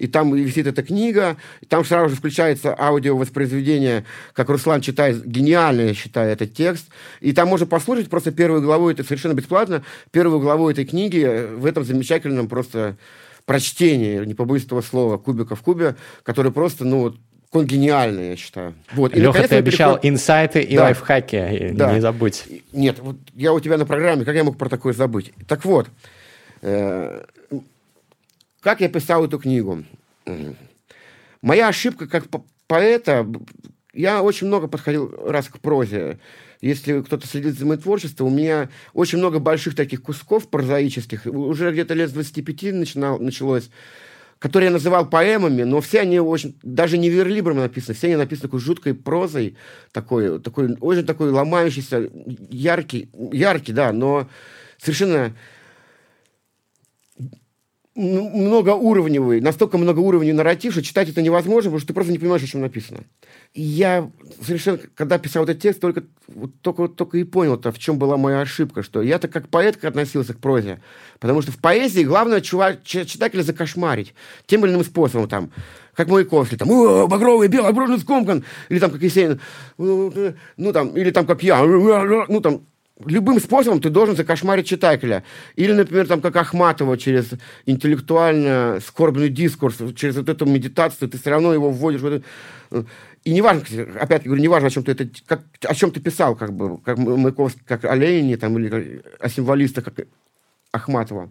[0.00, 5.82] и там висит эта книга, и там сразу же включается аудиовоспроизведение, как Руслан читает, гениально,
[5.82, 6.86] я считаю, этот текст.
[7.20, 11.66] И там можно послушать просто первую главу, это совершенно бесплатно, первую главу этой книги в
[11.66, 12.96] этом замечательном просто
[13.44, 17.16] прочтении, не побоюсь этого слова, кубика в кубе, который просто, ну, вот,
[17.52, 18.74] он гениальный, я считаю.
[18.94, 19.14] Вот.
[19.14, 20.06] И, Леха, ты обещал переход...
[20.06, 20.84] инсайты и да.
[20.84, 21.92] лайфхаки, да.
[21.92, 22.44] не забудь.
[22.72, 25.32] Нет, вот я у тебя на программе, как я мог про такое забыть?
[25.46, 25.88] Так вот,
[26.62, 27.24] э,
[28.60, 29.84] как я писал эту книгу?
[31.42, 32.26] Моя ошибка как
[32.66, 33.26] поэта,
[33.92, 36.18] я очень много подходил раз к прозе.
[36.60, 41.24] Если кто-то следит за моим творчеством, у меня очень много больших таких кусков прозаических.
[41.24, 43.70] Уже где-то лет с 25 начинал, началось
[44.40, 48.48] которые я называл поэмами, но все они очень, даже не верлибром написаны, все они написаны
[48.48, 49.56] такой жуткой прозой,
[49.92, 52.10] такой, такой, очень такой ломающийся,
[52.48, 54.28] яркий, яркий, да, но
[54.78, 55.36] совершенно
[57.96, 62.46] многоуровневый, настолько многоуровневый нарратив, что читать это невозможно, потому что ты просто не понимаешь, о
[62.46, 63.00] чем написано.
[63.52, 64.10] И я
[64.40, 68.16] совершенно, когда писал этот текст, только, вот, только, только и понял, -то, в чем была
[68.16, 70.80] моя ошибка, что я-то как поэт относился к прозе,
[71.18, 74.14] потому что в поэзии главное чувак, читателя закошмарить
[74.46, 75.50] тем или иным способом, там,
[75.94, 76.68] как Маяковский, там,
[77.08, 79.40] багровый, белый, оброженный скомкан, или там, как Есенин,
[79.76, 82.62] ну, там, или там, как я, ну, там,
[83.06, 85.24] любым способом ты должен закошмарить читателя.
[85.56, 87.30] Или, например, там, как Ахматова, через
[87.66, 92.24] интеллектуально скорбный дискурс, через вот эту медитацию, ты все равно его вводишь в эту...
[93.24, 93.62] И неважно,
[94.00, 96.96] опять говорю, неважно, о чем ты это, как, о чем ты писал, как бы, как
[96.96, 100.06] Маяковский, как о Ленине, там, или о символистах, как
[100.72, 101.30] Ахматова.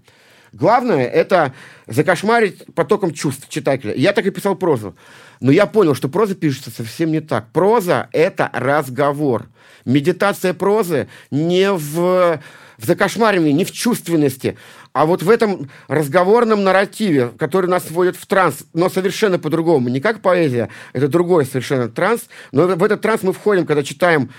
[0.51, 1.53] Главное– это
[1.87, 3.93] закошмарить потоком чувств читателя.
[3.93, 4.95] Я так и писал прозу.
[5.39, 7.51] Но я понял, что проза пишется совсем не так.
[7.51, 9.47] Проза– это разговор.
[9.89, 12.39] Медитация прозы не в,
[12.77, 14.55] в закошмаривании, не в чувственности,
[14.93, 19.89] а вот в этом разговорном нарративе, который нас вводит в транс, но совершенно по-другому.
[19.89, 24.29] Не как поэзия, это другой совершенно транс, но в этот транс мы входим, когда читаем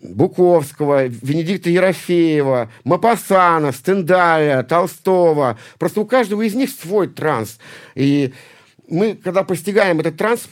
[0.00, 5.58] Буковского, Венедикта Ерофеева, Мапасана, Стендаля, Толстого.
[5.80, 7.58] Просто у каждого из них свой транс.
[7.96, 8.32] И
[8.88, 10.48] мы, когда постигаем этот транс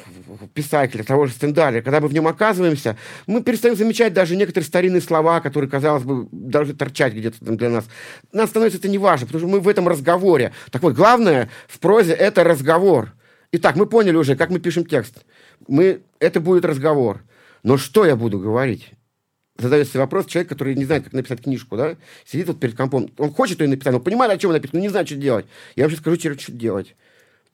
[0.54, 2.96] писателя, того же Стендаля, когда мы в нем оказываемся,
[3.26, 7.70] мы перестаем замечать даже некоторые старинные слова, которые, казалось бы, должны торчать где-то там для
[7.70, 7.86] нас.
[8.32, 10.52] Нам становится это неважно, потому что мы в этом разговоре.
[10.70, 13.14] Так вот, главное в прозе– это разговор.
[13.52, 15.24] Итак, мы поняли уже, как мы пишем текст.
[15.66, 17.22] Мы, это будет разговор.
[17.62, 18.92] Но что я буду говорить?
[19.58, 21.96] задает вопрос человек, который не знает, как написать книжку, да,
[22.26, 24.90] сидит вот перед компом, он хочет ее написать, он понимает, о чем написать, но не
[24.90, 25.46] знает, что делать.
[25.76, 26.94] Я вообще скажу, что делать.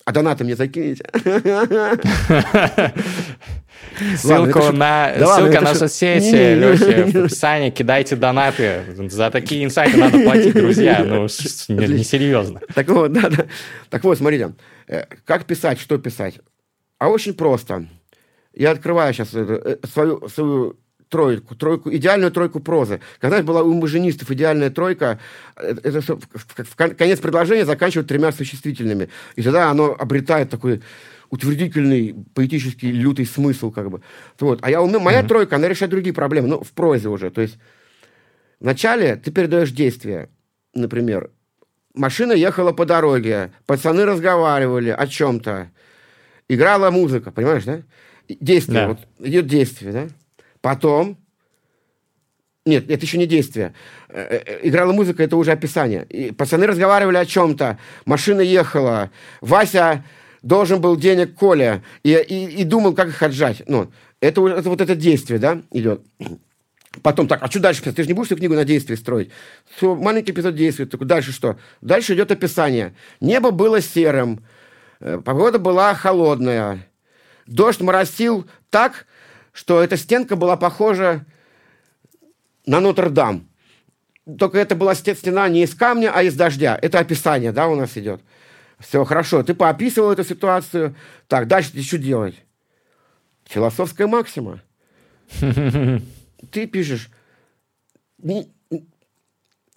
[0.05, 1.05] А донаты мне закинете.
[4.17, 7.71] Ссылку на, ссылка на соцсети, Лехи, в описании.
[7.71, 8.85] Кидайте донаты.
[9.09, 11.05] За такие инсайты надо платить, друзья.
[11.05, 12.61] Ну, несерьезно.
[12.75, 13.47] Так вот, да, да.
[13.91, 14.55] Так вот, смотрите.
[14.89, 16.41] Э, как писать, что писать?
[16.99, 17.87] А очень просто.
[18.55, 20.79] Я открываю сейчас э, свою, свою
[21.13, 23.01] тройку, тройку, идеальную тройку прозы.
[23.21, 25.21] Когда была у маженистов идеальная тройка,
[25.57, 26.17] э, это, это
[26.65, 29.11] в конец предложения заканчивают тремя существительными.
[29.37, 30.83] И тогда оно обретает такой
[31.29, 34.01] утвердительный, поэтический, лютый смысл, как бы.
[34.41, 34.61] Вот.
[34.63, 35.29] А я, моя mm-hmm.
[35.29, 37.31] тройка, она решает другие проблемы, ну, в прозе уже.
[37.31, 37.59] То есть
[38.59, 40.31] вначале ты передаешь действие,
[40.75, 41.31] например,
[41.95, 45.71] машина ехала по дороге, пацаны разговаривали о чем-то,
[46.49, 47.83] играла музыка, понимаешь, да?
[48.29, 48.89] Действие, да.
[48.89, 50.09] вот идет действие, да?
[50.63, 51.19] Потом...
[52.65, 53.75] Нет, это еще не действие.
[54.09, 56.07] Э, э, играла музыка, это уже описание.
[56.09, 57.77] И пацаны разговаривали о чем-то.
[58.07, 59.11] Машина ехала.
[59.41, 60.05] Вася
[60.43, 61.83] должен был денег Коля.
[62.05, 63.65] И, и, и думал, как их отжать.
[63.67, 63.91] Ну,
[64.21, 66.03] это, это вот это действие, да, идет.
[67.03, 69.31] Потом, так, а что дальше Ты же не будешь эту книгу на действие строить.
[69.77, 70.87] Все, маленький эпизод действия.
[70.87, 71.59] Такой, дальше что?
[71.81, 72.95] Дальше идет описание.
[73.21, 74.45] Небо было серым.
[75.01, 76.87] Э, погода была холодная.
[77.47, 79.07] Дождь моросил так,
[79.53, 81.25] что эта стенка была похожа
[82.67, 83.49] на Нотр-Дам.
[84.39, 86.79] Только это была стена не из камня, а из дождя.
[86.81, 88.23] Это описание, да, у нас идет.
[88.79, 89.43] Все, хорошо.
[89.43, 90.97] Ты поописывал эту ситуацию.
[91.29, 92.37] Так, дальше ты что делать?
[93.45, 94.61] Философская максима.
[95.39, 97.11] Ты пишешь,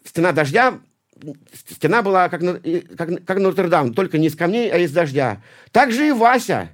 [0.03, 0.79] стена дождя,
[1.69, 2.41] стена была как,
[2.97, 5.41] как, как Нотр-Дам, только не из камней, а из дождя.
[5.71, 6.69] Так же и Вася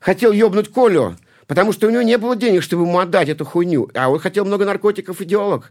[0.00, 1.16] хотел ёбнуть Колю,
[1.52, 3.90] Потому что у него не было денег, чтобы ему отдать эту хуйню.
[3.92, 5.70] А он хотел много наркотиков, идеолог.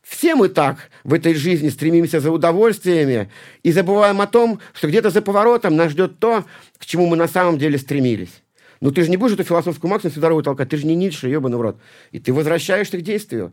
[0.00, 3.28] Все мы так в этой жизни стремимся за удовольствиями
[3.64, 6.44] и забываем о том, что где-то за поворотом нас ждет то,
[6.78, 8.44] к чему мы на самом деле стремились.
[8.80, 11.28] Ну ты же не будешь эту философскую максимум всю дорогу толкать, ты же не Ницше,
[11.28, 11.80] ебаный в рот.
[12.12, 13.52] И ты возвращаешься к действию.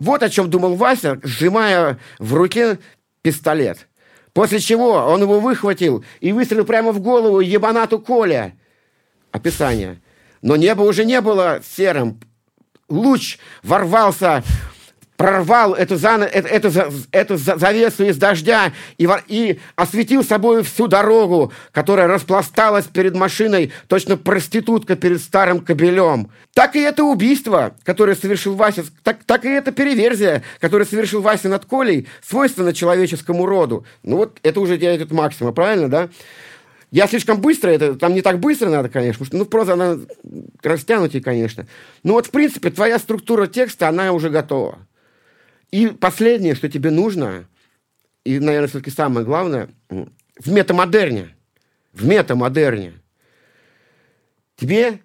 [0.00, 2.80] Вот о чем думал Вася, сжимая в руке
[3.22, 3.86] пистолет.
[4.32, 8.56] После чего он его выхватил и выстрелил прямо в голову ебанату Коля.
[9.30, 10.00] Описание.
[10.42, 12.20] Но небо уже не было серым.
[12.88, 14.42] Луч ворвался,
[15.16, 16.24] прорвал эту, зан...
[16.24, 23.14] эту, эту, эту завесу из дождя и, и осветил собой всю дорогу, которая распласталась перед
[23.14, 26.30] машиной, точно проститутка перед старым кобелем.
[26.54, 31.48] Так и это убийство, которое совершил Вася, так, так и это переверзия, которое совершил Вася
[31.48, 33.86] над Колей, свойственно человеческому роду.
[34.02, 36.08] Ну вот это уже делает максима, правильно, да?
[36.92, 39.98] Я слишком быстро, это там не так быстро надо, конечно, что, ну, проза, она
[40.62, 41.66] растянутее, конечно.
[42.02, 44.86] Но вот, в принципе, твоя структура текста, она уже готова.
[45.70, 47.48] И последнее, что тебе нужно,
[48.24, 51.34] и, наверное, все-таки самое главное, в метамодерне,
[51.94, 52.92] в метамодерне,
[54.56, 55.00] тебе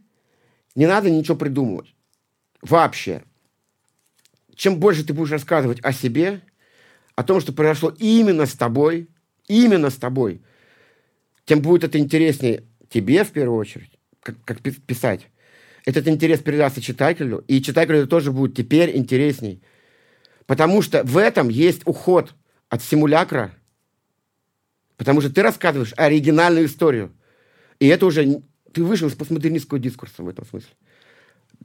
[0.76, 1.96] не надо ничего придумывать.
[2.62, 3.24] Вообще.
[4.56, 6.42] Чем больше ты будешь рассказывать о себе,
[7.16, 9.08] о том, что произошло именно с тобой,
[9.48, 10.42] именно с тобой,
[11.48, 13.92] тем будет это интереснее тебе в первую очередь,
[14.22, 15.28] как, как писать.
[15.86, 19.64] Этот интерес передастся читателю, и читателю это тоже будет теперь интересней.
[20.46, 22.36] Потому что в этом есть уход
[22.68, 23.54] от симулякра,
[24.98, 27.14] потому что ты рассказываешь оригинальную историю.
[27.80, 28.42] И это уже...
[28.74, 30.70] Ты вышел из постмодернистского дискурса в этом смысле.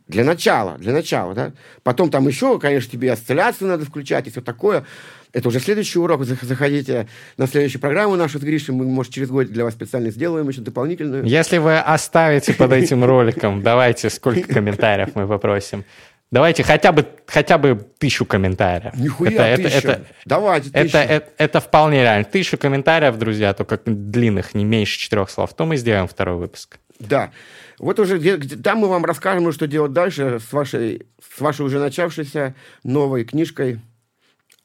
[0.07, 1.53] Для начала, для начала, да.
[1.83, 4.87] Потом там еще, конечно, тебе осцилляцию надо включать и все такое.
[5.33, 6.25] Это уже следующий урок.
[6.25, 8.75] Заходите на следующую программу нашу с Гришей.
[8.75, 11.25] Мы, может, через год для вас специально сделаем еще дополнительную.
[11.25, 15.85] Если вы оставите под этим роликом, давайте, сколько комментариев мы попросим.
[16.31, 18.95] Давайте хотя бы, хотя бы тысячу комментариев.
[18.95, 19.79] Нихуя это, тысяча.
[19.79, 20.97] Это, это, Давайте тысячу.
[20.97, 22.25] Это, это, это вполне реально.
[22.25, 25.53] Тысячу комментариев, друзья, только длинных, не меньше четырех слов.
[25.55, 26.79] То мы сделаем второй выпуск.
[26.99, 27.33] Да.
[27.79, 28.19] Вот уже
[28.63, 33.81] там мы вам расскажем, что делать дальше с вашей, с вашей уже начавшейся новой книжкой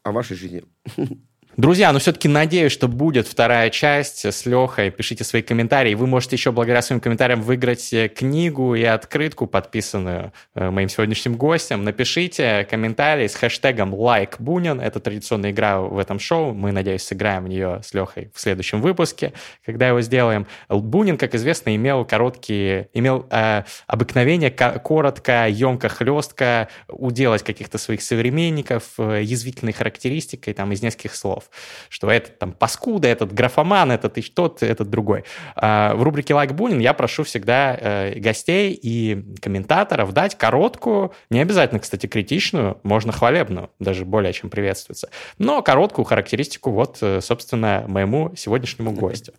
[0.07, 0.63] о вашей жизни.
[1.57, 4.91] Друзья, ну все-таки надеюсь, что будет вторая часть с Лехой.
[4.91, 5.95] Пишите свои комментарии.
[5.95, 11.35] Вы можете еще благодаря своим комментариям выиграть э, книгу и открытку, подписанную э, моим сегодняшним
[11.35, 11.83] гостем.
[11.83, 14.79] Напишите комментарий с хэштегом LikeBunin.
[14.79, 16.53] Это традиционная игра в этом шоу.
[16.53, 19.33] Мы, надеюсь, сыграем в нее с Лехой в следующем выпуске,
[19.65, 20.45] когда его сделаем.
[20.69, 28.83] Бунин, как известно, имел короткие, имел э, обыкновение коротко, емко, хлестко уделать каких-то своих современников
[28.99, 31.46] э, язвительной характеристикой там из нескольких слов
[31.89, 35.23] что этот там паскуда, этот графоман, этот и тот, этот другой.
[35.55, 41.41] А в рубрике «Лайк Бунин» я прошу всегда э, гостей и комментаторов дать короткую, не
[41.41, 47.85] обязательно, кстати, критичную, можно хвалебную, даже более чем приветствуется, но короткую характеристику вот, э, собственно,
[47.87, 49.33] моему сегодняшнему гостю.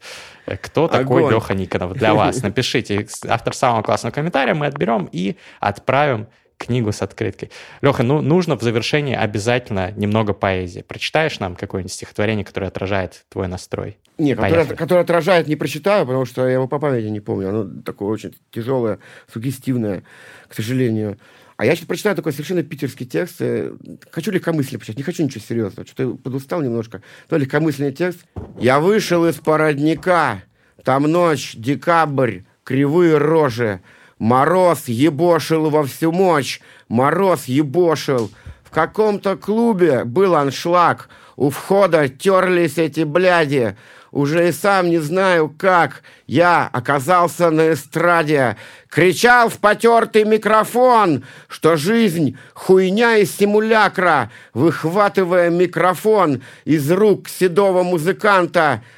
[0.47, 1.35] Э, кто такой Огонь.
[1.35, 2.43] Леха Никонов для вас?
[2.43, 6.28] Напишите автор самого классного комментария, мы отберем и отправим
[6.59, 7.51] книгу с открыткой.
[7.80, 10.82] Леха, ну нужно в завершении обязательно немного поэзии.
[10.82, 13.97] Прочитаешь нам какое-нибудь стихотворение, которое отражает твой настрой?
[14.18, 17.48] Не, которое, которое отражает, не прочитаю, потому что я его по памяти не помню.
[17.48, 18.98] Оно такое очень тяжелое,
[19.32, 20.02] сугестивное,
[20.48, 21.18] к сожалению.
[21.56, 23.36] А я сейчас прочитаю такой совершенно питерский текст.
[23.40, 23.72] Э,
[24.10, 25.86] хочу легкомыслие почитать, не хочу ничего серьезного.
[25.86, 27.02] Что-то подустал немножко.
[27.28, 28.20] То легкомысленный текст.
[28.60, 30.44] «Я вышел из породника,
[30.85, 33.80] там ночь, декабрь, кривые рожи,
[34.19, 38.31] Мороз ебошил во всю мощь, мороз ебошил.
[38.65, 43.77] В каком-то клубе был аншлаг, у входа терлись эти бляди.
[44.11, 48.57] Уже и сам не знаю как, я оказался на эстраде.
[48.89, 58.82] Кричал в потертый микрофон, что жизнь— хуйня из симулякра, выхватывая микрофон из рук седого музыканта—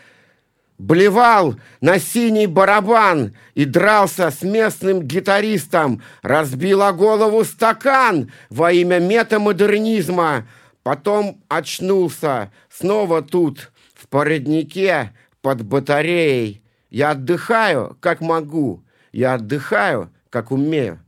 [0.80, 10.48] блевал на синий барабан и дрался с местным гитаристом, разбила голову стакан во имя метамодернизма,
[10.82, 15.12] потом очнулся, снова тут, в поряднике
[15.42, 16.62] под батареей.
[16.88, 18.82] Я отдыхаю, как могу,
[19.12, 20.98] я отдыхаю, как умею.